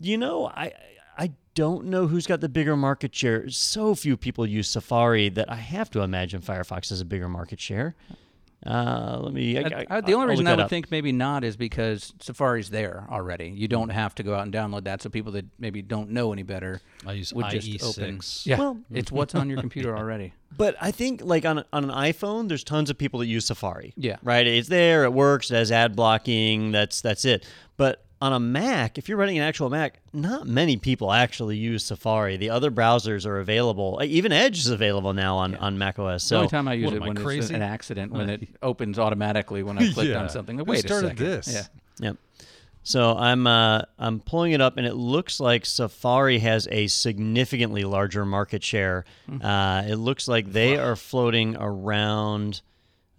you 0.00 0.16
know, 0.18 0.46
I 0.46 0.72
I 1.18 1.32
don't 1.54 1.86
know 1.86 2.06
who's 2.06 2.26
got 2.26 2.40
the 2.40 2.48
bigger 2.48 2.76
market 2.76 3.14
share. 3.14 3.48
So 3.50 3.94
few 3.94 4.16
people 4.16 4.46
use 4.46 4.68
Safari 4.68 5.28
that 5.30 5.50
I 5.50 5.56
have 5.56 5.90
to 5.90 6.00
imagine 6.02 6.42
Firefox 6.42 6.90
has 6.90 7.00
a 7.00 7.04
bigger 7.04 7.28
market 7.28 7.60
share. 7.60 7.94
Uh, 8.66 9.18
let 9.22 9.32
me. 9.32 9.56
I, 9.56 9.60
I- 9.60 9.64
I, 9.64 9.86
I- 9.96 10.00
the 10.00 10.14
only 10.14 10.24
I'll 10.24 10.28
reason 10.30 10.46
I 10.46 10.52
would 10.52 10.60
up. 10.60 10.70
think 10.70 10.90
maybe 10.90 11.12
not 11.12 11.44
is 11.44 11.56
because 11.56 12.12
Safari's 12.20 12.70
there 12.70 13.06
already. 13.10 13.48
You 13.48 13.68
don't 13.68 13.90
have 13.90 14.14
to 14.16 14.22
go 14.22 14.34
out 14.34 14.42
and 14.42 14.52
download 14.52 14.84
that. 14.84 15.02
So 15.02 15.08
people 15.10 15.32
that 15.32 15.44
maybe 15.58 15.82
don't 15.82 16.10
know 16.10 16.32
any 16.32 16.42
better 16.42 16.80
I 17.06 17.12
use 17.12 17.32
would 17.32 17.48
just 17.50 17.68
IE6. 17.68 17.84
open. 17.98 18.20
Yeah, 18.44 18.58
Well- 18.58 18.78
it's 18.90 19.12
what's 19.12 19.34
on 19.34 19.48
your 19.48 19.60
computer 19.60 19.96
already. 19.98 20.32
But 20.56 20.74
I 20.80 20.90
think 20.90 21.20
like 21.22 21.44
on 21.44 21.64
on 21.72 21.84
an 21.84 21.90
iPhone, 21.90 22.48
there's 22.48 22.64
tons 22.64 22.88
of 22.88 22.96
people 22.96 23.20
that 23.20 23.26
use 23.26 23.44
Safari. 23.46 23.92
Yeah. 23.96 24.16
Right. 24.22 24.46
It's 24.46 24.68
there. 24.68 25.04
It 25.04 25.12
works. 25.12 25.50
It 25.50 25.54
has 25.56 25.70
ad 25.70 25.94
blocking. 25.94 26.72
That's 26.72 27.00
that's 27.02 27.24
it. 27.26 27.44
But 27.76 28.05
on 28.26 28.32
a 28.32 28.40
Mac, 28.40 28.98
if 28.98 29.08
you're 29.08 29.16
running 29.18 29.38
an 29.38 29.44
actual 29.44 29.70
Mac, 29.70 30.00
not 30.12 30.46
many 30.46 30.76
people 30.76 31.12
actually 31.12 31.56
use 31.56 31.84
Safari. 31.84 32.36
The 32.36 32.50
other 32.50 32.70
browsers 32.70 33.24
are 33.24 33.38
available. 33.38 33.98
Uh, 34.00 34.04
Even 34.04 34.32
Edge 34.32 34.58
is 34.58 34.68
available 34.68 35.12
now 35.14 35.36
on, 35.36 35.54
on 35.54 35.78
Mac 35.78 35.98
OS. 35.98 36.28
The 36.28 36.36
only 36.36 36.48
time 36.48 36.68
I 36.68 36.74
use 36.74 36.92
it 36.92 36.96
am 36.96 37.02
I, 37.02 37.08
when 37.08 37.16
it's 37.38 37.50
an 37.50 37.62
accident, 37.62 38.12
when 38.12 38.28
it 38.28 38.48
opens 38.62 38.98
automatically 38.98 39.62
when 39.62 39.78
I 39.78 39.90
clicked 39.92 40.10
Yeah. 40.10 40.20
on 40.22 40.28
something. 40.28 40.56
Like, 40.56 40.66
Who 40.66 40.72
Wait 40.72 40.84
a 40.84 40.88
started 40.88 41.08
second. 41.10 41.24
this? 41.26 41.52
Yeah. 41.52 41.62
Yep. 42.08 42.16
So 42.82 43.16
I'm 43.16 43.46
uh, 43.48 43.82
I'm 43.98 44.20
pulling 44.20 44.52
it 44.52 44.60
up, 44.60 44.76
and 44.76 44.86
it 44.86 44.94
looks 44.94 45.40
like 45.40 45.66
Safari 45.66 46.38
has 46.38 46.68
a 46.70 46.86
significantly 46.86 47.82
larger 47.82 48.24
market 48.24 48.62
share. 48.62 49.04
Uh, 49.42 49.82
it 49.88 49.96
looks 49.96 50.28
like 50.28 50.52
they 50.52 50.76
are 50.78 50.94
floating 50.94 51.56
around. 51.58 52.60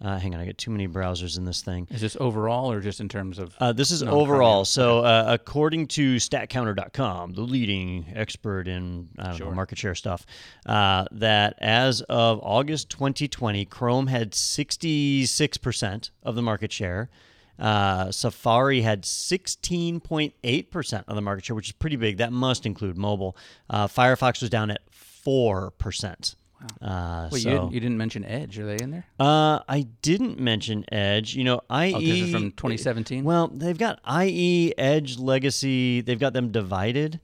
Uh, 0.00 0.16
hang 0.16 0.32
on, 0.32 0.40
I 0.40 0.46
got 0.46 0.56
too 0.56 0.70
many 0.70 0.86
browsers 0.86 1.36
in 1.36 1.44
this 1.44 1.60
thing. 1.62 1.88
Is 1.90 2.00
this 2.00 2.16
overall 2.20 2.70
or 2.70 2.80
just 2.80 3.00
in 3.00 3.08
terms 3.08 3.40
of? 3.40 3.56
Uh, 3.58 3.72
this 3.72 3.90
is 3.90 4.04
overall. 4.04 4.64
So, 4.64 5.00
uh, 5.00 5.24
according 5.26 5.88
to 5.88 6.14
StatCounter.com, 6.16 7.32
the 7.32 7.40
leading 7.40 8.06
expert 8.14 8.68
in 8.68 9.08
I 9.18 9.30
don't 9.30 9.40
know 9.40 9.50
market 9.50 9.76
share 9.78 9.96
stuff, 9.96 10.24
uh, 10.66 11.06
that 11.10 11.54
as 11.58 12.02
of 12.02 12.38
August 12.42 12.90
2020, 12.90 13.64
Chrome 13.64 14.06
had 14.06 14.30
66% 14.32 16.10
of 16.22 16.36
the 16.36 16.42
market 16.42 16.70
share. 16.72 17.10
Uh, 17.58 18.12
Safari 18.12 18.82
had 18.82 19.02
16.8% 19.02 21.04
of 21.08 21.16
the 21.16 21.22
market 21.22 21.44
share, 21.44 21.56
which 21.56 21.70
is 21.70 21.72
pretty 21.72 21.96
big. 21.96 22.18
That 22.18 22.32
must 22.32 22.66
include 22.66 22.96
mobile. 22.96 23.36
Uh, 23.68 23.88
Firefox 23.88 24.40
was 24.40 24.50
down 24.50 24.70
at 24.70 24.80
4%. 25.26 26.36
Uh, 26.82 27.28
Wait, 27.30 27.42
so, 27.42 27.48
you, 27.48 27.54
didn't, 27.54 27.72
you 27.72 27.80
didn't 27.80 27.98
mention 27.98 28.24
Edge. 28.24 28.58
Are 28.58 28.66
they 28.66 28.82
in 28.82 28.90
there? 28.90 29.06
uh, 29.20 29.60
I 29.68 29.86
didn't 30.02 30.40
mention 30.40 30.84
Edge. 30.90 31.34
You 31.34 31.44
know, 31.44 31.60
IE. 31.70 31.94
Oh, 31.94 32.00
is 32.00 32.32
from 32.32 32.50
2017? 32.52 33.24
Well, 33.24 33.48
they've 33.48 33.78
got 33.78 34.00
IE, 34.24 34.74
Edge, 34.76 35.18
Legacy. 35.18 36.00
They've 36.00 36.18
got 36.18 36.32
them 36.32 36.50
divided, 36.50 37.20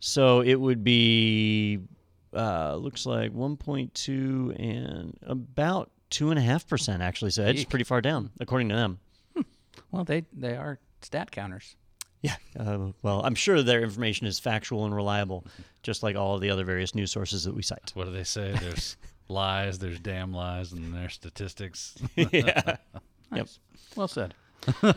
so 0.00 0.40
it 0.40 0.54
would 0.54 0.82
be 0.82 1.80
uh, 2.34 2.76
looks 2.76 3.04
like 3.06 3.32
1.2 3.32 4.58
and 4.58 5.18
about 5.22 5.90
two 6.10 6.30
and 6.30 6.38
a 6.38 6.42
half 6.42 6.66
percent 6.66 7.02
actually. 7.02 7.30
So 7.30 7.44
Edge 7.44 7.56
is 7.58 7.64
pretty 7.64 7.84
far 7.84 8.00
down 8.00 8.30
according 8.40 8.68
to 8.70 8.74
them. 8.74 8.98
Well, 9.90 10.04
they 10.04 10.24
they 10.32 10.56
are 10.56 10.78
stat 11.02 11.30
counters. 11.30 11.76
Yeah. 12.22 12.36
Uh, 12.58 12.88
well, 13.02 13.22
I'm 13.24 13.34
sure 13.34 13.62
their 13.62 13.82
information 13.82 14.26
is 14.26 14.38
factual 14.38 14.84
and 14.84 14.94
reliable, 14.94 15.46
just 15.82 16.02
like 16.02 16.16
all 16.16 16.34
of 16.34 16.40
the 16.40 16.50
other 16.50 16.64
various 16.64 16.94
news 16.94 17.12
sources 17.12 17.44
that 17.44 17.54
we 17.54 17.62
cite. 17.62 17.92
What 17.94 18.06
do 18.06 18.12
they 18.12 18.24
say? 18.24 18.54
There's 18.60 18.96
lies, 19.28 19.78
there's 19.78 20.00
damn 20.00 20.32
lies, 20.32 20.72
and 20.72 20.92
there's 20.94 21.14
statistics. 21.14 21.96
yeah. 22.16 22.76
Nice. 23.30 23.58
Well 23.94 24.08
said. 24.08 24.32
All 24.82 24.94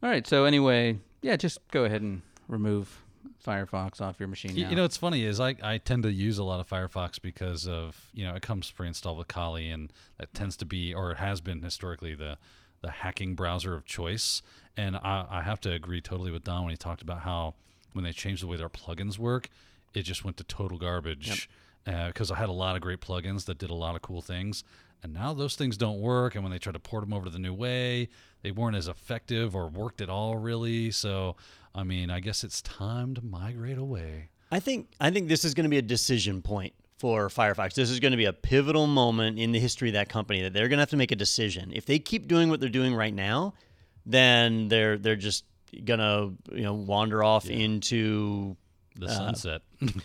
right. 0.00 0.24
So 0.28 0.44
anyway, 0.44 1.00
yeah, 1.22 1.34
just 1.34 1.58
go 1.72 1.84
ahead 1.84 2.02
and 2.02 2.22
remove 2.46 3.02
Firefox 3.44 4.00
off 4.00 4.20
your 4.20 4.28
machine. 4.28 4.56
You, 4.56 4.62
now. 4.62 4.70
you 4.70 4.76
know, 4.76 4.82
what's 4.82 4.96
funny 4.96 5.24
is 5.24 5.40
I, 5.40 5.56
I 5.60 5.78
tend 5.78 6.04
to 6.04 6.12
use 6.12 6.38
a 6.38 6.44
lot 6.44 6.60
of 6.60 6.68
Firefox 6.68 7.20
because 7.20 7.66
of 7.66 8.10
you 8.12 8.24
know 8.24 8.34
it 8.34 8.42
comes 8.42 8.70
pre-installed 8.70 9.18
with 9.18 9.26
Kali, 9.26 9.70
and 9.70 9.92
that 10.18 10.32
tends 10.34 10.56
to 10.58 10.64
be 10.64 10.94
or 10.94 11.10
it 11.10 11.16
has 11.18 11.40
been 11.40 11.62
historically 11.62 12.14
the 12.14 12.38
the 12.84 12.90
hacking 12.90 13.34
browser 13.34 13.74
of 13.74 13.84
choice. 13.84 14.42
And 14.76 14.96
I, 14.96 15.26
I 15.30 15.42
have 15.42 15.60
to 15.62 15.72
agree 15.72 16.00
totally 16.00 16.30
with 16.30 16.44
Don 16.44 16.64
when 16.64 16.70
he 16.70 16.76
talked 16.76 17.00
about 17.00 17.20
how 17.20 17.54
when 17.94 18.04
they 18.04 18.12
changed 18.12 18.42
the 18.42 18.46
way 18.46 18.56
their 18.56 18.68
plugins 18.68 19.18
work, 19.18 19.48
it 19.94 20.02
just 20.02 20.24
went 20.24 20.36
to 20.36 20.44
total 20.44 20.76
garbage. 20.76 21.48
Because 21.84 22.30
uh, 22.30 22.34
I 22.34 22.38
had 22.38 22.48
a 22.48 22.52
lot 22.52 22.76
of 22.76 22.82
great 22.82 23.00
plugins 23.00 23.46
that 23.46 23.58
did 23.58 23.70
a 23.70 23.74
lot 23.74 23.94
of 23.94 24.02
cool 24.02 24.22
things, 24.22 24.64
and 25.02 25.12
now 25.12 25.34
those 25.34 25.54
things 25.54 25.76
don't 25.76 26.00
work. 26.00 26.34
And 26.34 26.42
when 26.42 26.50
they 26.50 26.58
tried 26.58 26.72
to 26.72 26.78
port 26.78 27.04
them 27.04 27.12
over 27.12 27.26
to 27.26 27.30
the 27.30 27.38
new 27.38 27.52
way, 27.52 28.08
they 28.42 28.50
weren't 28.50 28.74
as 28.74 28.88
effective 28.88 29.54
or 29.54 29.68
worked 29.68 30.00
at 30.00 30.08
all, 30.08 30.36
really. 30.36 30.90
So, 30.90 31.36
I 31.74 31.84
mean, 31.84 32.10
I 32.10 32.20
guess 32.20 32.42
it's 32.42 32.62
time 32.62 33.14
to 33.16 33.22
migrate 33.22 33.76
away. 33.76 34.30
I 34.50 34.60
think 34.60 34.92
I 34.98 35.10
think 35.10 35.28
this 35.28 35.44
is 35.44 35.52
going 35.52 35.64
to 35.64 35.70
be 35.70 35.78
a 35.78 35.82
decision 35.82 36.40
point 36.40 36.72
for 37.04 37.28
Firefox. 37.28 37.74
This 37.74 37.90
is 37.90 38.00
going 38.00 38.12
to 38.12 38.16
be 38.16 38.24
a 38.24 38.32
pivotal 38.32 38.86
moment 38.86 39.38
in 39.38 39.52
the 39.52 39.58
history 39.58 39.90
of 39.90 39.92
that 39.92 40.08
company 40.08 40.40
that 40.40 40.54
they're 40.54 40.68
going 40.68 40.78
to 40.78 40.80
have 40.80 40.88
to 40.88 40.96
make 40.96 41.12
a 41.12 41.16
decision. 41.16 41.70
If 41.74 41.84
they 41.84 41.98
keep 41.98 42.26
doing 42.26 42.48
what 42.48 42.60
they're 42.60 42.70
doing 42.70 42.94
right 42.94 43.12
now, 43.12 43.52
then 44.06 44.68
they're 44.68 44.96
they're 44.96 45.14
just 45.14 45.44
going 45.84 46.00
to 46.00 46.32
you 46.56 46.62
know 46.62 46.72
wander 46.72 47.22
off 47.22 47.50
into 47.50 48.56
The 48.96 49.10
sunset. 49.10 49.60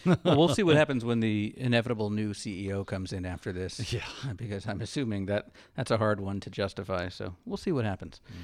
well, 0.06 0.18
we'll 0.36 0.50
see 0.50 0.64
what 0.64 0.76
happens 0.84 1.06
when 1.06 1.22
the 1.22 1.54
inevitable 1.56 2.10
new 2.10 2.34
CEO 2.34 2.86
comes 2.86 3.14
in 3.14 3.26
after 3.26 3.54
this. 3.54 3.80
Yeah. 3.94 4.02
Because 4.36 4.68
I'm 4.68 4.82
assuming 4.82 5.28
that 5.28 5.52
that's 5.78 5.92
a 5.92 5.98
hard 5.98 6.20
one 6.20 6.42
to 6.42 6.50
justify. 6.50 7.08
So 7.08 7.34
we'll 7.46 7.56
see 7.56 7.72
what 7.72 7.86
happens. 7.86 8.20
Mm. 8.30 8.36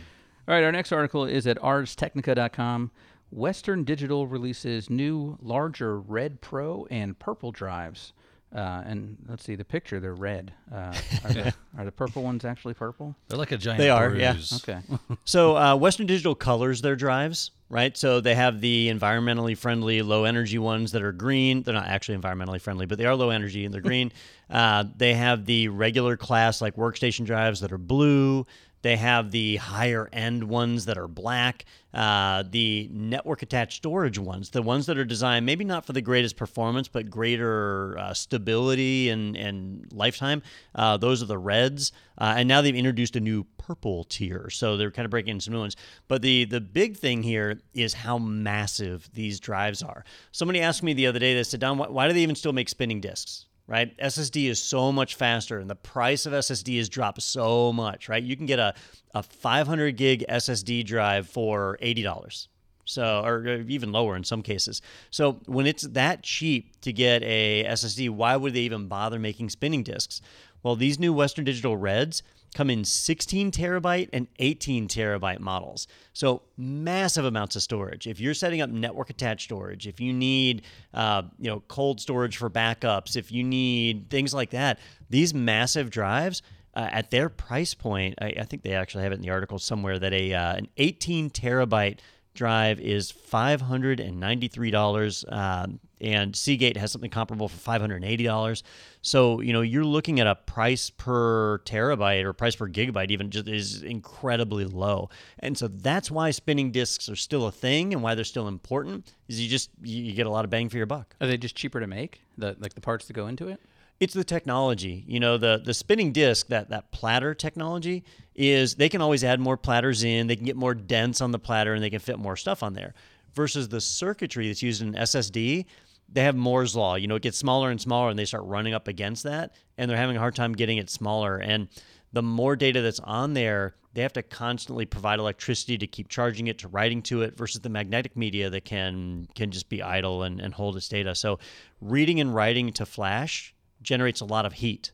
All 0.48 0.56
right. 0.56 0.64
Our 0.64 0.72
next 0.72 0.94
article 0.94 1.26
is 1.26 1.46
at 1.46 1.58
arstechnica.com. 1.60 2.92
Western 3.32 3.84
Digital 3.84 4.28
releases 4.28 4.90
new, 4.90 5.38
larger 5.42 6.00
red 6.00 6.40
Pro 6.40 6.88
and 6.90 7.20
purple 7.20 7.52
drives. 7.52 8.14
Uh, 8.56 8.82
and 8.86 9.18
let's 9.28 9.44
see 9.44 9.56
the 9.56 9.66
picture; 9.66 10.00
they're 10.00 10.16
red. 10.16 10.54
Uh, 10.74 10.76
are, 10.76 10.94
the, 11.34 11.54
are 11.78 11.84
the 11.84 11.92
purple 11.92 12.24
ones 12.24 12.46
actually 12.46 12.74
purple? 12.74 13.14
They're 13.28 13.38
like 13.38 13.52
a 13.52 13.58
giant 13.58 13.80
They 13.80 13.90
are, 13.90 14.16
yeah. 14.16 14.38
Okay. 14.56 14.80
So 15.26 15.58
uh, 15.58 15.76
Western 15.76 16.06
Digital 16.06 16.36
colors 16.36 16.82
their 16.82 16.96
drives, 16.96 17.52
right? 17.70 17.98
So 17.98 18.22
they 18.22 18.36
have 18.36 18.62
the 18.62 18.90
environmentally 18.90 19.58
friendly, 19.58 20.02
low 20.02 20.24
energy 20.24 20.58
ones 20.58 20.94
that 20.94 21.02
are 21.04 21.12
green. 21.12 21.64
They're 21.64 21.74
not 21.74 21.88
actually 21.88 22.18
environmentally 22.18 22.62
friendly, 22.62 22.86
but 22.86 22.98
they 22.98 23.06
are 23.06 23.16
low 23.16 23.30
energy 23.30 23.66
and 23.66 23.74
they're 23.74 23.82
green. 23.92 24.14
Uh, 24.50 24.86
they 24.96 25.16
have 25.16 25.46
the 25.46 25.68
regular 25.68 26.16
class 26.16 26.62
like 26.62 26.76
workstation 26.76 27.26
drives 27.26 27.60
that 27.60 27.74
are 27.74 27.78
blue. 27.78 28.46
They 28.86 28.98
have 28.98 29.32
the 29.32 29.56
higher 29.56 30.08
end 30.14 30.44
ones 30.44 30.86
that 30.86 30.96
are 30.96 31.08
black. 31.08 31.66
Uh, 31.92 32.44
the 32.48 32.88
network 32.94 33.42
attached 33.42 33.78
storage 33.78 34.20
ones, 34.20 34.52
the 34.52 34.62
ones 34.62 34.86
that 34.86 34.96
are 35.00 35.04
designed 35.04 35.44
maybe 35.44 35.66
not 35.66 35.88
for 35.88 35.94
the 35.94 36.02
greatest 36.02 36.38
performance, 36.38 36.88
but 36.88 37.10
greater 37.10 37.98
uh, 37.98 38.14
stability 38.14 39.10
and, 39.10 39.36
and 39.36 39.92
lifetime. 39.92 40.44
Uh, 40.76 40.98
those 40.98 41.24
are 41.24 41.26
the 41.26 41.36
reds. 41.36 41.94
Uh, 42.20 42.36
and 42.38 42.48
now 42.48 42.62
they've 42.62 42.76
introduced 42.76 43.16
a 43.16 43.20
new 43.20 43.44
purple 43.58 44.04
tier. 44.04 44.52
So 44.52 44.78
they're 44.78 44.92
kind 44.92 45.06
of 45.06 45.10
breaking 45.10 45.32
in 45.32 45.40
some 45.40 45.56
new 45.56 45.62
ones. 45.62 45.76
But 46.08 46.22
the, 46.22 46.46
the 46.46 46.62
big 46.62 46.96
thing 46.96 47.24
here 47.24 47.60
is 47.74 47.96
how 47.96 48.20
massive 48.20 49.10
these 49.16 49.40
drives 49.40 49.82
are. 49.82 50.06
Somebody 50.32 50.62
asked 50.62 50.84
me 50.84 50.94
the 50.94 51.08
other 51.08 51.18
day, 51.18 51.34
they 51.34 51.42
said, 51.42 51.60
Don, 51.60 51.80
why, 51.80 51.88
why 51.88 52.08
do 52.08 52.14
they 52.14 52.22
even 52.22 52.36
still 52.36 52.54
make 52.54 52.70
spinning 52.70 53.02
disks? 53.02 53.48
Right? 53.68 53.98
SSD 53.98 54.50
is 54.50 54.62
so 54.62 54.92
much 54.92 55.16
faster, 55.16 55.60
and 55.60 55.70
the 55.70 55.76
price 55.76 56.26
of 56.26 56.34
SSD 56.34 56.78
has 56.78 56.90
dropped 56.90 57.22
so 57.22 57.74
much, 57.74 58.10
right? 58.10 58.24
You 58.24 58.36
can 58.36 58.46
get 58.46 58.60
a, 58.60 58.74
a 59.14 59.24
500 59.24 59.98
gig 59.98 60.24
SSD 60.30 60.86
drive 60.86 61.28
for 61.28 61.78
$80. 61.82 62.48
So, 62.88 63.22
or 63.26 63.48
even 63.48 63.92
lower 63.92 64.16
in 64.16 64.24
some 64.24 64.44
cases. 64.44 64.82
So, 65.10 65.42
when 65.48 65.66
it's 65.66 65.82
that 65.84 66.22
cheap 66.22 66.80
to 66.82 66.94
get 66.94 67.24
a 67.24 67.64
SSD, 67.64 68.12
why 68.12 68.36
would 68.36 68.54
they 68.54 68.60
even 68.60 68.88
bother 68.88 69.18
making 69.18 69.50
spinning 69.50 69.82
disks? 69.82 70.22
Well, 70.62 70.76
these 70.76 71.00
new 71.00 71.12
Western 71.12 71.46
Digital 71.46 71.76
Reds 71.78 72.22
come 72.56 72.70
in 72.70 72.86
16 72.86 73.52
terabyte 73.52 74.10
and 74.14 74.28
18 74.40 74.88
terabyte 74.88 75.42
models. 75.42 75.88
So 76.14 76.44
massive 76.58 77.26
amounts 77.26 77.58
of 77.58 77.62
storage. 77.62 78.08
If 78.08 78.20
you're 78.20 78.34
setting 78.34 78.62
up 78.62 78.70
network 78.70 79.12
attached 79.12 79.44
storage, 79.44 79.86
if 79.86 80.00
you 80.00 80.14
need 80.14 80.64
uh, 80.94 81.24
you 81.38 81.52
know 81.52 81.62
cold 81.68 82.00
storage 82.00 82.38
for 82.38 82.50
backups, 82.50 83.18
if 83.18 83.32
you 83.32 83.44
need 83.44 84.10
things 84.10 84.34
like 84.34 84.50
that, 84.52 84.80
these 85.10 85.36
massive 85.36 85.90
drives. 85.92 86.42
Uh, 86.74 86.90
at 86.92 87.10
their 87.10 87.30
price 87.30 87.74
point, 87.74 88.16
I, 88.20 88.34
I, 88.38 88.44
think 88.44 88.62
they 88.62 88.74
actually 88.74 89.04
have 89.04 89.14
it 89.14 89.16
in 89.16 89.22
the 89.22 89.30
article 89.30 89.58
somewhere 89.60 89.98
that 89.98 90.12
a 90.12 90.34
uh, 90.34 90.56
an 90.56 90.68
18 90.76 91.30
terabyte 91.30 92.00
drive 92.34 92.82
is 92.82 93.12
$593, 93.12 95.34
um, 95.34 95.80
and 96.02 96.36
Seagate 96.36 96.76
has 96.76 96.92
something 96.92 97.10
comparable 97.10 97.48
for 97.48 97.58
$580. 97.58 98.64
So 99.06 99.40
you 99.40 99.54
know 99.54 99.62
you're 99.62 99.86
looking 99.86 100.20
at 100.20 100.26
a 100.26 100.34
price 100.34 100.90
per 100.90 101.60
terabyte 101.60 102.24
or 102.24 102.34
price 102.34 102.56
per 102.56 102.68
gigabyte 102.68 103.12
even 103.12 103.30
just 103.30 103.48
is 103.48 103.84
incredibly 103.84 104.66
low, 104.66 105.12
and 105.38 105.56
so 105.56 105.68
that's 105.68 106.10
why 106.10 106.32
spinning 106.32 106.72
disks 106.72 107.08
are 107.08 107.16
still 107.16 107.46
a 107.46 107.52
thing 107.52 107.94
and 107.94 108.02
why 108.02 108.16
they're 108.16 108.26
still 108.26 108.48
important. 108.48 109.14
Is 109.28 109.40
you 109.40 109.48
just 109.48 109.70
you 109.84 110.12
get 110.14 110.26
a 110.26 110.32
lot 110.32 110.44
of 110.44 110.50
bang 110.50 110.70
for 110.70 110.78
your 110.78 110.88
buck. 110.88 111.16
Are 111.22 111.28
they 111.28 111.38
just 111.38 111.56
cheaper 111.56 111.80
to 111.80 111.86
make? 111.86 112.22
The 112.40 112.58
like 112.60 112.74
the 112.74 112.82
parts 112.82 113.06
that 113.06 113.14
go 113.14 113.28
into 113.28 113.48
it? 113.48 113.62
It's 114.00 114.16
the 114.16 114.24
technology. 114.24 115.04
You 115.06 115.20
know, 115.20 115.38
the 115.38 115.62
the 115.64 115.76
spinning 115.76 116.12
disc, 116.12 116.48
that 116.48 116.70
that 116.70 116.92
platter 116.92 117.36
technology 117.36 118.04
is 118.34 118.74
they 118.74 118.90
can 118.90 119.02
always 119.02 119.24
add 119.24 119.40
more 119.40 119.56
platters 119.56 120.04
in, 120.04 120.26
they 120.26 120.36
can 120.36 120.46
get 120.46 120.56
more 120.56 120.74
dense 120.74 121.22
on 121.22 121.32
the 121.32 121.38
platter 121.38 121.76
and 121.76 121.84
they 121.84 121.92
can 121.92 122.00
fit 122.00 122.18
more 122.18 122.36
stuff 122.36 122.64
on 122.64 122.74
there. 122.74 122.96
Versus 123.36 123.70
the 123.70 123.82
circuitry 123.82 124.48
that's 124.48 124.64
used 124.64 124.82
in 124.82 124.94
SSD, 124.94 125.66
they 126.08 126.24
have 126.24 126.36
Moore's 126.36 126.76
law. 126.76 126.96
You 126.96 127.08
know, 127.08 127.16
it 127.16 127.22
gets 127.22 127.38
smaller 127.38 127.72
and 127.72 127.82
smaller 127.82 128.10
and 128.10 128.18
they 128.18 128.26
start 128.26 128.44
running 128.46 128.74
up 128.74 128.88
against 128.88 129.24
that 129.24 129.54
and 129.78 129.90
they're 129.90 129.98
having 129.98 130.16
a 130.16 130.20
hard 130.20 130.36
time 130.36 130.54
getting 130.54 130.78
it 130.78 130.90
smaller 130.90 131.38
and 131.38 131.68
the 132.16 132.24
more 132.24 132.56
data 132.56 132.82
that's 132.82 133.02
on 133.02 133.34
there, 133.34 133.76
they 133.94 134.02
have 134.02 134.14
to 134.14 134.24
constantly 134.24 134.86
provide 134.86 135.20
electricity 135.20 135.78
to 135.78 135.86
keep 135.86 136.08
charging 136.08 136.48
it, 136.48 136.58
to 136.60 136.70
writing 136.70 137.02
to 137.04 137.24
it, 137.24 137.38
versus 137.38 137.60
the 137.60 137.68
magnetic 137.68 138.16
media 138.16 138.50
that 138.50 138.64
can 138.64 139.28
can 139.36 139.52
just 139.52 139.68
be 139.68 139.82
idle 139.82 140.24
and, 140.24 140.40
and 140.40 140.54
hold 140.54 140.78
its 140.78 140.88
data. 140.88 141.14
So 141.14 141.40
reading 141.82 142.22
and 142.22 142.34
writing 142.34 142.72
to 142.74 142.86
flash 142.86 143.54
generates 143.82 144.22
a 144.22 144.26
lot 144.26 144.46
of 144.46 144.54
heat. 144.54 144.94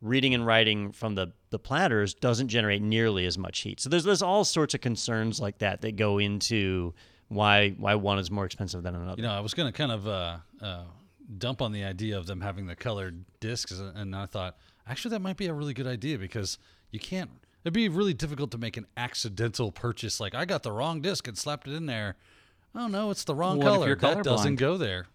Reading 0.00 0.32
and 0.32 0.46
writing 0.46 0.90
from 0.90 1.14
the, 1.14 1.32
the 1.50 1.58
platters 1.58 2.14
doesn't 2.14 2.48
generate 2.48 2.82
nearly 2.82 3.26
as 3.26 3.36
much 3.36 3.60
heat. 3.60 3.78
So 3.78 3.90
there's 3.90 4.04
there's 4.04 4.22
all 4.22 4.44
sorts 4.44 4.72
of 4.72 4.80
concerns 4.80 5.38
like 5.38 5.58
that 5.58 5.82
that 5.82 5.96
go 5.96 6.18
into 6.18 6.94
why 7.34 7.70
why 7.70 7.94
one 7.94 8.18
is 8.18 8.30
more 8.30 8.44
expensive 8.44 8.82
than 8.82 8.94
another. 8.94 9.20
You 9.20 9.26
know, 9.26 9.32
I 9.32 9.40
was 9.40 9.54
going 9.54 9.70
to 9.70 9.76
kind 9.76 9.92
of 9.92 10.06
uh, 10.06 10.36
uh, 10.60 10.84
dump 11.38 11.62
on 11.62 11.72
the 11.72 11.84
idea 11.84 12.18
of 12.18 12.26
them 12.26 12.40
having 12.40 12.66
the 12.66 12.76
colored 12.76 13.24
discs, 13.40 13.72
and 13.72 14.14
I 14.14 14.26
thought 14.26 14.56
actually 14.86 15.10
that 15.10 15.20
might 15.20 15.36
be 15.36 15.46
a 15.46 15.54
really 15.54 15.74
good 15.74 15.86
idea 15.86 16.18
because 16.18 16.58
you 16.90 17.00
can't. 17.00 17.30
It'd 17.64 17.72
be 17.72 17.88
really 17.88 18.14
difficult 18.14 18.50
to 18.52 18.58
make 18.58 18.76
an 18.76 18.86
accidental 18.96 19.70
purchase. 19.70 20.18
Like 20.20 20.34
I 20.34 20.44
got 20.44 20.62
the 20.62 20.72
wrong 20.72 21.00
disc 21.00 21.28
and 21.28 21.38
slapped 21.38 21.68
it 21.68 21.74
in 21.74 21.86
there. 21.86 22.16
Oh 22.74 22.88
no, 22.88 23.10
it's 23.10 23.24
the 23.24 23.34
wrong 23.34 23.58
What 23.58 23.66
color. 23.66 23.96
That 23.96 24.24
doesn't 24.24 24.56
go 24.56 24.76
there. 24.76 25.06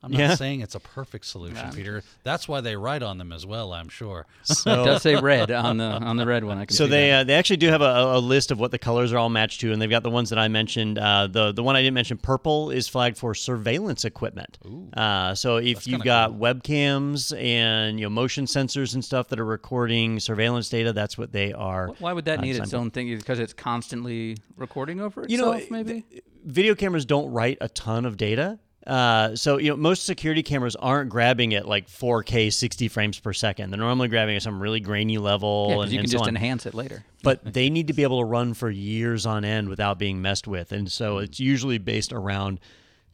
I'm 0.00 0.12
not 0.12 0.18
Yeah. 0.20 0.34
saying 0.36 0.60
it's 0.60 0.76
a 0.76 0.80
perfect 0.80 1.24
solution, 1.24 1.70
Peter. 1.72 2.04
That's 2.22 2.46
why 2.46 2.60
they 2.60 2.76
write 2.76 3.02
on 3.02 3.18
them 3.18 3.32
as 3.32 3.44
well. 3.44 3.72
I'm 3.72 3.88
sure. 3.88 4.26
It 4.48 4.64
does 4.64 5.02
say 5.02 5.16
red 5.16 5.50
on 5.50 5.78
the 5.78 5.84
on 5.84 6.16
the 6.16 6.24
red 6.26 6.44
one. 6.44 6.56
I 6.58 6.66
can 6.66 6.76
So 6.76 6.86
they 6.86 7.10
uh, 7.12 7.24
they 7.24 7.34
actually 7.34 7.56
do 7.56 7.68
have 7.68 7.82
a, 7.82 7.84
a 8.16 8.20
list 8.20 8.52
of 8.52 8.60
what 8.60 8.70
the 8.70 8.78
colors 8.78 9.12
are 9.12 9.18
all 9.18 9.28
matched 9.28 9.60
to, 9.62 9.72
and 9.72 9.82
they've 9.82 9.90
got 9.90 10.04
the 10.04 10.10
ones 10.10 10.30
that 10.30 10.38
I 10.38 10.46
mentioned. 10.46 10.98
Uh, 10.98 11.26
the 11.26 11.50
the 11.52 11.62
one 11.64 11.74
I 11.74 11.80
didn't 11.82 11.94
mention, 11.94 12.16
purple, 12.16 12.70
is 12.70 12.86
flagged 12.86 13.18
for 13.18 13.34
surveillance 13.34 14.04
equipment. 14.04 14.58
Uh, 14.96 15.34
so 15.34 15.56
if 15.56 15.86
you've 15.88 16.02
kinda 16.02 16.04
got 16.04 16.32
webcams 16.32 17.36
and 17.36 17.98
you 17.98 18.06
know 18.06 18.10
motion 18.10 18.44
sensors 18.44 18.94
and 18.94 19.04
stuff 19.04 19.28
that 19.28 19.40
are 19.40 19.44
recording 19.44 20.20
surveillance 20.20 20.68
data, 20.68 20.92
that's 20.92 21.18
what 21.18 21.32
they 21.32 21.52
are. 21.52 21.88
Why 21.98 22.12
would 22.12 22.26
that 22.26 22.38
uh, 22.38 22.42
need 22.42 22.56
its 22.56 22.72
own 22.72 22.90
thing? 22.92 23.16
Because 23.16 23.38
it's 23.40 23.52
constantly 23.52 24.36
recording 24.56 25.00
over 25.00 25.24
itself, 25.24 25.30
You 25.30 25.38
know, 25.38 25.66
maybe. 25.70 26.02
th- 26.02 26.22
video 26.44 26.74
cameras 26.76 27.04
don't 27.04 27.30
write 27.32 27.58
a 27.60 27.68
ton 27.68 28.04
of 28.04 28.16
data. 28.16 28.58
Uh, 28.88 29.36
so 29.36 29.58
you 29.58 29.68
know 29.68 29.76
most 29.76 30.06
security 30.06 30.42
cameras 30.42 30.74
aren't 30.76 31.10
grabbing 31.10 31.54
at 31.54 31.68
like 31.68 31.88
4K 31.88 32.50
60 32.50 32.88
frames 32.88 33.20
per 33.20 33.34
second. 33.34 33.70
They're 33.70 33.78
normally 33.78 34.08
grabbing 34.08 34.36
at 34.36 34.42
some 34.42 34.60
really 34.62 34.80
grainy 34.80 35.18
level, 35.18 35.66
yeah, 35.68 35.82
and, 35.82 35.92
you 35.92 35.98
and 35.98 36.04
can 36.06 36.10
so 36.10 36.18
just 36.18 36.22
on. 36.22 36.28
enhance 36.30 36.64
it 36.64 36.72
later. 36.72 37.04
but 37.22 37.52
they 37.52 37.68
need 37.68 37.88
to 37.88 37.92
be 37.92 38.02
able 38.02 38.20
to 38.20 38.24
run 38.24 38.54
for 38.54 38.70
years 38.70 39.26
on 39.26 39.44
end 39.44 39.68
without 39.68 39.98
being 39.98 40.22
messed 40.22 40.48
with 40.48 40.72
and 40.72 40.90
so 40.90 41.18
it's 41.18 41.38
usually 41.38 41.76
based 41.76 42.12
around 42.14 42.58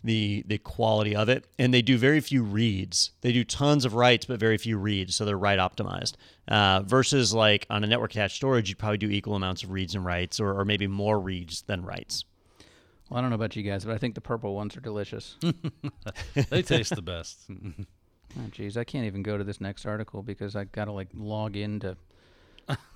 the 0.04 0.44
the 0.46 0.58
quality 0.58 1.16
of 1.16 1.28
it 1.30 1.46
and 1.58 1.72
they 1.72 1.80
do 1.82 1.96
very 1.96 2.20
few 2.20 2.42
reads 2.42 3.10
they 3.22 3.32
do 3.32 3.42
tons 3.42 3.84
of 3.86 3.94
writes 3.94 4.26
but 4.26 4.38
very 4.38 4.58
few 4.58 4.76
reads 4.76 5.16
so 5.16 5.24
they're 5.24 5.38
write 5.38 5.58
optimized 5.58 6.12
uh, 6.48 6.82
versus 6.82 7.32
like 7.32 7.66
on 7.70 7.82
a 7.82 7.86
network 7.86 8.10
attached 8.12 8.36
storage 8.36 8.68
you'd 8.68 8.78
probably 8.78 8.98
do 8.98 9.08
equal 9.08 9.34
amounts 9.34 9.62
of 9.62 9.70
reads 9.70 9.94
and 9.94 10.04
writes 10.04 10.38
or, 10.38 10.52
or 10.60 10.64
maybe 10.64 10.86
more 10.86 11.18
reads 11.18 11.62
than 11.62 11.82
writes 11.84 12.24
Well, 13.08 13.18
I 13.18 13.20
don't 13.20 13.30
know 13.30 13.36
about 13.36 13.54
you 13.56 13.62
guys, 13.62 13.84
but 13.84 13.94
I 13.94 13.98
think 13.98 14.14
the 14.14 14.20
purple 14.20 14.54
ones 14.54 14.76
are 14.76 14.80
delicious. 14.80 15.36
they 16.50 16.62
taste 16.62 16.94
the 16.94 17.02
best. 17.02 17.40
Oh, 18.36 18.48
geez, 18.50 18.76
I 18.76 18.82
can't 18.82 19.06
even 19.06 19.22
go 19.22 19.38
to 19.38 19.44
this 19.44 19.60
next 19.60 19.86
article 19.86 20.20
because 20.20 20.56
I 20.56 20.64
got 20.64 20.86
to 20.86 20.92
like 20.92 21.06
log 21.14 21.56
into 21.56 21.96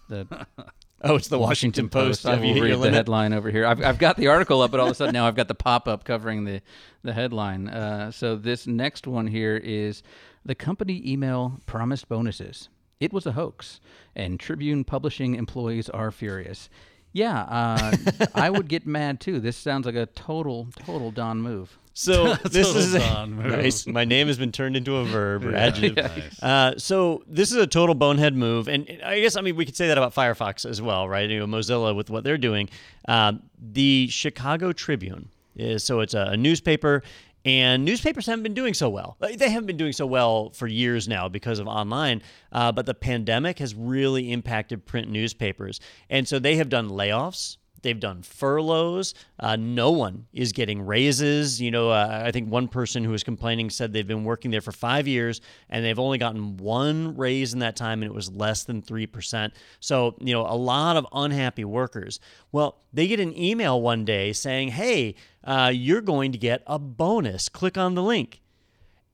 the 0.08 0.26
oh 1.02 1.14
it's 1.14 1.28
the 1.28 1.38
washington, 1.38 1.88
post, 1.88 2.26
I 2.26 2.32
Have 2.32 2.40
will 2.40 2.54
read 2.54 2.72
the 2.72 2.76
limit? 2.76 2.94
headline 2.94 3.32
over 3.32 3.48
here. 3.48 3.64
I've, 3.64 3.80
I've 3.84 3.98
got 3.98 4.16
the 4.16 4.26
article 4.26 4.62
up, 4.62 4.72
but 4.72 4.80
all 4.80 4.86
of 4.86 4.92
a 4.92 4.94
sudden 4.96 5.12
now 5.12 5.28
I've 5.28 5.36
got 5.36 5.46
the 5.46 5.54
pop 5.54 5.86
up 5.86 6.02
covering 6.02 6.44
the 6.44 6.60
the 7.04 7.12
headline. 7.12 7.68
Uh, 7.68 8.10
so 8.10 8.34
this 8.34 8.66
next 8.66 9.06
one 9.06 9.28
here 9.28 9.56
is 9.56 10.02
the 10.44 10.56
company 10.56 11.02
email 11.06 11.60
promised 11.66 12.08
bonuses. 12.08 12.68
It 12.98 13.12
was 13.12 13.24
a 13.24 13.32
hoax, 13.32 13.78
and 14.16 14.40
Tribune 14.40 14.82
Publishing 14.82 15.36
employees 15.36 15.88
are 15.90 16.10
furious. 16.10 16.68
Yeah, 17.12 17.40
uh, 17.42 17.96
I 18.34 18.50
would 18.50 18.68
get 18.68 18.86
mad 18.86 19.20
too. 19.20 19.40
This 19.40 19.56
sounds 19.56 19.86
like 19.86 19.94
a 19.94 20.06
total 20.06 20.68
total 20.84 21.10
Don 21.10 21.40
move. 21.40 21.78
So 21.94 22.34
this 22.44 22.74
is 22.76 22.94
Don 22.94 23.32
move. 23.34 23.46
nice. 23.46 23.86
My 23.86 24.04
name 24.04 24.28
has 24.28 24.38
been 24.38 24.52
turned 24.52 24.76
into 24.76 24.96
a 24.96 25.04
verb 25.04 25.44
or 25.44 25.54
adjective. 25.54 26.38
Uh, 26.40 26.74
so 26.78 27.24
this 27.26 27.50
is 27.50 27.56
a 27.56 27.66
total 27.66 27.94
bonehead 27.94 28.36
move, 28.36 28.68
and 28.68 28.88
I 29.04 29.20
guess 29.20 29.36
I 29.36 29.40
mean 29.40 29.56
we 29.56 29.64
could 29.64 29.76
say 29.76 29.88
that 29.88 29.98
about 29.98 30.14
Firefox 30.14 30.68
as 30.68 30.80
well, 30.80 31.08
right? 31.08 31.28
You 31.28 31.40
know, 31.40 31.46
Mozilla 31.46 31.96
with 31.96 32.10
what 32.10 32.24
they're 32.24 32.38
doing. 32.38 32.68
Um, 33.08 33.42
the 33.60 34.08
Chicago 34.10 34.72
Tribune 34.72 35.28
is 35.56 35.82
so 35.82 36.00
it's 36.00 36.14
a, 36.14 36.28
a 36.30 36.36
newspaper. 36.36 37.02
And 37.44 37.84
newspapers 37.84 38.26
haven't 38.26 38.42
been 38.42 38.54
doing 38.54 38.74
so 38.74 38.88
well. 38.88 39.16
They 39.20 39.48
haven't 39.48 39.66
been 39.66 39.76
doing 39.76 39.92
so 39.92 40.06
well 40.06 40.50
for 40.50 40.66
years 40.66 41.08
now 41.08 41.28
because 41.28 41.58
of 41.58 41.66
online. 41.66 42.22
Uh, 42.52 42.72
but 42.72 42.84
the 42.86 42.94
pandemic 42.94 43.58
has 43.60 43.74
really 43.74 44.32
impacted 44.32 44.84
print 44.84 45.08
newspapers. 45.08 45.80
And 46.10 46.26
so 46.26 46.38
they 46.38 46.56
have 46.56 46.68
done 46.68 46.90
layoffs. 46.90 47.56
They've 47.82 47.98
done 47.98 48.22
furloughs. 48.22 49.14
Uh, 49.38 49.56
no 49.56 49.90
one 49.90 50.26
is 50.32 50.52
getting 50.52 50.82
raises. 50.82 51.60
You 51.60 51.70
know, 51.70 51.90
uh, 51.90 52.22
I 52.24 52.30
think 52.30 52.50
one 52.50 52.68
person 52.68 53.04
who 53.04 53.10
was 53.10 53.22
complaining 53.22 53.70
said 53.70 53.92
they've 53.92 54.06
been 54.06 54.24
working 54.24 54.50
there 54.50 54.60
for 54.60 54.72
five 54.72 55.06
years 55.06 55.40
and 55.68 55.84
they've 55.84 55.98
only 55.98 56.18
gotten 56.18 56.56
one 56.56 57.16
raise 57.16 57.52
in 57.52 57.60
that 57.60 57.76
time, 57.76 58.02
and 58.02 58.10
it 58.10 58.14
was 58.14 58.30
less 58.30 58.64
than 58.64 58.82
3%. 58.82 59.52
So, 59.80 60.16
you 60.20 60.32
know, 60.32 60.42
a 60.42 60.56
lot 60.56 60.96
of 60.96 61.06
unhappy 61.12 61.64
workers. 61.64 62.20
Well, 62.52 62.78
they 62.92 63.06
get 63.06 63.20
an 63.20 63.36
email 63.38 63.80
one 63.80 64.04
day 64.04 64.32
saying, 64.32 64.68
hey, 64.68 65.14
uh, 65.44 65.70
you're 65.74 66.00
going 66.00 66.32
to 66.32 66.38
get 66.38 66.62
a 66.66 66.78
bonus. 66.78 67.48
Click 67.48 67.78
on 67.78 67.94
the 67.94 68.02
link. 68.02 68.40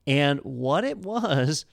And 0.07 0.39
what 0.39 0.83
it 0.83 0.97
was 1.05 1.65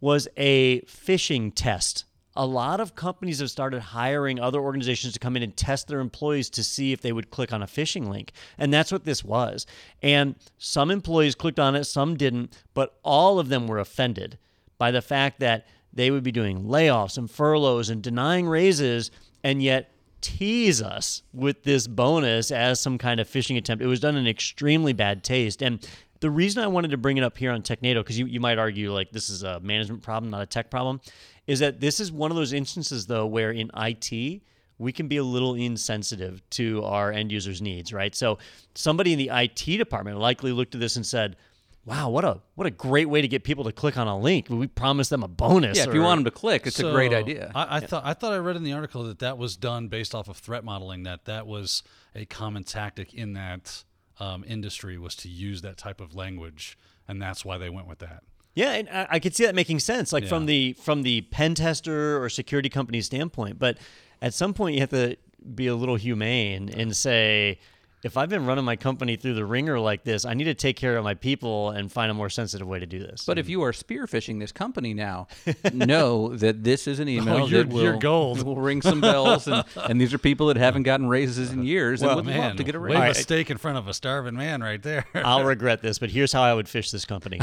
was 0.00 0.28
a 0.36 0.80
phishing 0.82 1.52
test. 1.54 2.04
A 2.40 2.46
lot 2.46 2.78
of 2.78 2.94
companies 2.94 3.40
have 3.40 3.50
started 3.50 3.80
hiring 3.80 4.38
other 4.38 4.60
organizations 4.60 5.12
to 5.12 5.18
come 5.18 5.36
in 5.36 5.42
and 5.42 5.56
test 5.56 5.88
their 5.88 5.98
employees 5.98 6.48
to 6.50 6.62
see 6.62 6.92
if 6.92 7.00
they 7.00 7.12
would 7.12 7.30
click 7.30 7.52
on 7.52 7.64
a 7.64 7.66
phishing 7.66 8.08
link. 8.08 8.30
And 8.56 8.72
that's 8.72 8.92
what 8.92 9.04
this 9.04 9.24
was. 9.24 9.66
And 10.02 10.36
some 10.56 10.92
employees 10.92 11.34
clicked 11.34 11.58
on 11.58 11.74
it, 11.74 11.82
some 11.84 12.16
didn't, 12.16 12.56
but 12.74 12.96
all 13.02 13.40
of 13.40 13.48
them 13.48 13.66
were 13.66 13.80
offended 13.80 14.38
by 14.78 14.92
the 14.92 15.02
fact 15.02 15.40
that 15.40 15.66
they 15.92 16.12
would 16.12 16.22
be 16.22 16.30
doing 16.30 16.62
layoffs 16.62 17.18
and 17.18 17.28
furloughs 17.28 17.90
and 17.90 18.02
denying 18.02 18.46
raises, 18.46 19.10
and 19.42 19.60
yet 19.60 19.90
tease 20.20 20.82
us 20.82 21.22
with 21.32 21.62
this 21.64 21.86
bonus 21.86 22.50
as 22.50 22.80
some 22.80 22.98
kind 22.98 23.20
of 23.20 23.28
phishing 23.28 23.56
attempt. 23.56 23.82
It 23.82 23.88
was 23.88 24.00
done 24.00 24.16
in 24.16 24.26
extremely 24.26 24.92
bad 24.92 25.24
taste. 25.24 25.62
And 25.62 25.86
the 26.20 26.30
reason 26.30 26.62
I 26.62 26.66
wanted 26.66 26.90
to 26.90 26.96
bring 26.96 27.16
it 27.16 27.24
up 27.24 27.38
here 27.38 27.52
on 27.52 27.62
TechNado, 27.62 27.96
because 27.96 28.18
you, 28.18 28.26
you 28.26 28.40
might 28.40 28.58
argue 28.58 28.92
like 28.92 29.10
this 29.12 29.30
is 29.30 29.42
a 29.42 29.60
management 29.60 30.02
problem, 30.02 30.30
not 30.30 30.42
a 30.42 30.46
tech 30.46 30.70
problem, 30.70 31.00
is 31.46 31.60
that 31.60 31.80
this 31.80 32.00
is 32.00 32.10
one 32.12 32.30
of 32.30 32.36
those 32.36 32.52
instances 32.52 33.06
though 33.06 33.26
where 33.26 33.50
in 33.50 33.70
IT 33.76 34.42
we 34.78 34.92
can 34.92 35.08
be 35.08 35.16
a 35.16 35.24
little 35.24 35.54
insensitive 35.54 36.40
to 36.50 36.84
our 36.84 37.12
end 37.12 37.32
users' 37.32 37.60
needs, 37.60 37.92
right? 37.92 38.14
So 38.14 38.38
somebody 38.74 39.12
in 39.12 39.18
the 39.18 39.30
IT 39.32 39.78
department 39.78 40.18
likely 40.18 40.52
looked 40.52 40.74
at 40.74 40.80
this 40.80 40.96
and 40.96 41.04
said, 41.04 41.36
Wow, 41.84 42.10
what 42.10 42.22
a 42.22 42.38
what 42.54 42.66
a 42.66 42.70
great 42.70 43.08
way 43.08 43.22
to 43.22 43.28
get 43.28 43.44
people 43.44 43.64
to 43.64 43.72
click 43.72 43.96
on 43.96 44.06
a 44.06 44.18
link. 44.18 44.50
We 44.50 44.66
promised 44.66 45.08
them 45.08 45.22
a 45.22 45.28
bonus. 45.28 45.78
Yeah, 45.78 45.88
if 45.88 45.94
you 45.94 46.02
want 46.02 46.18
them 46.18 46.24
to 46.26 46.30
click, 46.30 46.66
it's 46.66 46.78
a 46.80 46.90
great 46.90 47.14
idea. 47.14 47.50
I, 47.54 47.78
I 47.78 47.80
thought 47.80 48.02
I 48.04 48.12
thought 48.12 48.34
I 48.34 48.36
read 48.36 48.56
in 48.56 48.62
the 48.62 48.74
article 48.74 49.04
that 49.04 49.20
that 49.20 49.38
was 49.38 49.56
done 49.56 49.88
based 49.88 50.14
off 50.14 50.28
of 50.28 50.36
threat 50.36 50.64
modeling. 50.64 51.04
That 51.04 51.24
that 51.24 51.46
was 51.46 51.82
a 52.14 52.26
common 52.26 52.64
tactic 52.64 53.14
in 53.14 53.32
that 53.34 53.84
um, 54.20 54.44
industry 54.46 54.98
was 54.98 55.14
to 55.16 55.28
use 55.28 55.62
that 55.62 55.76
type 55.76 56.00
of 56.00 56.14
language, 56.14 56.78
and 57.06 57.20
that's 57.20 57.44
why 57.44 57.58
they 57.58 57.70
went 57.70 57.86
with 57.86 57.98
that. 58.00 58.22
Yeah, 58.54 58.72
and 58.72 58.88
I, 58.88 59.06
I 59.10 59.18
could 59.20 59.36
see 59.36 59.44
that 59.44 59.54
making 59.54 59.78
sense, 59.78 60.12
like 60.12 60.24
from 60.26 60.46
the 60.46 60.72
from 60.74 61.02
the 61.02 61.20
pen 61.22 61.54
tester 61.54 62.22
or 62.22 62.28
security 62.28 62.68
company 62.68 63.00
standpoint. 63.00 63.58
But 63.58 63.78
at 64.20 64.34
some 64.34 64.52
point, 64.52 64.74
you 64.74 64.80
have 64.80 64.90
to 64.90 65.16
be 65.54 65.68
a 65.68 65.76
little 65.76 65.96
humane 65.96 66.68
and 66.68 66.96
say, 66.96 67.60
if 68.04 68.16
I've 68.16 68.28
been 68.28 68.46
running 68.46 68.64
my 68.64 68.76
company 68.76 69.16
through 69.16 69.34
the 69.34 69.44
ringer 69.44 69.80
like 69.80 70.04
this, 70.04 70.24
I 70.24 70.34
need 70.34 70.44
to 70.44 70.54
take 70.54 70.76
care 70.76 70.96
of 70.96 71.02
my 71.02 71.14
people 71.14 71.70
and 71.70 71.90
find 71.90 72.10
a 72.10 72.14
more 72.14 72.30
sensitive 72.30 72.66
way 72.66 72.78
to 72.78 72.86
do 72.86 73.00
this. 73.00 73.24
But 73.24 73.38
if 73.38 73.48
you 73.48 73.62
are 73.62 73.72
spear 73.72 74.06
phishing 74.06 74.38
this 74.38 74.52
company 74.52 74.94
now, 74.94 75.26
know 75.72 76.36
that 76.36 76.62
this 76.62 76.86
is 76.86 77.00
an 77.00 77.08
oh, 77.08 77.12
email 77.12 77.34
Oh, 77.34 77.46
you're- 77.46 77.64
that 77.64 77.72
will, 77.72 77.82
you're 77.82 77.98
gold. 77.98 78.42
will 78.46 78.56
ring 78.56 78.82
some 78.82 79.00
bells, 79.00 79.48
and, 79.48 79.64
and 79.76 80.00
these 80.00 80.14
are 80.14 80.18
people 80.18 80.46
that 80.46 80.56
haven't 80.56 80.84
gotten 80.84 81.08
raises 81.08 81.52
in 81.52 81.64
years 81.64 82.02
and 82.02 82.14
would 82.14 82.24
man, 82.24 82.38
love 82.38 82.56
to 82.56 82.64
get 82.64 82.74
a 82.74 82.78
raise. 82.78 82.96
wave 82.96 83.10
a 83.10 83.14
steak 83.14 83.50
in 83.50 83.58
front 83.58 83.78
of 83.78 83.88
a 83.88 83.94
starving 83.94 84.36
man 84.36 84.62
right 84.62 84.82
there. 84.82 85.04
I'll 85.14 85.44
regret 85.44 85.82
this, 85.82 85.98
but 85.98 86.10
here's 86.10 86.32
how 86.32 86.42
I 86.42 86.54
would 86.54 86.66
phish 86.66 86.92
this 86.92 87.04
company. 87.04 87.40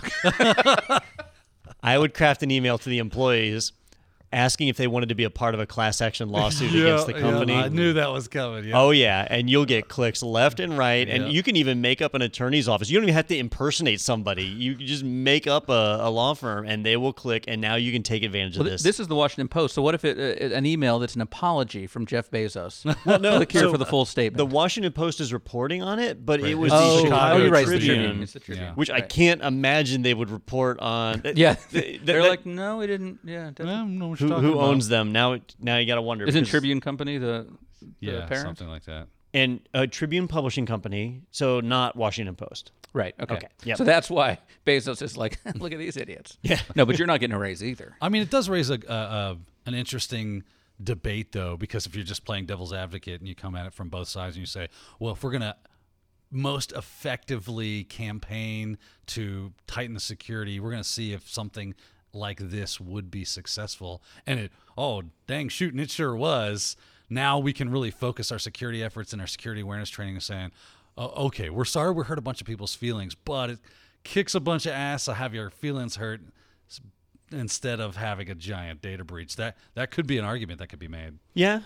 I 1.83 1.97
would 1.97 2.13
craft 2.13 2.43
an 2.43 2.49
email 2.49 2.77
to 2.77 2.89
the 2.89 2.97
employees 2.99 3.71
asking 4.35 4.67
if 4.67 4.77
they 4.77 4.87
wanted 4.87 5.09
to 5.09 5.15
be 5.15 5.23
a 5.23 5.29
part 5.29 5.53
of 5.53 5.59
a 5.59 5.65
class 5.65 6.01
action 6.01 6.29
lawsuit 6.29 6.69
against 6.75 7.07
the 7.07 7.13
Yeah, 7.13 7.19
company. 7.21 7.53
I 7.55 7.69
knew 7.69 7.93
that 7.93 8.11
was 8.11 8.27
coming. 8.27 8.65
Yeah. 8.65 8.79
Oh 8.79 8.91
yeah, 8.91 9.25
and 9.29 9.49
you'll 9.49 9.65
get 9.65 9.87
clicks 9.87 10.21
left 10.21 10.59
and 10.59 10.77
right, 10.77 11.07
and 11.07 11.23
Yeah. 11.23 11.29
you 11.29 11.41
can 11.41 11.55
even 11.55 11.81
make 11.81 12.01
up 12.01 12.13
an 12.13 12.21
attorney's 12.21 12.67
office. 12.67 12.89
You 12.89 12.97
don't 12.97 13.05
even 13.05 13.15
have 13.15 13.27
to 13.27 13.37
impersonate 13.37 14.01
somebody. 14.01 14.43
You 14.43 14.75
just 14.75 15.03
make 15.03 15.47
up 15.47 15.69
a, 15.69 15.99
a 16.01 16.09
law 16.09 16.33
firm, 16.33 16.65
and 16.67 16.85
they 16.85 16.97
will 16.97 17.13
click, 17.13 17.45
and 17.47 17.61
now 17.61 17.75
you 17.75 17.91
can 17.91 18.03
take 18.03 18.23
advantage 18.23 18.57
Well, 18.57 18.67
of 18.67 18.71
this. 18.73 18.83
this 18.83 18.99
is 18.99 19.07
the 19.07 19.15
Washington 19.15 19.47
Post. 19.47 19.73
So 19.75 19.81
what 19.81 19.95
if 19.95 20.03
it, 20.03 20.17
uh, 20.17 20.55
an 20.55 20.65
email 20.65 20.99
that's 20.99 21.15
an 21.15 21.21
apology 21.21 21.87
from 21.87 22.05
Jeff 22.05 22.29
Bezos? 22.29 22.83
well, 23.05 23.19
no, 23.19 23.37
Click 23.37 23.51
here 23.53 23.61
so 23.61 23.71
for 23.71 23.77
the 23.77 23.85
full 23.85 24.05
statement. 24.05 24.37
The 24.37 24.45
Washington 24.45 24.91
Post 24.91 25.21
is 25.21 25.31
reporting 25.31 25.81
on 25.81 25.99
it, 25.99 26.25
but 26.25 26.41
it 26.41 26.55
was 26.55 26.71
oh, 26.73 26.97
the 26.97 27.01
Chicago 27.03 27.35
oh, 27.35 27.41
you're 27.41 27.51
right. 27.51 27.61
It's 27.61 27.71
the 27.71 27.77
Tribune, 27.79 27.99
Tribune. 28.03 28.23
It's 28.23 28.33
the 28.33 28.39
Tribune. 28.41 28.73
which 28.75 28.89
I 28.89 29.01
can't 29.01 29.41
imagine 29.41 30.01
they 30.01 30.13
would 30.13 30.29
report 30.29 30.79
on. 30.79 31.21
Yeah, 31.35 31.55
they're 31.71 32.27
like, 32.27 32.45
no, 32.45 32.77
we 32.77 32.87
didn't. 32.87 33.19
Yeah, 33.23 33.47
it 33.47 33.55
doesn't- 33.55 33.71
I 33.71 33.83
don't 34.27 34.29
know 34.29 34.35
what 34.35 34.41
you're 34.41 34.51
who, 34.51 34.53
talking 34.53 34.59
who 34.59 34.59
about. 34.65 34.73
owns 34.73 34.87
them 34.87 35.11
now? 35.11 35.37
Now 35.59 35.77
you 35.77 35.85
got 35.87 35.95
to 35.95 36.01
wonder. 36.01 36.25
isn't 36.25 36.41
because- 36.41 36.49
Tribune 36.49 36.81
Company 36.81 37.17
the, 37.17 37.47
the 37.81 37.87
Yeah, 37.99 38.25
parent? 38.27 38.47
something 38.47 38.67
like 38.67 38.85
that. 38.85 39.07
and 39.33 39.59
a 39.73 39.85
Tribune 39.87 40.27
publishing 40.27 40.65
company, 40.65 41.21
so 41.31 41.59
not 41.59 41.95
Washington 41.95 42.35
Post. 42.35 42.71
Right. 42.93 43.13
Okay. 43.19 43.35
Okay, 43.35 43.47
yep. 43.65 43.77
So 43.77 43.83
that's 43.83 44.09
why 44.09 44.37
Bezos 44.65 45.01
is 45.01 45.17
like, 45.17 45.37
look 45.55 45.73
at 45.73 45.79
these 45.79 45.97
idiots. 45.97 46.37
Yeah. 46.43 46.59
No, 46.75 46.85
but 46.85 46.97
you're 46.97 47.07
not 47.07 47.19
getting 47.19 47.35
a 47.35 47.39
raise 47.39 47.61
either. 47.63 47.95
I 48.01 48.07
mean, 48.09 48.21
it 48.21 48.29
does 48.29 48.47
raise 48.47 48.69
a, 48.69 48.79
a, 48.87 48.93
a 48.93 49.37
an 49.65 49.73
interesting 49.73 50.43
debate, 50.81 51.31
though, 51.33 51.57
because 51.57 51.85
if 51.85 51.95
you're 51.95 52.05
just 52.05 52.23
playing 52.25 52.45
devil's 52.45 52.71
advocate 52.73 53.19
and 53.19 53.27
you 53.27 53.35
come 53.35 53.55
at 53.55 53.65
it 53.65 53.73
from 53.73 53.89
both 53.89 54.07
sides 54.07 54.35
and 54.37 54.41
you 54.41 54.45
say, 54.45 54.69
well, 54.99 55.11
if 55.13 55.23
we're 55.23 55.31
gonna 55.31 55.55
most 56.31 56.71
effectively 56.73 57.83
campaign 57.85 58.77
to 59.07 59.53
tighten 59.67 59.93
the 59.93 59.99
security, 59.99 60.59
we're 60.59 60.71
gonna 60.71 60.83
see 60.83 61.13
if 61.13 61.29
something 61.29 61.75
like 62.15 62.39
this 62.39 62.79
would 62.79 63.11
be 63.11 63.25
successful. 63.25 64.01
And 64.25 64.39
it, 64.39 64.51
oh, 64.77 65.03
dang, 65.27 65.49
shooting, 65.49 65.79
it 65.79 65.91
sure 65.91 66.15
was. 66.15 66.75
Now 67.09 67.37
we 67.37 67.53
can 67.53 67.69
really 67.69 67.91
focus 67.91 68.31
our 68.31 68.39
security 68.39 68.83
efforts 68.83 69.13
and 69.13 69.21
our 69.21 69.27
security 69.27 69.61
awareness 69.61 69.89
training 69.89 70.15
and 70.15 70.23
saying, 70.23 70.51
oh, 70.97 71.25
okay, 71.27 71.49
we're 71.49 71.65
sorry 71.65 71.91
we 71.91 72.03
hurt 72.03 72.17
a 72.17 72.21
bunch 72.21 72.41
of 72.41 72.47
people's 72.47 72.75
feelings, 72.75 73.15
but 73.15 73.49
it 73.51 73.59
kicks 74.03 74.33
a 74.35 74.39
bunch 74.39 74.65
of 74.65 74.71
ass 74.71 75.05
to 75.05 75.13
have 75.13 75.33
your 75.33 75.49
feelings 75.49 75.97
hurt 75.97 76.21
instead 77.31 77.79
of 77.79 77.95
having 77.95 78.29
a 78.29 78.35
giant 78.35 78.81
data 78.81 79.03
breach. 79.03 79.35
That 79.35 79.57
that 79.73 79.91
could 79.91 80.07
be 80.07 80.17
an 80.17 80.25
argument 80.25 80.59
that 80.59 80.67
could 80.67 80.79
be 80.79 80.87
made. 80.87 81.19
Yeah. 81.33 81.61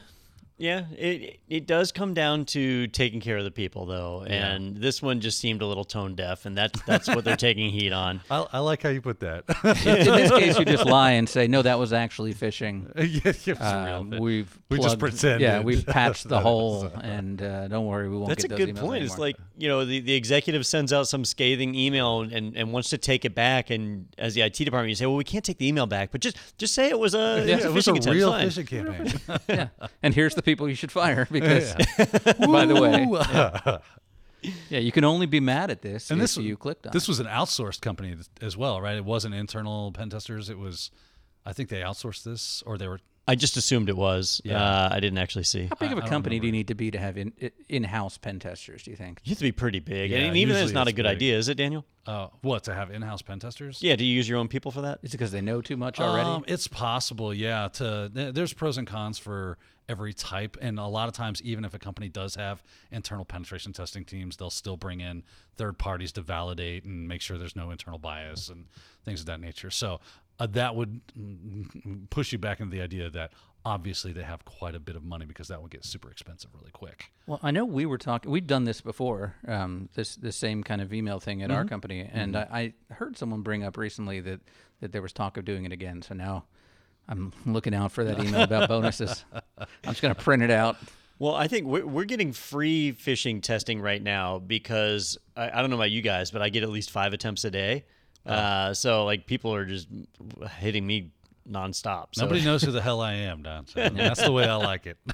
Yeah, 0.62 0.84
it 0.98 1.40
it 1.48 1.66
does 1.68 1.94
come 1.94 2.14
down 2.14 2.44
to 2.48 2.88
taking 2.88 3.22
care 3.22 3.38
of 3.38 3.46
the 3.46 3.50
people 3.52 3.86
though, 3.86 4.24
and 4.28 4.76
this 4.76 5.02
one 5.02 5.22
just 5.22 5.40
seemed 5.40 5.62
a 5.62 5.66
little 5.66 5.86
tone 5.86 6.16
deaf, 6.16 6.46
and 6.46 6.56
that's 6.58 6.82
that's 6.82 7.08
what 7.08 7.24
they're 7.24 7.38
taking 7.38 7.70
heat 7.72 7.94
on. 7.94 8.20
I, 8.30 8.46
I 8.52 8.60
like 8.60 8.84
how 8.84 8.90
you 8.90 9.00
put 9.02 9.22
that. 9.22 9.46
In, 9.64 9.98
in 9.98 10.06
this 10.16 10.32
case, 10.38 10.60
you 10.60 10.66
just 10.66 10.86
lie 10.86 11.12
and 11.12 11.30
say, 11.30 11.48
no, 11.48 11.62
that 11.62 11.80
was 11.80 11.94
actually 11.94 12.34
phishing. 12.34 12.92
yeah, 12.98 13.04
yeah, 13.24 13.32
it's 13.32 13.48
a 13.48 13.54
real 13.54 13.64
Um, 13.64 14.12
thing. 14.12 14.22
we've 14.22 14.60
We 14.70 14.78
just 14.80 15.00
plugged- 15.00 15.14
pretended. 15.18 15.40
Yeah, 15.42 15.62
we've 15.62 15.86
patched 15.86 16.28
the 16.28 16.42
hole, 16.42 16.92
uh, 16.94 17.00
and 17.04 17.42
uh, 17.42 17.70
don't 17.70 17.86
worry, 17.86 18.10
we 18.10 18.18
won't 18.18 18.28
That's 18.28 18.44
a 18.44 18.50
those 18.50 18.58
good 18.58 18.76
emails 18.76 18.80
point. 18.82 19.04
It's 19.06 19.18
like 19.18 19.38
you 19.58 19.70
know 19.70 19.86
the, 19.86 20.02
the 20.02 20.14
executive 20.14 20.66
sends 20.66 20.92
out 20.92 21.08
some 21.08 21.24
scathing 21.24 21.74
email 21.74 22.20
and, 22.22 22.58
and 22.58 22.74
wants 22.74 22.90
to 22.90 22.98
take 22.98 23.24
it 23.24 23.34
back, 23.34 23.70
and 23.70 24.08
as 24.18 24.34
the 24.34 24.42
IT 24.42 24.56
department, 24.58 24.90
you 24.90 24.96
say, 24.96 25.06
well, 25.06 25.16
we 25.16 25.24
can't 25.24 25.46
take 25.46 25.58
the 25.58 25.68
email 25.70 25.86
back, 25.88 26.12
but 26.12 26.20
just 26.20 26.36
just 26.58 26.74
say 26.74 26.90
it 26.90 27.00
was 27.00 27.14
a, 27.16 27.46
Yeah, 27.48 27.56
it 27.60 27.66
it 27.66 27.72
was 27.72 27.88
was 27.88 27.88
a 27.88 27.92
a 27.92 27.94
phishing 27.94 27.98
attempt. 28.00 28.16
real 28.16 28.32
Fine. 28.32 28.48
phishing 28.50 28.68
campaign. 28.68 29.40
yeah. 29.48 29.68
And 30.04 30.14
here's 30.14 30.36
the 30.36 30.49
people 30.50 30.68
you 30.68 30.76
should 30.76 30.92
fire 30.92 31.28
because, 31.32 31.74
by 32.40 32.66
the 32.66 32.80
way, 32.82 34.52
yeah, 34.70 34.80
you 34.80 34.92
can 34.92 35.04
only 35.04 35.26
be 35.26 35.40
mad 35.40 35.70
at 35.70 35.82
this 35.82 36.10
and 36.12 36.20
if 36.20 36.24
this 36.24 36.38
you 36.38 36.56
clicked 36.58 36.88
on 36.88 36.94
this 36.94 37.04
it. 37.04 37.10
was 37.10 37.20
an 37.20 37.28
outsourced 37.28 37.82
company 37.82 38.16
as 38.42 38.56
well, 38.58 38.82
right? 38.82 38.96
It 38.98 39.06
wasn't 39.06 39.36
internal 39.36 39.92
pen 39.92 40.10
testers. 40.10 40.50
It 40.50 40.58
was, 40.58 40.92
I 41.46 41.54
think 41.54 41.70
they 41.70 41.82
outsourced 41.82 42.24
this, 42.24 42.64
or 42.66 42.78
they 42.78 42.88
were. 42.88 43.00
I 43.28 43.36
just 43.36 43.58
assumed 43.58 43.90
it 43.90 43.98
was. 43.98 44.42
Yeah. 44.44 44.60
Uh, 44.60 44.90
I 44.92 45.00
didn't 45.00 45.20
actually 45.20 45.44
see. 45.44 45.66
How 45.68 45.76
big 45.76 45.92
of 45.92 46.00
a 46.00 46.02
don't 46.02 46.10
company 46.10 46.40
do 46.40 46.48
you 46.48 46.52
need 46.52 46.70
to 46.70 46.74
be 46.74 46.90
to 46.90 46.98
have 46.98 47.16
in, 47.16 47.32
in-house 47.68 48.18
pen 48.18 48.40
testers? 48.40 48.82
Do 48.82 48.90
you 48.90 48.98
think? 48.98 49.22
You 49.24 49.32
have 49.32 49.38
to 49.38 49.44
be 49.44 49.52
pretty 49.52 49.80
big, 49.80 50.10
Yeah, 50.10 50.20
and 50.20 50.36
even 50.36 50.56
then, 50.56 50.64
it's 50.64 50.74
not 50.74 50.88
a 50.88 50.92
good 50.94 51.04
big. 51.04 51.18
idea, 51.18 51.38
is 51.38 51.48
it, 51.48 51.54
Daniel? 51.56 51.86
Uh, 52.08 52.30
what 52.42 52.64
to 52.64 52.74
have 52.74 52.90
in-house 52.90 53.22
pen 53.22 53.38
testers? 53.40 53.84
Yeah, 53.84 53.96
do 53.98 54.04
you 54.04 54.16
use 54.16 54.28
your 54.28 54.40
own 54.40 54.48
people 54.48 54.72
for 54.72 54.82
that? 54.82 54.98
Is 55.04 55.12
it 55.14 55.18
because 55.18 55.32
they 55.32 55.42
know 55.42 55.62
too 55.62 55.78
much 55.78 56.00
already? 56.00 56.28
Um, 56.28 56.44
it's 56.48 56.68
possible, 56.68 57.32
yeah. 57.32 57.68
To 57.74 58.10
there's 58.12 58.54
pros 58.54 58.78
and 58.80 58.88
cons 58.88 59.20
for 59.20 59.60
every 59.90 60.14
type, 60.14 60.56
and 60.62 60.80
a 60.80 60.86
lot 60.86 61.10
of 61.10 61.14
times, 61.14 61.42
even 61.42 61.66
if 61.66 61.74
a 61.74 61.80
company 61.80 62.08
does 62.08 62.36
have 62.36 62.64
internal 62.92 63.26
penetration 63.26 63.74
testing 63.74 64.06
teams, 64.06 64.38
they'll 64.38 64.50
still 64.50 64.78
bring 64.78 65.02
in 65.02 65.24
third 65.58 65.78
parties 65.78 66.14
to 66.14 66.22
validate 66.22 66.86
and 66.86 67.08
make 67.08 67.20
sure 67.22 67.38
there's 67.38 67.56
no 67.58 67.72
internal 67.72 68.00
bias 68.00 68.48
and 68.48 68.68
things 69.04 69.20
of 69.20 69.26
that 69.26 69.42
nature. 69.42 69.70
So 69.70 70.00
uh, 70.40 70.48
that 70.48 70.76
would 70.76 71.02
push 72.10 72.32
you 72.32 72.38
back 72.38 72.60
into 72.62 72.76
the 72.76 72.82
idea 72.82 73.10
that 73.10 73.34
obviously 73.66 74.14
they 74.14 74.24
have 74.24 74.46
quite 74.46 74.74
a 74.74 74.80
bit 74.80 74.96
of 74.96 75.04
money 75.04 75.26
because 75.26 75.50
that 75.50 75.62
would 75.62 75.72
get 75.72 75.84
super 75.84 76.10
expensive 76.10 76.50
really 76.58 76.72
quick. 76.72 77.12
Well, 77.28 77.40
I 77.44 77.52
know 77.52 77.66
we 77.66 77.86
were 77.86 77.98
talking. 77.98 78.32
We've 78.32 78.48
done 78.48 78.64
this 78.64 78.80
before. 78.80 79.36
Um, 79.48 79.90
this 79.96 80.16
the 80.16 80.32
same 80.32 80.64
kind 80.64 80.82
of 80.82 80.94
email 80.94 81.20
thing 81.20 81.42
at 81.44 81.52
our 81.52 81.62
Mm-hmm. 81.62 81.68
company, 81.68 82.10
and 82.12 82.38
I, 82.38 82.74
I 82.90 82.94
heard 82.94 83.18
someone 83.18 83.42
bring 83.42 83.64
up 83.64 83.76
recently 83.78 84.22
that 84.22 84.40
that 84.80 84.94
there 84.94 85.02
was 85.02 85.12
talk 85.12 85.36
of 85.36 85.44
doing 85.44 85.66
it 85.66 85.74
again. 85.74 86.02
So 86.02 86.14
now 86.14 86.46
I'm 87.10 87.34
looking 87.46 87.74
out 87.74 87.92
for 87.92 88.04
that 88.06 88.20
email 88.24 88.44
about 88.44 88.70
bonuses. 88.70 89.26
I'm 89.58 89.68
just 89.86 90.02
gonna 90.02 90.16
print 90.16 90.44
it 90.44 90.52
out. 90.52 90.78
Well, 91.18 91.36
I 91.36 91.50
think 91.50 91.68
we're, 91.68 91.86
we're 91.86 92.06
getting 92.06 92.32
free 92.32 92.94
phishing 92.98 93.42
testing 93.44 93.82
right 93.82 94.02
now 94.02 94.40
because 94.40 95.18
I, 95.36 95.50
I 95.50 95.60
don't 95.62 95.70
know 95.70 95.76
about 95.76 95.92
you 95.92 96.02
guys, 96.02 96.32
but 96.32 96.42
I 96.42 96.48
get 96.48 96.64
at 96.64 96.70
least 96.70 96.92
five 96.92 97.12
attempts 97.12 97.44
a 97.44 97.52
day. 97.52 97.84
Oh. 98.26 98.32
Uh, 98.34 98.74
so 98.74 99.04
like 99.06 99.26
people 99.26 99.54
are 99.54 99.66
just 99.66 99.88
hitting 100.60 100.88
me 100.88 101.12
nonstop. 101.50 102.10
So 102.14 102.24
Nobody 102.24 102.46
knows 102.46 102.62
who 102.62 102.72
the 102.72 102.82
hell 102.90 103.02
I 103.02 103.14
am, 103.14 103.42
Don. 103.42 103.68
So 103.68 103.90
that's 103.90 104.22
the 104.24 104.32
way 104.32 104.46
I 104.46 104.56
like 104.56 104.86
it. 104.88 104.98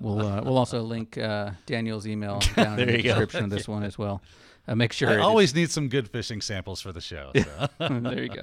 We'll 0.00 0.20
uh, 0.26 0.42
we'll 0.42 0.58
also 0.58 0.82
link 0.82 1.16
uh, 1.18 1.50
Daniel's 1.66 2.06
email 2.06 2.40
down 2.56 2.78
in 2.80 2.88
the 2.88 2.96
you 2.96 3.02
go. 3.02 3.10
description 3.10 3.44
of 3.44 3.50
this 3.50 3.68
one 3.68 3.82
as 3.84 3.96
well. 3.98 4.20
Uh, 4.66 4.74
make 4.74 4.92
sure 4.92 5.08
I 5.10 5.12
it 5.12 5.16
is- 5.18 5.22
always 5.22 5.54
need 5.54 5.70
some 5.70 5.88
good 5.88 6.10
phishing 6.10 6.42
samples 6.42 6.80
for 6.80 6.90
the 6.92 7.00
show. 7.00 7.30
So. 7.34 7.68
there 8.00 8.22
you 8.22 8.28
go. 8.30 8.42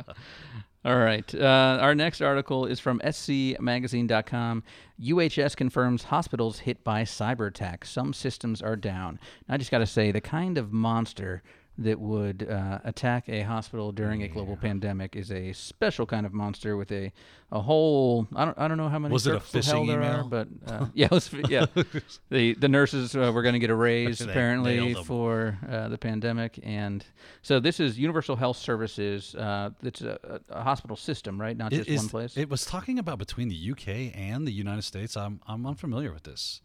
All 0.86 0.98
right. 0.98 1.34
Uh, 1.34 1.78
our 1.80 1.96
next 1.96 2.22
article 2.22 2.66
is 2.66 2.80
from 2.80 3.00
scmagazine.com. 3.00 4.64
UHS 5.02 5.56
confirms 5.56 6.04
hospitals 6.04 6.60
hit 6.60 6.84
by 6.84 7.04
cyber 7.04 7.48
attack. 7.48 7.86
Some 7.86 8.12
systems 8.12 8.62
are 8.62 8.76
down. 8.76 9.18
I 9.48 9.56
just 9.58 9.72
got 9.72 9.78
to 9.78 9.86
say, 9.86 10.12
the 10.12 10.20
kind 10.20 10.58
of 10.58 10.74
monster 10.74 11.42
that 11.78 12.00
would 12.00 12.48
uh, 12.50 12.80
attack 12.84 13.28
a 13.28 13.42
hospital 13.42 13.92
during 13.92 14.22
a 14.22 14.28
global 14.28 14.56
pandemic 14.56 15.16
is 15.16 15.32
a 15.32 15.54
special 15.54 16.06
kind 16.06 16.26
of 16.26 16.34
monster 16.34 16.78
with 16.78 16.92
a, 16.92 17.12
a 17.52 17.62
whole 17.62 18.28
I 18.36 18.46
don't 18.46 18.60
I 18.60 18.68
don't 18.68 18.78
know 18.78 18.90
how 18.90 19.00
many 19.00 19.12
Was 19.12 19.26
it 19.26 19.36
a 19.36 19.40
phishing 19.40 19.88
there 19.88 20.04
are, 20.04 20.24
but 20.24 20.48
uh, 20.68 20.86
yeah, 20.94 21.06
it 21.06 21.12
was, 21.12 21.34
yeah. 21.50 21.66
the 22.30 22.54
the 22.54 22.68
nurses 22.68 23.16
uh, 23.16 23.32
were 23.34 23.42
going 23.42 23.54
to 23.54 23.60
get 23.60 23.72
a 23.72 23.76
raise 23.76 24.20
They 24.20 24.30
apparently 24.30 24.94
for 24.94 25.58
uh, 25.68 25.88
the 25.90 25.98
pandemic, 25.98 26.60
and 26.62 27.04
so 27.42 27.60
this 27.60 27.80
is 27.80 27.98
Universal 27.98 28.36
Health 28.36 28.58
Services. 28.58 29.34
Uh, 29.34 29.72
it's 29.82 30.02
a, 30.02 30.20
a 30.50 30.60
a 30.60 30.64
hospital 30.64 30.96
system, 30.96 31.42
right? 31.42 31.58
Not 31.58 31.74
It 31.74 31.78
just 31.78 31.90
is- 31.90 32.00
one 32.02 32.10
place. 32.10 32.38
It 32.38 32.50
was 32.50 32.66
talking 32.66 33.00
about 33.00 33.18
between 33.18 33.50
the 33.50 33.72
UK 33.72 34.16
and 34.16 34.48
the 34.48 34.52
United 34.54 34.84
States. 34.84 35.18
I'm 35.18 35.40
I'm 35.48 35.66
unfamiliar 35.66 36.14
with 36.14 36.24
this. 36.24 36.62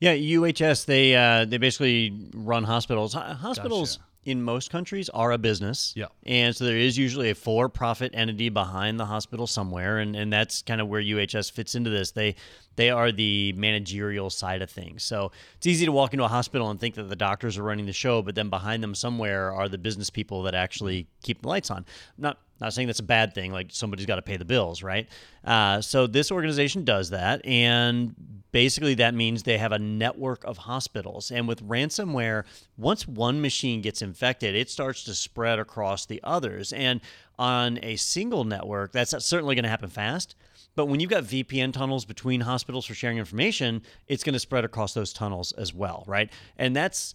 Yeah, 0.00 0.14
UHS 0.14 0.84
they 0.86 1.14
uh, 1.14 1.44
they 1.44 1.58
basically 1.58 2.12
run 2.34 2.64
hospitals. 2.64 3.14
Hospitals 3.14 3.96
Gotcha. 3.96 4.08
in 4.24 4.42
most 4.42 4.70
countries 4.70 5.08
are 5.10 5.32
a 5.32 5.38
business. 5.38 5.92
Yeah. 5.96 6.06
and 6.24 6.54
so 6.54 6.64
there 6.64 6.76
is 6.76 6.98
usually 6.98 7.30
a 7.30 7.34
for-profit 7.34 8.12
entity 8.14 8.48
behind 8.48 9.00
the 9.00 9.06
hospital 9.06 9.46
somewhere, 9.46 9.98
and, 9.98 10.14
and 10.16 10.32
that's 10.32 10.62
kind 10.62 10.80
of 10.80 10.88
where 10.88 11.00
UHS 11.02 11.50
fits 11.52 11.74
into 11.74 11.90
this. 11.90 12.10
They 12.12 12.34
they 12.76 12.90
are 12.90 13.10
the 13.10 13.52
managerial 13.54 14.28
side 14.28 14.60
of 14.60 14.70
things. 14.70 15.02
So 15.02 15.32
it's 15.56 15.66
easy 15.66 15.86
to 15.86 15.92
walk 15.92 16.12
into 16.12 16.24
a 16.24 16.28
hospital 16.28 16.68
and 16.70 16.78
think 16.78 16.94
that 16.96 17.08
the 17.08 17.16
doctors 17.16 17.56
are 17.56 17.62
running 17.62 17.86
the 17.86 17.92
show, 17.94 18.20
but 18.20 18.34
then 18.34 18.50
behind 18.50 18.82
them 18.82 18.94
somewhere 18.94 19.50
are 19.52 19.68
the 19.68 19.78
business 19.78 20.10
people 20.10 20.42
that 20.42 20.54
actually 20.54 21.06
keep 21.22 21.40
the 21.40 21.48
lights 21.48 21.70
on. 21.70 21.86
Not 22.18 22.38
not 22.60 22.72
saying 22.72 22.86
that's 22.88 23.00
a 23.00 23.04
bad 23.04 23.34
thing. 23.34 23.52
Like 23.52 23.68
somebody's 23.70 24.06
got 24.06 24.16
to 24.16 24.22
pay 24.22 24.36
the 24.36 24.44
bills, 24.44 24.82
right? 24.82 25.08
Uh, 25.44 25.80
so 25.80 26.06
this 26.06 26.30
organization 26.30 26.84
does 26.84 27.10
that, 27.10 27.44
and 27.44 28.14
basically 28.52 28.94
that 28.94 29.14
means 29.14 29.42
they 29.42 29.58
have 29.58 29.72
a 29.72 29.78
network 29.78 30.42
of 30.44 30.56
hospitals. 30.56 31.30
And 31.30 31.46
with 31.46 31.62
ransomware, 31.62 32.44
once 32.78 33.06
one 33.06 33.40
machine 33.42 33.82
gets 33.82 34.00
infected, 34.00 34.54
it 34.54 34.70
starts 34.70 35.04
to 35.04 35.14
spread 35.14 35.58
across 35.58 36.06
the 36.06 36.20
others. 36.24 36.72
And 36.72 37.00
On 37.38 37.78
a 37.82 37.96
single 37.96 38.44
network, 38.44 38.92
that's 38.92 39.10
certainly 39.24 39.54
going 39.54 39.64
to 39.64 39.68
happen 39.68 39.90
fast. 39.90 40.34
But 40.74 40.86
when 40.86 41.00
you've 41.00 41.10
got 41.10 41.24
VPN 41.24 41.72
tunnels 41.72 42.04
between 42.06 42.40
hospitals 42.42 42.86
for 42.86 42.94
sharing 42.94 43.18
information, 43.18 43.82
it's 44.08 44.24
going 44.24 44.32
to 44.34 44.38
spread 44.38 44.64
across 44.64 44.94
those 44.94 45.12
tunnels 45.12 45.52
as 45.52 45.74
well, 45.74 46.04
right? 46.06 46.30
And 46.56 46.74
that's 46.74 47.14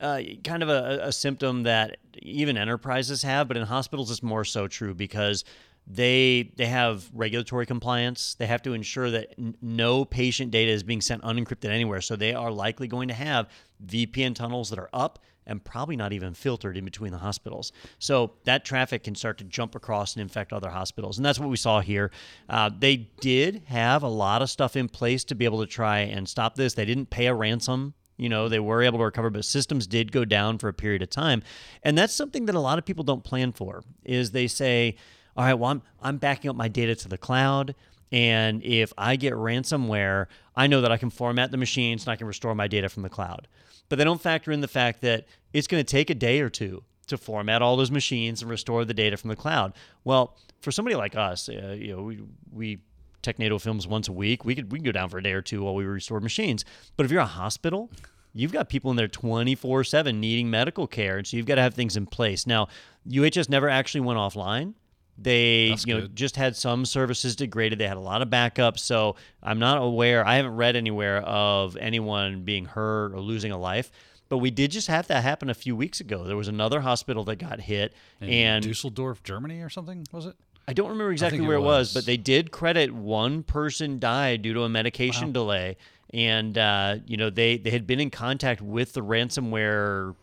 uh, 0.00 0.20
kind 0.44 0.62
of 0.62 0.68
a, 0.68 1.00
a 1.02 1.12
symptom 1.12 1.64
that 1.64 1.98
even 2.20 2.56
enterprises 2.56 3.22
have, 3.22 3.48
but 3.48 3.56
in 3.56 3.64
hospitals 3.64 4.10
it's 4.10 4.22
more 4.22 4.44
so 4.44 4.66
true 4.66 4.94
because 4.94 5.44
they 5.86 6.52
they 6.56 6.66
have 6.66 7.10
regulatory 7.12 7.66
compliance. 7.66 8.34
They 8.34 8.46
have 8.46 8.62
to 8.62 8.72
ensure 8.72 9.10
that 9.10 9.34
n- 9.38 9.56
no 9.60 10.04
patient 10.04 10.50
data 10.50 10.70
is 10.70 10.82
being 10.82 11.00
sent 11.00 11.22
unencrypted 11.22 11.70
anywhere. 11.70 12.00
So 12.00 12.16
they 12.16 12.34
are 12.34 12.50
likely 12.50 12.86
going 12.86 13.08
to 13.08 13.14
have 13.14 13.48
VPN 13.84 14.34
tunnels 14.34 14.70
that 14.70 14.78
are 14.78 14.90
up 14.92 15.18
and 15.46 15.62
probably 15.64 15.96
not 15.96 16.12
even 16.12 16.34
filtered 16.34 16.76
in 16.76 16.84
between 16.84 17.10
the 17.10 17.18
hospitals. 17.18 17.72
So 17.98 18.34
that 18.44 18.64
traffic 18.64 19.04
can 19.04 19.14
start 19.16 19.38
to 19.38 19.44
jump 19.44 19.74
across 19.74 20.14
and 20.14 20.22
infect 20.22 20.52
other 20.52 20.70
hospitals. 20.70 21.18
And 21.18 21.26
that's 21.26 21.40
what 21.40 21.48
we 21.48 21.56
saw 21.56 21.80
here. 21.80 22.12
Uh, 22.48 22.70
they 22.76 23.08
did 23.20 23.64
have 23.66 24.04
a 24.04 24.08
lot 24.08 24.42
of 24.42 24.50
stuff 24.50 24.76
in 24.76 24.88
place 24.88 25.24
to 25.24 25.34
be 25.34 25.44
able 25.44 25.60
to 25.60 25.66
try 25.66 26.00
and 26.00 26.28
stop 26.28 26.54
this. 26.54 26.74
They 26.74 26.84
didn't 26.84 27.10
pay 27.10 27.26
a 27.26 27.34
ransom. 27.34 27.94
You 28.16 28.28
know, 28.28 28.48
they 28.48 28.60
were 28.60 28.82
able 28.82 28.98
to 28.98 29.04
recover, 29.04 29.30
but 29.30 29.44
systems 29.44 29.86
did 29.86 30.12
go 30.12 30.24
down 30.24 30.58
for 30.58 30.68
a 30.68 30.72
period 30.72 31.02
of 31.02 31.10
time. 31.10 31.42
And 31.82 31.96
that's 31.96 32.14
something 32.14 32.46
that 32.46 32.54
a 32.54 32.60
lot 32.60 32.78
of 32.78 32.84
people 32.84 33.04
don't 33.04 33.24
plan 33.24 33.52
for 33.52 33.82
is 34.04 34.30
they 34.30 34.46
say, 34.46 34.96
all 35.36 35.44
right, 35.44 35.54
well, 35.54 35.70
I'm, 35.70 35.82
I'm 36.00 36.18
backing 36.18 36.50
up 36.50 36.56
my 36.56 36.68
data 36.68 36.94
to 36.94 37.08
the 37.08 37.18
cloud. 37.18 37.74
And 38.10 38.62
if 38.62 38.92
I 38.98 39.16
get 39.16 39.32
ransomware, 39.32 40.26
I 40.54 40.66
know 40.66 40.82
that 40.82 40.92
I 40.92 40.98
can 40.98 41.10
format 41.10 41.50
the 41.50 41.56
machines 41.56 42.04
and 42.04 42.12
I 42.12 42.16
can 42.16 42.26
restore 42.26 42.54
my 42.54 42.68
data 42.68 42.88
from 42.88 43.02
the 43.02 43.08
cloud. 43.08 43.48
But 43.88 43.96
they 43.96 44.04
don't 44.04 44.20
factor 44.20 44.52
in 44.52 44.60
the 44.60 44.68
fact 44.68 45.00
that 45.00 45.26
it's 45.52 45.66
going 45.66 45.82
to 45.82 45.90
take 45.90 46.10
a 46.10 46.14
day 46.14 46.40
or 46.40 46.50
two 46.50 46.84
to 47.06 47.16
format 47.16 47.62
all 47.62 47.76
those 47.76 47.90
machines 47.90 48.42
and 48.42 48.50
restore 48.50 48.84
the 48.84 48.94
data 48.94 49.16
from 49.16 49.28
the 49.28 49.36
cloud. 49.36 49.72
Well, 50.04 50.36
for 50.60 50.70
somebody 50.70 50.94
like 50.94 51.16
us, 51.16 51.48
uh, 51.48 51.76
you 51.78 51.96
know, 51.96 52.02
we, 52.02 52.20
we 52.52 52.78
Technado 53.22 53.60
films 53.60 53.86
once 53.86 54.08
a 54.08 54.12
week. 54.12 54.44
We 54.44 54.54
could 54.54 54.72
we 54.72 54.78
can 54.78 54.84
go 54.84 54.92
down 54.92 55.08
for 55.08 55.18
a 55.18 55.22
day 55.22 55.32
or 55.32 55.42
two 55.42 55.62
while 55.62 55.74
we 55.74 55.84
restore 55.84 56.20
machines. 56.20 56.64
But 56.96 57.06
if 57.06 57.12
you're 57.12 57.20
a 57.20 57.26
hospital, 57.26 57.90
you've 58.32 58.52
got 58.52 58.68
people 58.68 58.90
in 58.90 58.96
there 58.96 59.08
24 59.08 59.84
7 59.84 60.20
needing 60.20 60.50
medical 60.50 60.86
care. 60.86 61.18
And 61.18 61.26
so 61.26 61.36
you've 61.36 61.46
got 61.46 61.56
to 61.56 61.62
have 61.62 61.74
things 61.74 61.96
in 61.96 62.06
place. 62.06 62.46
Now, 62.46 62.68
UHS 63.08 63.48
never 63.48 63.68
actually 63.68 64.00
went 64.02 64.18
offline. 64.18 64.74
They 65.18 65.68
That's 65.70 65.86
you 65.86 65.94
know 65.94 66.00
good. 66.02 66.16
just 66.16 66.36
had 66.36 66.56
some 66.56 66.84
services 66.84 67.36
degraded. 67.36 67.78
They 67.78 67.86
had 67.86 67.96
a 67.96 68.00
lot 68.00 68.22
of 68.22 68.28
backups. 68.28 68.80
So 68.80 69.16
I'm 69.42 69.58
not 69.58 69.78
aware. 69.78 70.26
I 70.26 70.36
haven't 70.36 70.56
read 70.56 70.74
anywhere 70.74 71.18
of 71.18 71.76
anyone 71.76 72.42
being 72.44 72.64
hurt 72.64 73.12
or 73.12 73.20
losing 73.20 73.52
a 73.52 73.58
life. 73.58 73.90
But 74.28 74.38
we 74.38 74.50
did 74.50 74.70
just 74.70 74.88
have 74.88 75.08
that 75.08 75.22
happen 75.22 75.50
a 75.50 75.54
few 75.54 75.76
weeks 75.76 76.00
ago. 76.00 76.24
There 76.24 76.38
was 76.38 76.48
another 76.48 76.80
hospital 76.80 77.22
that 77.24 77.36
got 77.36 77.60
hit, 77.60 77.92
In 78.22 78.30
and 78.30 78.64
Dusseldorf, 78.64 79.22
Germany, 79.22 79.60
or 79.60 79.68
something 79.68 80.06
was 80.10 80.24
it? 80.24 80.36
I 80.68 80.72
don't 80.72 80.88
remember 80.90 81.12
exactly 81.12 81.38
think 81.38 81.46
it 81.46 81.48
where 81.48 81.56
it 81.56 81.60
was, 81.60 81.88
was. 81.88 81.94
but 81.94 82.06
they 82.06 82.16
did 82.16 82.50
credit 82.52 82.92
one 82.92 83.42
person 83.42 83.98
died 83.98 84.42
due 84.42 84.54
to 84.54 84.62
a 84.62 84.68
medication 84.68 85.32
delay, 85.32 85.76
and 86.14 86.56
uh, 86.56 86.96
you 87.06 87.16
know 87.16 87.30
they 87.30 87.56
they 87.58 87.70
had 87.70 87.86
been 87.86 88.00
in 88.00 88.10
contact 88.10 88.60
with 88.60 88.92
the 88.92 89.00
ransomware 89.02 90.14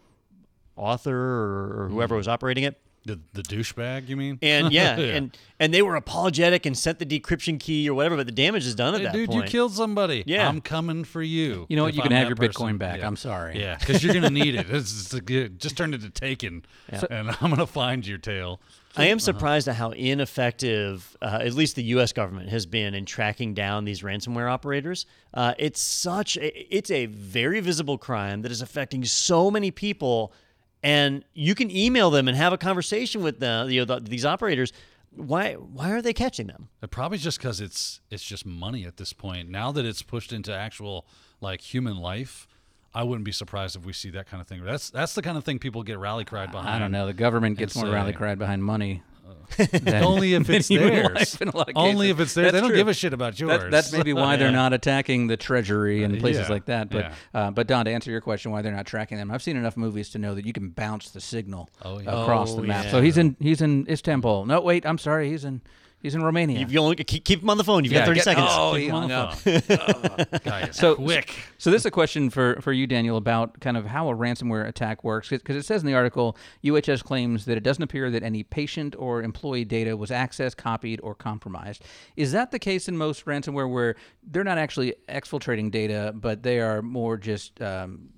author 0.76 1.16
or, 1.16 1.84
or 1.84 1.90
whoever 1.90 2.16
Hmm. 2.16 2.20
was 2.20 2.28
operating 2.28 2.64
it. 2.64 2.80
The 3.06 3.18
the 3.34 3.42
douchebag, 3.42 4.10
you 4.10 4.18
mean? 4.18 4.40
And 4.42 4.72
yeah, 4.74 4.96
and 5.00 5.36
and 5.60 5.74
they 5.74 5.82
were 5.82 5.96
apologetic 5.96 6.66
and 6.66 6.78
sent 6.78 7.00
the 7.00 7.06
decryption 7.06 7.58
key 7.60 7.90
or 7.90 7.94
whatever, 7.94 8.18
but 8.18 8.26
the 8.26 8.32
damage 8.34 8.66
is 8.66 8.76
done 8.76 8.94
at 8.94 9.00
Hey, 9.00 9.06
that 9.06 9.14
dude, 9.14 9.30
point. 9.30 9.46
you 9.46 9.50
killed 9.50 9.74
somebody. 9.74 10.24
Yeah. 10.26 10.48
I'm 10.48 10.60
coming 10.62 11.06
for 11.06 11.22
you. 11.24 11.66
You 11.70 11.78
know 11.78 11.84
what? 11.84 11.94
You 11.94 12.02
can 12.02 12.12
I'm 12.12 12.18
have 12.20 12.28
your 12.28 12.36
person. 12.36 12.52
Bitcoin 12.52 12.78
back. 12.78 13.00
Yeah. 13.00 13.08
I'm 13.08 13.16
sorry. 13.16 13.60
Yeah, 13.60 13.78
because 13.80 14.04
you're 14.04 14.14
gonna 14.14 14.30
need 14.30 14.56
it. 14.56 14.68
It's, 14.70 15.02
it's 15.02 15.14
a 15.14 15.22
good, 15.22 15.60
just 15.60 15.78
turned 15.78 15.96
into 15.96 16.10
taken, 16.10 16.66
and 16.90 17.32
I'm 17.42 17.50
gonna 17.52 17.66
find 17.66 18.06
your 18.06 18.18
tail. 18.18 18.60
I 18.96 19.06
am 19.06 19.20
surprised 19.20 19.68
at 19.68 19.76
how 19.76 19.92
ineffective, 19.92 21.16
uh, 21.22 21.40
at 21.42 21.54
least 21.54 21.76
the 21.76 21.84
U.S. 21.84 22.12
government 22.12 22.50
has 22.50 22.66
been 22.66 22.94
in 22.94 23.06
tracking 23.06 23.54
down 23.54 23.86
these 23.86 24.02
ransomware 24.02 24.52
operators. 24.52 25.06
Uh, 25.34 25.54
it's 25.58 25.82
such 25.82 26.38
a, 26.38 26.76
it's 26.76 26.90
a 26.92 27.06
very 27.06 27.60
visible 27.60 27.98
crime 27.98 28.42
that 28.42 28.52
is 28.52 28.62
affecting 28.62 29.06
so 29.06 29.52
many 29.52 29.72
people, 29.72 30.34
and 30.82 31.24
you 31.34 31.56
can 31.56 31.70
email 31.70 32.10
them 32.10 32.28
and 32.28 32.36
have 32.36 32.52
a 32.52 32.58
conversation 32.58 33.22
with 33.22 33.40
them. 33.40 33.70
You 33.70 33.86
know, 33.86 34.00
the, 34.00 34.00
these 34.00 34.26
operators. 34.26 34.74
Why 35.12 35.54
why 35.54 35.90
are 35.92 36.04
they 36.04 36.14
catching 36.14 36.48
them? 36.48 36.70
It 36.84 36.92
probably 36.92 37.18
just 37.18 37.40
because 37.40 37.62
it's 37.62 38.00
it's 38.12 38.24
just 38.24 38.46
money 38.46 38.86
at 38.86 38.98
this 38.98 39.12
point. 39.12 39.50
Now 39.50 39.72
that 39.72 39.84
it's 39.84 40.04
pushed 40.04 40.32
into 40.32 40.54
actual 40.54 41.08
like 41.42 41.62
human 41.62 41.98
life, 41.98 42.48
I 42.94 43.04
wouldn't 43.04 43.26
be 43.26 43.32
surprised 43.32 43.76
if 43.76 43.86
we 43.86 43.94
see 43.94 44.10
that 44.12 44.28
kind 44.28 44.42
of 44.42 44.48
thing. 44.48 44.64
That's 44.64 44.90
that's 44.90 45.14
the 45.14 45.22
kind 45.22 45.38
of 45.38 45.44
thing 45.44 45.60
people 45.60 45.84
get 45.84 46.00
rally 46.00 46.26
cried 46.26 46.52
behind. 46.52 46.70
I 46.70 46.80
don't 46.80 46.92
know. 46.92 47.06
The 47.06 47.14
government 47.14 47.58
gets 47.58 47.76
more 47.76 47.86
say- 47.86 47.92
rally 47.92 48.14
cried 48.14 48.40
behind 48.40 48.64
money. 48.64 49.04
than- 49.58 50.04
Only 50.04 50.34
if 50.34 50.50
it's 50.50 50.68
theirs. 50.70 51.10
life 51.16 51.42
in 51.42 51.50
a 51.50 51.56
lot 51.58 51.70
of 51.70 51.74
Only 51.78 52.10
if 52.10 52.20
it's 52.20 52.34
theirs. 52.34 52.46
That's 52.46 52.54
They 52.54 52.62
don't 52.62 52.70
true. 52.70 52.78
give 52.78 52.88
a 52.88 52.94
shit 52.94 53.14
about 53.14 53.40
yours. 53.40 53.62
That, 53.62 53.72
that's 53.72 53.92
maybe 53.92 54.12
why 54.14 54.38
they're 54.38 54.52
not 54.64 54.74
attacking 54.74 55.28
the 55.28 55.38
treasury 55.38 56.04
and 56.04 56.20
places 56.20 56.48
yeah, 56.48 56.54
like 56.54 56.66
that. 56.66 56.90
But 56.90 57.06
yeah. 57.06 57.14
uh, 57.48 57.52
but 57.52 57.68
Don, 57.68 57.86
to 57.86 57.92
answer 57.92 58.10
your 58.12 58.22
question, 58.22 58.52
why 58.52 58.62
they're 58.64 58.72
not 58.76 58.86
tracking 58.88 59.18
them, 59.18 59.30
I've 59.32 59.44
seen 59.44 59.56
enough 59.58 59.78
movies 59.78 60.10
to 60.12 60.20
know 60.20 60.34
that 60.36 60.46
you 60.46 60.54
can 60.54 60.70
bounce 60.70 61.12
the 61.12 61.20
signal 61.22 61.70
Oh, 61.84 62.00
yeah. 62.00 62.22
across 62.24 62.54
the 62.56 62.62
Oh, 62.62 62.66
map. 62.66 62.86
yeah. 62.86 62.92
So 62.92 63.02
he's 63.02 63.18
in 63.20 63.36
he's 63.40 63.62
in 63.62 63.86
Istanbul. 63.90 64.46
No, 64.48 64.62
wait, 64.62 64.86
I'm 64.86 64.98
sorry, 64.98 65.30
he's 65.30 65.46
in 65.46 65.62
he's 66.02 66.16
in 66.16 66.22
Romania. 66.24 66.66
You 66.68 66.80
only 66.80 66.96
keep, 66.98 67.24
keep 67.26 67.40
them 67.42 67.50
on 67.50 67.58
the 67.58 67.64
phone. 67.64 67.84
You've 67.84 67.94
Yeah, 67.94 68.00
got 68.00 68.06
thirty 68.08 68.18
get- 68.20 68.24
seconds. 68.24 68.48
Oh, 68.50 68.74
Keep 68.76 68.90
him 68.90 68.96
on 68.96 69.10
hung 69.10 69.30
the 69.44 69.62
phone. 69.62 70.40
Guy 70.44 70.70
So 70.72 70.96
quick. 70.96 71.34
So 71.58 71.72
this 71.72 71.82
is 71.82 71.86
a 71.86 71.92
question 71.92 72.30
for, 72.30 72.60
for 72.62 72.72
you, 72.74 72.88
Daniel, 72.88 73.18
about 73.18 73.60
kind 73.60 73.76
of 73.78 73.86
how 73.86 74.10
a 74.10 74.16
ransomware 74.16 74.68
attack 74.68 75.04
works. 75.04 75.30
Because 75.30 75.56
it 75.56 75.66
says 75.66 75.82
in 75.82 75.88
the 75.88 75.94
article, 75.94 76.38
UHS 76.64 77.04
claims 77.04 77.46
that 77.46 77.58
it 77.58 77.64
doesn't 77.64 77.84
appear 77.84 78.10
that 78.12 78.24
any 78.24 78.44
patient 78.44 78.96
or 78.98 79.22
employee 79.24 79.66
data 79.66 79.96
was 79.98 80.10
accessed, 80.10 80.58
copied, 80.58 81.00
or 81.02 81.16
compromised. 81.16 81.84
Is 82.16 82.32
that 82.32 82.52
the 82.52 82.60
case 82.60 82.88
in 82.88 82.98
most 82.98 83.26
ransomware 83.26 83.70
where 83.72 83.96
they're 84.24 84.44
not 84.44 84.58
actually 84.58 84.94
exfiltrating 85.10 85.72
data, 85.72 86.14
but 86.16 86.44
they 86.44 86.60
are 86.60 86.82
more 86.82 87.18
just 87.18 87.62
um, 87.62 88.10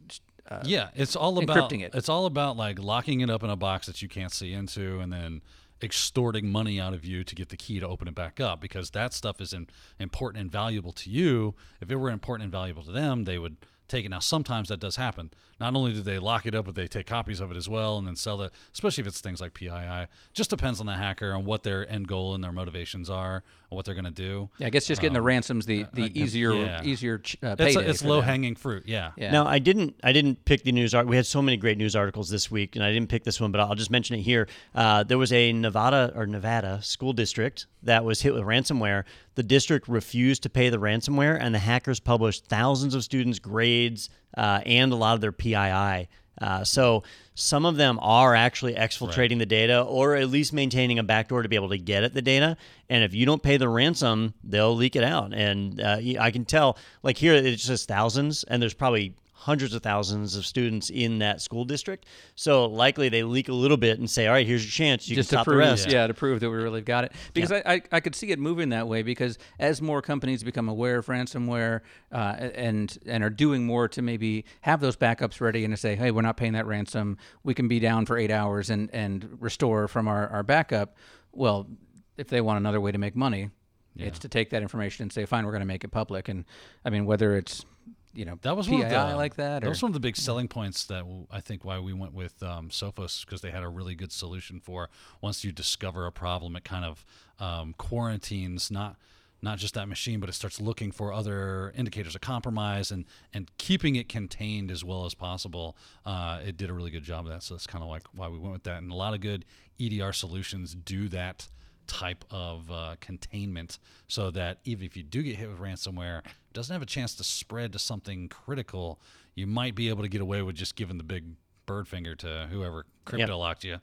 uh, 0.49 0.61
yeah, 0.65 0.89
it's 0.95 1.15
all 1.15 1.37
about 1.41 1.69
encrypting 1.71 1.81
it. 1.81 1.91
It's 1.95 2.09
all 2.09 2.25
about 2.25 2.57
like 2.57 2.77
locking 2.77 3.21
it 3.21 3.29
up 3.29 3.41
in 3.41 3.49
a 3.49 3.55
box 3.55 3.87
that 3.87 4.01
you 4.01 4.09
can't 4.09 4.33
see 4.33 4.51
into, 4.51 4.99
and 4.99 5.11
then 5.11 5.41
extorting 5.83 6.49
money 6.49 6.79
out 6.79 6.93
of 6.93 7.05
you 7.05 7.23
to 7.23 7.35
get 7.35 7.49
the 7.49 7.57
key 7.57 7.79
to 7.79 7.87
open 7.87 8.07
it 8.07 8.15
back 8.15 8.39
up 8.39 8.61
because 8.61 8.91
that 8.91 9.13
stuff 9.13 9.41
is 9.41 9.53
in, 9.53 9.67
important 9.99 10.41
and 10.41 10.51
valuable 10.51 10.91
to 10.93 11.09
you. 11.09 11.55
If 11.79 11.91
it 11.91 11.95
were 11.95 12.09
important 12.09 12.43
and 12.43 12.51
valuable 12.51 12.83
to 12.83 12.91
them, 12.91 13.23
they 13.23 13.37
would 13.37 13.57
take 13.87 14.05
it. 14.05 14.09
Now, 14.09 14.19
sometimes 14.19 14.69
that 14.69 14.79
does 14.79 14.95
happen. 14.95 15.31
Not 15.59 15.75
only 15.75 15.93
do 15.93 16.01
they 16.01 16.17
lock 16.17 16.45
it 16.45 16.55
up, 16.55 16.65
but 16.65 16.75
they 16.75 16.87
take 16.87 17.05
copies 17.05 17.39
of 17.39 17.51
it 17.51 17.57
as 17.57 17.69
well 17.69 17.97
and 17.97 18.07
then 18.07 18.15
sell 18.15 18.41
it, 18.41 18.51
especially 18.73 19.01
if 19.01 19.07
it's 19.07 19.21
things 19.21 19.41
like 19.41 19.53
PII. 19.53 20.07
Just 20.33 20.49
depends 20.49 20.79
on 20.79 20.85
the 20.85 20.93
hacker 20.93 21.31
and 21.31 21.45
what 21.45 21.63
their 21.63 21.89
end 21.91 22.07
goal 22.07 22.33
and 22.33 22.43
their 22.43 22.51
motivations 22.51 23.09
are 23.09 23.43
what 23.75 23.85
they're 23.85 23.95
going 23.95 24.05
to 24.05 24.11
do. 24.11 24.49
Yeah, 24.57 24.67
I 24.67 24.69
guess 24.69 24.85
just 24.85 25.01
getting 25.01 25.13
the 25.13 25.21
ransoms 25.21 25.65
the, 25.65 25.85
the 25.93 26.11
easier 26.19 26.53
yeah. 26.53 26.83
easier 26.83 27.19
ch- 27.19 27.37
uh, 27.41 27.55
It's, 27.57 27.75
payday 27.75 27.89
it's 27.89 28.01
for 28.01 28.09
low 28.09 28.15
them. 28.17 28.25
hanging 28.25 28.55
fruit. 28.55 28.83
Yeah. 28.85 29.11
Yeah. 29.15 29.31
Now 29.31 29.45
I 29.47 29.59
didn't 29.59 29.95
I 30.03 30.11
didn't 30.11 30.43
pick 30.45 30.63
the 30.63 30.71
news 30.71 30.93
art. 30.93 31.07
We 31.07 31.15
had 31.15 31.25
so 31.25 31.41
many 31.41 31.57
great 31.57 31.77
news 31.77 31.95
articles 31.95 32.29
this 32.29 32.51
week, 32.51 32.75
and 32.75 32.83
I 32.83 32.91
didn't 32.91 33.09
pick 33.09 33.23
this 33.23 33.39
one, 33.39 33.51
but 33.51 33.61
I'll 33.61 33.75
just 33.75 33.91
mention 33.91 34.17
it 34.17 34.21
here. 34.23 34.47
Uh, 34.75 35.03
there 35.03 35.17
was 35.17 35.31
a 35.31 35.53
Nevada 35.53 36.11
or 36.15 36.25
Nevada 36.27 36.81
school 36.81 37.13
district 37.13 37.67
that 37.83 38.03
was 38.03 38.21
hit 38.21 38.33
with 38.33 38.43
ransomware. 38.43 39.05
The 39.35 39.43
district 39.43 39.87
refused 39.87 40.43
to 40.43 40.49
pay 40.49 40.69
the 40.69 40.77
ransomware, 40.77 41.37
and 41.39 41.55
the 41.55 41.59
hackers 41.59 41.99
published 41.99 42.45
thousands 42.47 42.93
of 42.93 43.03
students' 43.03 43.39
grades 43.39 44.09
uh, 44.37 44.61
and 44.65 44.91
a 44.91 44.95
lot 44.95 45.15
of 45.15 45.21
their 45.21 45.31
PII. 45.31 46.07
Uh, 46.41 46.63
so 46.63 47.03
some 47.35 47.65
of 47.65 47.77
them 47.77 47.99
are 48.01 48.35
actually 48.35 48.73
exfiltrating 48.73 49.39
the 49.39 49.45
data 49.45 49.81
or 49.81 50.15
at 50.15 50.29
least 50.29 50.51
maintaining 50.51 50.99
a 50.99 51.03
backdoor 51.03 51.43
to 51.43 51.49
be 51.49 51.55
able 51.55 51.69
to 51.69 51.77
get 51.77 52.03
at 52.03 52.13
the 52.13 52.21
data. 52.21 52.57
And 52.89 53.03
if 53.03 53.13
you 53.13 53.25
don't 53.25 53.41
pay 53.41 53.57
the 53.57 53.69
ransom, 53.69 54.33
they'll 54.43 54.75
leak 54.75 54.95
it 54.95 55.03
out. 55.03 55.33
And 55.33 55.79
uh, 55.79 55.99
I 56.19 56.31
can 56.31 56.43
tell, 56.45 56.77
like 57.03 57.17
here, 57.17 57.33
it 57.33 57.59
says 57.59 57.85
thousands, 57.85 58.43
and 58.43 58.61
there's 58.61 58.73
probably 58.73 59.15
hundreds 59.41 59.73
of 59.73 59.81
thousands 59.81 60.35
of 60.35 60.45
students 60.45 60.91
in 60.91 61.17
that 61.17 61.41
school 61.41 61.65
district. 61.65 62.05
So 62.35 62.65
likely 62.65 63.09
they 63.09 63.23
leak 63.23 63.49
a 63.49 63.53
little 63.53 63.75
bit 63.75 63.97
and 63.97 64.07
say, 64.07 64.27
all 64.27 64.33
right, 64.33 64.45
here's 64.45 64.63
your 64.63 64.69
chance. 64.69 65.09
You 65.09 65.15
just 65.15 65.31
can 65.31 65.39
to 65.39 65.45
prove, 65.45 65.55
the 65.55 65.71
rest. 65.71 65.91
yeah. 65.91 66.05
to 66.05 66.13
prove 66.13 66.41
that 66.41 66.49
we 66.51 66.57
really 66.57 66.81
got 66.81 67.05
it. 67.05 67.13
Because 67.33 67.51
I, 67.51 67.63
I, 67.65 67.81
I 67.91 67.99
could 68.01 68.13
see 68.13 68.29
it 68.29 68.37
moving 68.37 68.69
that 68.69 68.87
way. 68.87 69.01
Because 69.01 69.39
as 69.57 69.81
more 69.81 69.99
companies 69.99 70.43
become 70.43 70.69
aware 70.69 70.99
of 70.99 71.07
ransomware 71.07 71.81
uh, 72.11 72.35
and 72.53 72.95
and 73.07 73.23
are 73.23 73.31
doing 73.31 73.65
more 73.65 73.87
to 73.87 74.03
maybe 74.03 74.45
have 74.61 74.79
those 74.79 74.95
backups 74.95 75.41
ready 75.41 75.65
and 75.65 75.73
to 75.73 75.77
say, 75.77 75.95
hey, 75.95 76.11
we're 76.11 76.21
not 76.21 76.37
paying 76.37 76.53
that 76.53 76.67
ransom. 76.67 77.17
We 77.43 77.55
can 77.55 77.67
be 77.67 77.79
down 77.79 78.05
for 78.05 78.19
eight 78.19 78.31
hours 78.31 78.69
and 78.69 78.91
and 78.93 79.37
restore 79.39 79.87
from 79.87 80.07
our 80.07 80.27
our 80.27 80.43
backup. 80.43 80.95
Well, 81.31 81.67
if 82.15 82.27
they 82.27 82.41
want 82.41 82.57
another 82.57 82.79
way 82.79 82.91
to 82.91 82.99
make 82.99 83.15
money, 83.15 83.49
it's 83.95 84.19
to 84.19 84.29
take 84.29 84.51
that 84.51 84.61
information 84.61 85.03
and 85.03 85.11
say, 85.11 85.25
fine, 85.25 85.45
we're 85.45 85.51
going 85.51 85.61
to 85.61 85.65
make 85.65 85.83
it 85.83 85.89
public. 85.89 86.29
And 86.29 86.45
I 86.85 86.91
mean, 86.91 87.05
whether 87.05 87.35
it's 87.35 87.65
you 88.13 88.25
know 88.25 88.37
That 88.41 88.55
was 88.55 88.67
PII 88.67 88.73
one 88.75 88.85
of 88.85 88.89
the, 88.89 89.15
like 89.15 89.35
that, 89.35 89.61
That 89.61 89.67
or 89.67 89.69
was 89.69 89.81
one 89.81 89.89
of 89.89 89.93
the 89.93 89.99
big 89.99 90.15
selling 90.17 90.47
points 90.47 90.85
that 90.85 91.05
I 91.31 91.39
think 91.41 91.63
why 91.65 91.79
we 91.79 91.93
went 91.93 92.13
with 92.13 92.41
um, 92.43 92.69
Sophos 92.69 93.25
because 93.25 93.41
they 93.41 93.51
had 93.51 93.63
a 93.63 93.69
really 93.69 93.95
good 93.95 94.11
solution 94.11 94.59
for 94.59 94.89
once 95.21 95.43
you 95.43 95.51
discover 95.51 96.05
a 96.05 96.11
problem, 96.11 96.55
it 96.55 96.63
kind 96.63 96.85
of 96.85 97.05
um, 97.39 97.73
quarantines 97.77 98.71
not 98.71 98.97
not 99.43 99.57
just 99.57 99.73
that 99.73 99.87
machine, 99.87 100.19
but 100.19 100.29
it 100.29 100.33
starts 100.33 100.61
looking 100.61 100.91
for 100.91 101.11
other 101.11 101.73
indicators 101.75 102.13
of 102.15 102.21
compromise 102.21 102.91
and 102.91 103.05
and 103.33 103.49
keeping 103.57 103.95
it 103.95 104.07
contained 104.07 104.69
as 104.71 104.83
well 104.83 105.05
as 105.05 105.13
possible. 105.13 105.75
Uh, 106.05 106.39
it 106.45 106.57
did 106.57 106.69
a 106.69 106.73
really 106.73 106.91
good 106.91 107.03
job 107.03 107.25
of 107.25 107.31
that, 107.31 107.43
so 107.43 107.55
that's 107.55 107.67
kind 107.67 107.83
of 107.83 107.89
like 107.89 108.03
why 108.13 108.27
we 108.27 108.37
went 108.37 108.53
with 108.53 108.63
that. 108.63 108.77
And 108.77 108.91
a 108.91 108.95
lot 108.95 109.13
of 109.13 109.21
good 109.21 109.45
EDR 109.79 110.13
solutions 110.13 110.75
do 110.75 111.09
that 111.09 111.47
type 111.87 112.23
of 112.29 112.71
uh, 112.71 112.95
containment 113.01 113.79
so 114.07 114.31
that 114.31 114.59
even 114.63 114.85
if 114.85 114.95
you 114.95 115.03
do 115.03 115.21
get 115.23 115.35
hit 115.35 115.49
with 115.49 115.59
ransomware, 115.59 116.21
doesn't 116.53 116.73
have 116.73 116.81
a 116.81 116.85
chance 116.87 117.15
to 117.15 117.23
spread 117.23 117.73
to 117.73 117.79
something 117.79 118.27
critical. 118.29 118.99
You 119.35 119.47
might 119.47 119.75
be 119.75 119.89
able 119.89 120.03
to 120.03 120.09
get 120.09 120.21
away 120.21 120.41
with 120.41 120.55
just 120.55 120.75
giving 120.75 120.97
the 120.97 121.03
big 121.03 121.25
bird 121.65 121.87
finger 121.87 122.15
to 122.15 122.47
whoever 122.51 122.85
crypto 123.05 123.37
locked 123.37 123.63
you 123.63 123.77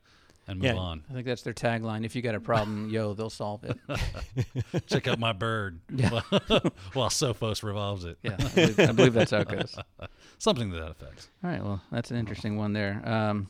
and 0.47 0.59
move 0.61 0.67
Yeah. 0.67 0.77
on. 0.77 1.05
I 1.11 1.13
think 1.15 1.27
that's 1.27 1.43
their 1.43 1.53
tagline. 1.55 2.05
If 2.05 2.15
you 2.17 2.23
got 2.23 2.35
a 2.35 2.41
problem, 2.41 2.89
yo, 2.91 3.15
they'll 3.15 3.31
solve 3.31 3.65
it. 3.65 3.79
Check 4.87 5.09
out 5.09 5.19
my 5.19 5.33
bird 5.33 5.81
while 6.93 7.09
Sophos 7.11 7.63
revolves 7.63 8.05
it. 8.05 8.19
Yeah, 8.23 8.37
I 8.39 8.45
believe, 8.49 8.81
I 8.81 8.93
believe 8.93 9.13
that's 9.15 9.31
how 9.31 9.39
it 9.41 9.49
goes. 9.49 9.77
Something 10.39 10.71
to 10.71 10.77
that 10.77 10.91
effect. 10.91 11.29
All 11.45 11.51
right, 11.51 11.63
well, 11.63 11.81
that's 11.91 12.11
an 12.11 12.17
interesting 12.17 12.57
one 12.57 12.73
there. 12.73 13.01
Um, 13.07 13.49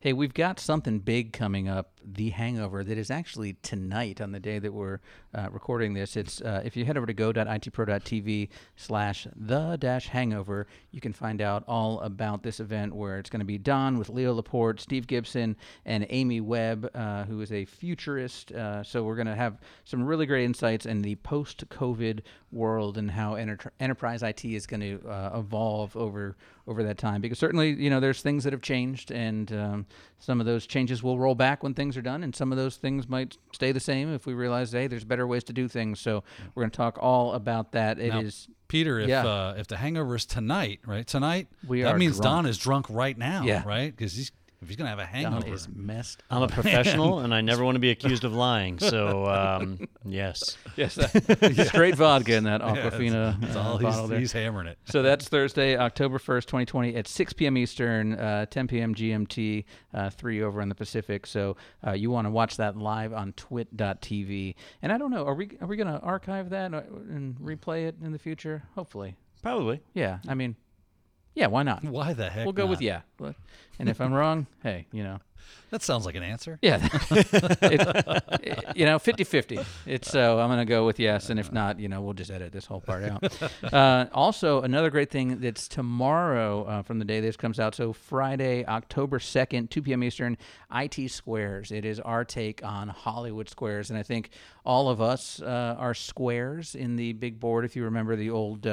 hey, 0.00 0.12
we've 0.12 0.34
got 0.34 0.58
something 0.60 0.98
big 1.00 1.32
coming 1.32 1.68
up, 1.68 1.92
The 2.04 2.30
Hangover, 2.30 2.82
that 2.84 2.98
is 2.98 3.10
actually 3.10 3.54
tonight 3.62 4.20
on 4.20 4.32
the 4.32 4.40
day 4.40 4.58
that 4.58 4.72
we're 4.72 4.98
uh, 5.34 5.48
recording 5.50 5.94
this. 5.94 6.16
It's 6.16 6.40
uh, 6.40 6.62
if 6.64 6.76
you 6.76 6.84
head 6.84 6.96
over 6.96 7.06
to 7.06 7.12
go.itpro.tv 7.12 8.48
slash 8.76 9.26
the 9.34 9.76
dash 9.76 10.08
hangover, 10.08 10.66
you 10.90 11.00
can 11.00 11.12
find 11.12 11.40
out 11.40 11.64
all 11.66 12.00
about 12.00 12.42
this 12.42 12.60
event 12.60 12.94
where 12.94 13.18
it's 13.18 13.30
going 13.30 13.40
to 13.40 13.46
be 13.46 13.58
Don 13.58 13.98
with 13.98 14.08
Leo 14.08 14.34
Laporte, 14.34 14.80
Steve 14.80 15.06
Gibson, 15.06 15.56
and 15.84 16.06
Amy 16.10 16.40
Webb, 16.40 16.90
uh, 16.94 17.24
who 17.24 17.40
is 17.40 17.52
a 17.52 17.64
futurist. 17.64 18.52
Uh, 18.52 18.82
so 18.82 19.02
we're 19.02 19.16
going 19.16 19.26
to 19.26 19.34
have 19.34 19.60
some 19.84 20.04
really 20.04 20.26
great 20.26 20.44
insights 20.44 20.86
in 20.86 21.02
the 21.02 21.14
post-COVID 21.16 22.20
world 22.50 22.98
and 22.98 23.10
how 23.10 23.34
enter- 23.34 23.72
enterprise 23.80 24.22
IT 24.22 24.44
is 24.44 24.66
going 24.66 24.80
to 24.80 25.08
uh, 25.08 25.38
evolve 25.38 25.96
over 25.96 26.36
over 26.66 26.84
that 26.84 26.98
time. 26.98 27.20
Because 27.20 27.38
certainly, 27.38 27.70
you 27.70 27.90
know, 27.90 28.00
there's 28.00 28.22
things 28.22 28.44
that 28.44 28.52
have 28.52 28.62
changed, 28.62 29.10
and 29.10 29.52
um, 29.52 29.86
some 30.18 30.40
of 30.40 30.46
those 30.46 30.66
changes 30.66 31.02
will 31.02 31.18
roll 31.18 31.34
back 31.34 31.62
when 31.62 31.74
things 31.74 31.96
are 31.96 32.02
done, 32.02 32.22
and 32.22 32.34
some 32.34 32.52
of 32.52 32.58
those 32.58 32.76
things 32.76 33.08
might 33.08 33.36
stay 33.52 33.72
the 33.72 33.80
same 33.80 34.12
if 34.14 34.26
we 34.26 34.34
realize, 34.34 34.72
hey, 34.72 34.86
there's 34.86 35.04
better 35.04 35.21
ways 35.26 35.44
to 35.44 35.52
do 35.52 35.68
things. 35.68 36.00
So 36.00 36.22
we're 36.54 36.62
going 36.62 36.70
to 36.70 36.76
talk 36.76 36.98
all 37.00 37.32
about 37.34 37.72
that. 37.72 37.98
It 37.98 38.14
is. 38.14 38.46
Now, 38.48 38.54
Peter, 38.68 38.98
if 39.00 39.08
Yeah. 39.08 39.26
uh, 39.26 39.54
if 39.58 39.66
the 39.66 39.76
hangover 39.76 40.14
is 40.16 40.24
tonight, 40.24 40.80
right? 40.86 41.06
Tonight, 41.06 41.48
We 41.66 41.82
that 41.82 41.98
means 41.98 42.16
drunk. 42.16 42.22
Don 42.24 42.46
is 42.46 42.56
drunk 42.58 42.86
right 42.88 43.16
now, 43.18 43.44
Yeah. 43.44 43.62
right? 43.66 43.94
Because 43.94 44.14
he's 44.14 44.32
if 44.62 44.68
he's 44.68 44.76
gonna 44.76 44.90
have 44.90 44.98
a 44.98 45.02
Don 45.02 45.32
hangover. 45.32 45.52
is 45.52 45.68
messed. 45.74 46.22
I'm 46.30 46.42
a 46.42 46.48
professional, 46.48 47.18
and 47.20 47.34
I 47.34 47.40
never 47.40 47.64
want 47.64 47.74
to 47.74 47.80
be 47.80 47.90
accused 47.90 48.24
of 48.24 48.32
lying. 48.34 48.78
So, 48.78 49.26
um, 49.26 49.88
yes. 50.06 50.56
Yes, 50.76 50.94
that- 50.94 51.66
straight 51.68 51.96
vodka 51.96 52.34
in 52.36 52.44
that 52.44 52.60
Yeah, 52.62 52.90
Aquafina 52.90 53.40
that's 53.40 53.56
uh, 53.56 53.62
bottle 53.78 53.78
he's, 53.78 54.08
there. 54.08 54.18
he's 54.20 54.32
hammering 54.32 54.68
it. 54.68 54.78
So 54.84 55.02
that's 55.02 55.28
Thursday, 55.28 55.76
October 55.76 56.18
1st, 56.18 56.46
2020 56.46 56.94
at 56.96 57.08
6 57.08 57.32
p.m. 57.34 57.56
Eastern, 57.58 58.14
uh, 58.14 58.46
10 58.46 58.68
p.m. 58.68 58.94
GMT, 58.94 59.64
uh, 59.94 60.10
3 60.10 60.42
over 60.42 60.60
in 60.60 60.68
the 60.68 60.74
Pacific. 60.74 61.26
So 61.26 61.56
uh, 61.86 61.92
you 61.92 62.10
want 62.10 62.26
to 62.26 62.30
watch 62.30 62.56
that 62.56 62.76
live 62.76 63.12
on 63.12 63.32
twit.tv. 63.32 64.54
And 64.82 64.92
I 64.92 64.98
don't 64.98 65.10
know, 65.10 65.26
are 65.26 65.34
we 65.34 65.50
are 65.60 65.66
we 65.66 65.76
going 65.76 65.86
to 65.88 65.98
archive 66.00 66.50
that 66.50 66.72
uh, 66.72 66.82
and 67.10 67.36
replay 67.36 67.86
it 67.88 67.96
in 68.02 68.12
the 68.12 68.18
future? 68.18 68.62
Hopefully. 68.74 69.16
Probably. 69.42 69.80
Yeah, 69.92 70.18
I 70.28 70.34
mean, 70.34 70.54
yeah, 71.34 71.46
why 71.46 71.62
not? 71.62 71.84
Why 71.84 72.12
the 72.12 72.28
heck? 72.30 72.44
We'll 72.44 72.52
go 72.52 72.66
with 72.66 72.80
yeah. 72.80 73.00
And 73.78 73.88
if 73.88 74.00
I'm 74.00 74.12
wrong, 74.12 74.46
hey, 74.62 74.86
you 74.92 75.02
know. 75.02 75.18
That 75.70 75.82
sounds 75.82 76.04
like 76.04 76.14
an 76.14 76.22
answer. 76.22 76.58
Yeah. 76.60 76.86
it, 77.10 78.76
you 78.76 78.84
know, 78.84 78.98
50 78.98 79.24
50. 79.24 79.58
It's 79.86 80.10
so 80.10 80.38
I'm 80.38 80.48
going 80.48 80.58
to 80.58 80.66
go 80.66 80.84
with 80.84 81.00
yes. 81.00 81.30
And 81.30 81.40
if 81.40 81.50
not, 81.50 81.80
you 81.80 81.88
know, 81.88 82.02
we'll 82.02 82.12
just 82.12 82.30
edit 82.30 82.52
this 82.52 82.66
whole 82.66 82.80
part 82.80 83.04
out. 83.04 83.22
Uh, 83.72 84.06
also, 84.12 84.60
another 84.60 84.90
great 84.90 85.10
thing 85.10 85.40
that's 85.40 85.66
tomorrow 85.66 86.64
uh, 86.64 86.82
from 86.82 86.98
the 86.98 87.04
day 87.06 87.20
this 87.20 87.36
comes 87.36 87.58
out. 87.58 87.74
So, 87.74 87.92
Friday, 87.94 88.66
October 88.66 89.18
2nd, 89.18 89.70
2 89.70 89.82
p.m. 89.82 90.04
Eastern, 90.04 90.36
IT 90.74 91.10
Squares. 91.10 91.72
It 91.72 91.86
is 91.86 91.98
our 92.00 92.24
take 92.24 92.62
on 92.62 92.88
Hollywood 92.88 93.48
Squares. 93.48 93.88
And 93.88 93.98
I 93.98 94.02
think 94.02 94.30
all 94.66 94.90
of 94.90 95.00
us 95.00 95.40
uh, 95.40 95.76
are 95.78 95.94
squares 95.94 96.74
in 96.74 96.96
the 96.96 97.14
big 97.14 97.40
board. 97.40 97.64
If 97.64 97.76
you 97.76 97.84
remember 97.84 98.14
the 98.14 98.30
old. 98.30 98.66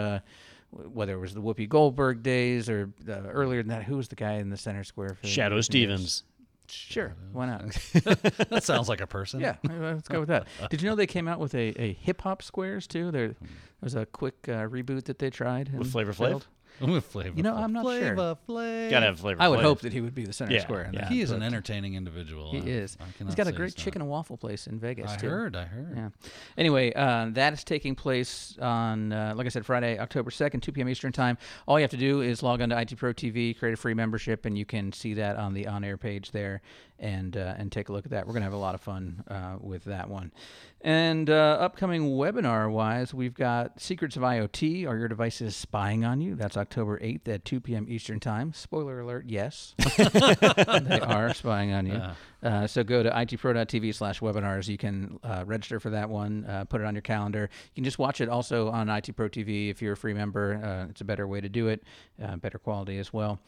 Whether 0.72 1.14
it 1.14 1.20
was 1.20 1.34
the 1.34 1.42
Whoopi 1.42 1.68
Goldberg 1.68 2.22
days 2.22 2.70
or 2.70 2.92
uh, 3.08 3.12
earlier 3.32 3.64
than 3.64 3.70
that, 3.70 3.84
who 3.84 3.98
was 3.98 4.08
the 4.08 4.16
guy 4.16 4.34
in 4.34 4.50
the 4.50 4.58
center 4.58 4.84
square? 4.84 5.16
For 5.20 5.28
Shadoe? 5.28 5.64
Stevens. 5.64 6.24
Sure, 6.68 7.16
why 7.34 7.48
not? 7.48 7.62
That 8.50 8.64
sounds 8.64 8.88
like 8.88 9.02
a 9.02 9.08
person. 9.08 9.40
Yeah, 9.40 9.56
let's 9.68 10.08
go 10.08 10.20
with 10.20 10.30
that. 10.30 10.46
Did 10.70 10.82
you 10.84 10.90
know 10.90 10.96
they 10.96 11.08
came 11.08 11.28
out 11.28 11.40
with 11.40 11.56
a, 11.56 11.74
a 11.82 11.94
hip 11.94 12.22
hop 12.22 12.44
squares 12.44 12.86
too? 12.86 13.10
There, 13.10 13.30
there 13.30 13.36
was 13.82 13.96
a 13.96 14.06
quick 14.06 14.36
uh, 14.48 14.68
reboot 14.68 15.06
that 15.06 15.18
they 15.18 15.32
tried 15.32 15.70
and 15.70 15.80
With 15.80 15.92
Flavor 15.92 16.14
Flav? 16.14 16.44
Failed. 16.80 16.90
I'm 16.90 16.94
with 16.96 17.06
Flavor. 17.06 17.36
You 17.38 17.44
know, 17.44 17.56
I'm 17.56 17.74
not 17.74 17.84
sure. 17.86 18.16
Flavor 18.16 18.38
Flav. 18.48 18.90
Gotta 18.90 19.06
have 19.08 19.20
flavor. 19.20 19.42
I 19.42 19.48
would 19.48 19.60
Flav. 19.60 19.64
hope 19.64 19.82
that 19.82 19.94
he 19.94 20.02
would 20.02 20.16
be 20.16 20.26
the 20.26 20.34
center 20.34 20.54
Yeah, 20.54 20.62
square. 20.62 20.84
in 20.86 20.94
yeah. 20.94 21.02
that, 21.02 21.12
He 21.12 21.22
is 21.22 21.32
an 21.32 21.44
entertaining 21.44 21.96
individual. 21.96 22.52
He 22.52 22.60
I- 22.60 22.62
is. 22.62 22.98
I 23.00 23.06
He's 23.06 23.16
cannot 23.16 23.36
got 23.36 23.48
a 23.48 23.52
great 23.52 23.68
it's 23.70 23.78
not. 23.78 23.84
chicken 23.84 24.02
and 24.02 24.10
waffle 24.10 24.38
place 24.38 24.68
in 24.68 24.80
Vegas 24.80 25.12
I 25.12 25.18
too. 25.18 25.30
heard. 25.30 25.56
I 25.56 25.66
heard. 25.66 25.94
Yeah. 25.96 26.10
Anyway, 26.58 26.92
uh, 26.94 27.28
that 27.32 27.54
is 27.54 27.64
taking 27.64 27.96
place 27.96 28.58
on, 28.62 29.12
uh, 29.14 29.34
like 29.36 29.46
I 29.46 29.50
said, 29.50 29.66
Friday, 29.66 30.00
October 30.00 30.32
2nd, 30.32 30.62
2 30.62 30.72
p.m. 30.72 30.90
Eastern 30.90 31.12
Time. 31.12 31.38
All 31.68 31.78
you 31.80 31.84
have 31.84 31.92
to 31.92 31.98
do 31.98 32.22
is 32.22 32.42
log 32.44 32.62
on 32.62 32.70
to 32.70 32.80
IT 32.80 32.96
Pro 32.98 33.14
TV, 33.14 33.58
create 33.58 33.74
a 33.74 33.78
free 33.78 33.94
membership, 33.94 34.46
and 34.46 34.58
you 34.58 34.66
can 34.66 34.92
see 34.92 35.14
that 35.16 35.36
on 35.38 35.54
the 35.54 35.68
on 35.68 35.84
air 35.84 35.98
page 35.98 36.32
there 36.32 36.62
and 37.00 37.38
uh, 37.38 37.54
and 37.58 37.72
take 37.72 37.90
a 37.90 37.94
look 37.94 38.06
at 38.06 38.12
that. 38.12 38.26
We're 38.28 38.34
going 38.34 38.42
to 38.42 38.46
have 38.46 38.54
a 38.54 38.58
lot 38.58 38.76
of 38.76 38.82
fun 38.82 39.24
uh, 39.30 39.56
with 39.62 39.86
that 39.86 40.10
one. 40.10 40.32
And 40.82 41.30
uh, 41.30 41.58
upcoming 41.60 42.12
webinar 42.12 42.72
wise, 42.72 43.14
we've 43.14 43.34
got 43.34 43.82
Secrets 43.82 44.16
of 44.16 44.24
IoT 44.24 44.88
Are 44.88 44.98
Your 44.98 45.10
Devices 45.10 45.54
Spying 45.54 46.06
on 46.06 46.22
You? 46.22 46.36
That's 46.36 46.56
October 46.56 46.98
8th 47.00 47.28
at 47.28 47.44
2 47.44 47.60
p.m. 47.60 47.86
Eastern 47.90 48.22
Time. 48.22 48.54
Spoiler 48.54 49.02
alert, 49.02 49.26
yes. 49.28 49.76
they 49.98 51.02
are 51.02 51.34
spying 51.34 51.74
on 51.74 51.86
you. 51.86 52.02
Uh, 52.42 52.66
so 52.66 52.82
go 52.86 53.04
to 53.04 53.10
itpro.tv 53.10 53.94
slash 53.94 54.22
webinars. 54.22 54.70
You 54.70 54.78
can 54.78 55.20
uh, 55.22 55.44
register 55.46 55.82
for 55.82 55.90
that 55.90 56.10
one, 56.10 56.46
uh, 56.46 56.64
put 56.64 56.80
it 56.80 56.88
on 56.88 56.96
your 56.96 57.02
calendar. 57.02 57.50
You 57.74 57.76
can 57.76 57.84
just 57.84 58.00
watch 58.00 58.22
it 58.22 58.30
also 58.30 58.70
on 58.70 58.88
IT 58.88 59.14
Pro 59.18 59.28
TV 59.28 59.70
if 59.70 59.82
you're 59.82 59.94
a 59.94 59.98
free 59.98 60.14
member. 60.14 60.62
Uh, 60.64 60.90
it's 60.90 61.02
a 61.02 61.06
better 61.06 61.28
way 61.28 61.42
to 61.42 61.50
do 61.50 61.68
it, 61.68 61.84
uh, 62.24 62.38
better 62.38 62.58
quality 62.58 63.00
as 63.00 63.12
well. 63.12 63.40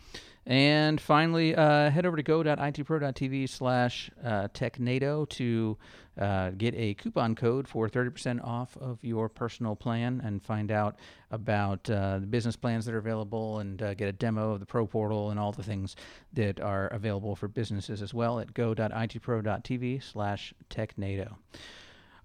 And 0.46 1.00
finally, 1.00 1.56
uh, 1.56 1.92
head 1.92 2.06
over 2.06 2.18
to 2.18 2.24
go.itpro.tv 2.24 3.48
slash 3.48 4.10
uh, 4.24 4.48
technado 4.50 5.30
to 5.30 5.78
uh, 6.22 6.52
get 6.52 6.76
a 6.76 6.94
coupon 6.94 7.34
code 7.36 7.68
for 7.68 7.90
30% 7.90 8.44
off 8.46 8.78
of 8.78 9.04
your 9.04 9.28
personal 9.28 9.76
plan 9.76 10.22
and 10.24 10.44
find 10.44 10.72
out 10.72 10.98
about 11.32 11.90
uh, 11.90 12.20
the 12.20 12.28
business 12.28 12.56
plans 12.56 12.86
that 12.86 12.94
are 12.94 13.00
available 13.00 13.60
and 13.60 13.82
uh, 13.82 13.94
get 13.96 14.08
a 14.08 14.14
demo 14.14 14.52
of 14.52 14.60
the 14.60 14.66
Pro 14.66 14.86
Portal 14.86 15.32
and 15.32 15.40
all 15.40 15.52
the 15.52 15.64
things 15.64 15.96
that 16.34 16.60
are 16.60 16.88
available 16.88 17.36
for 17.36 17.48
businesses 17.48 18.02
as 18.02 18.14
well 18.14 18.40
at 18.40 18.54
go.itpro.tv 18.54 20.04
slash 20.04 20.54
technado. 20.70 21.34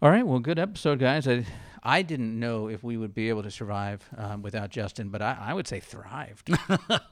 All 0.03 0.11
right, 0.11 0.27
well, 0.27 0.41
good 0.41 0.59
episode, 0.59 0.99
guys. 0.99 1.27
I, 1.27 1.47
I 1.83 2.03
didn't 2.03 2.39
know 2.39 2.69
if 2.69 2.85
we 2.85 2.99
would 2.99 3.15
be 3.15 3.31
able 3.31 3.45
to 3.45 3.51
survive 3.51 4.07
um, 4.19 4.43
without 4.43 4.69
Justin, 4.69 5.09
but 5.09 5.23
I, 5.23 5.39
I 5.41 5.55
would 5.55 5.67
say 5.67 5.81
thrived. 5.81 6.51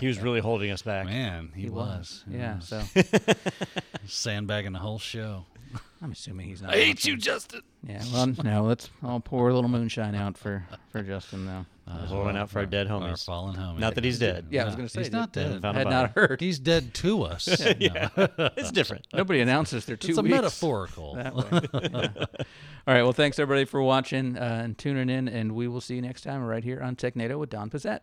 He 0.00 0.06
was 0.06 0.18
really 0.18 0.40
holding 0.40 0.70
us 0.70 0.82
back. 0.82 1.06
Man, 1.06 1.50
he, 1.56 1.70
was. 1.70 2.24
He 2.30 2.36
Yeah, 2.36 2.58
so 2.58 2.82
sandbagging 4.06 4.72
the 4.72 4.78
whole 4.80 4.98
show. 4.98 5.46
I'm 6.02 6.12
assuming 6.12 6.48
he's 6.48 6.62
not. 6.62 6.72
I 6.72 6.76
hate 6.76 7.04
you, 7.04 7.16
Justin. 7.16 7.60
Yeah, 7.86 8.02
well, 8.12 8.26
no, 8.42 8.62
let's 8.64 8.88
I'll 9.02 9.20
pour 9.20 9.50
a 9.50 9.54
little 9.54 9.68
moonshine 9.68 10.14
out 10.14 10.38
for 10.38 10.64
for 10.90 11.02
Justin 11.02 11.46
though. 11.46 11.66
Pouring 12.08 12.36
out 12.36 12.48
for 12.50 12.60
our 12.60 12.66
dead 12.66 12.86
homies. 12.86 13.10
Our 13.10 13.16
fallen 13.16 13.56
homie. 13.56 13.78
Not 13.80 13.96
that 13.96 14.04
he's 14.04 14.18
dead. 14.18 14.46
Yeah, 14.50 14.62
I 14.62 14.66
was 14.66 14.76
gonna 14.76 14.88
say 14.88 15.00
he's 15.00 15.12
not 15.12 15.32
that, 15.32 15.46
uh, 15.46 15.48
dead. 15.54 15.62
Found 15.62 15.76
a 15.76 15.78
had 15.80 15.84
body. 15.84 15.94
not 15.96 16.12
heard. 16.14 16.40
He's 16.40 16.58
dead 16.58 16.94
to 16.94 17.24
us. 17.24 17.48
yeah. 17.78 18.08
It's 18.56 18.70
different. 18.70 19.06
Nobody 19.12 19.40
announces 19.40 19.84
their 19.86 19.96
two 19.96 20.10
It's 20.10 20.18
a 20.18 20.22
weeks. 20.22 20.34
metaphorical. 20.36 21.16
that 21.16 21.34
way. 21.34 21.60
Yeah. 21.90 22.26
All 22.86 22.94
right. 22.94 23.02
Well, 23.02 23.12
thanks 23.12 23.38
everybody 23.38 23.64
for 23.64 23.82
watching 23.82 24.38
uh, 24.38 24.60
and 24.64 24.78
tuning 24.78 25.10
in, 25.10 25.28
and 25.28 25.52
we 25.52 25.66
will 25.68 25.80
see 25.80 25.96
you 25.96 26.02
next 26.02 26.22
time 26.22 26.42
right 26.44 26.62
here 26.64 26.80
on 26.80 26.96
TechNado 26.96 27.38
with 27.38 27.50
Don 27.50 27.68
Pezet. 27.70 28.00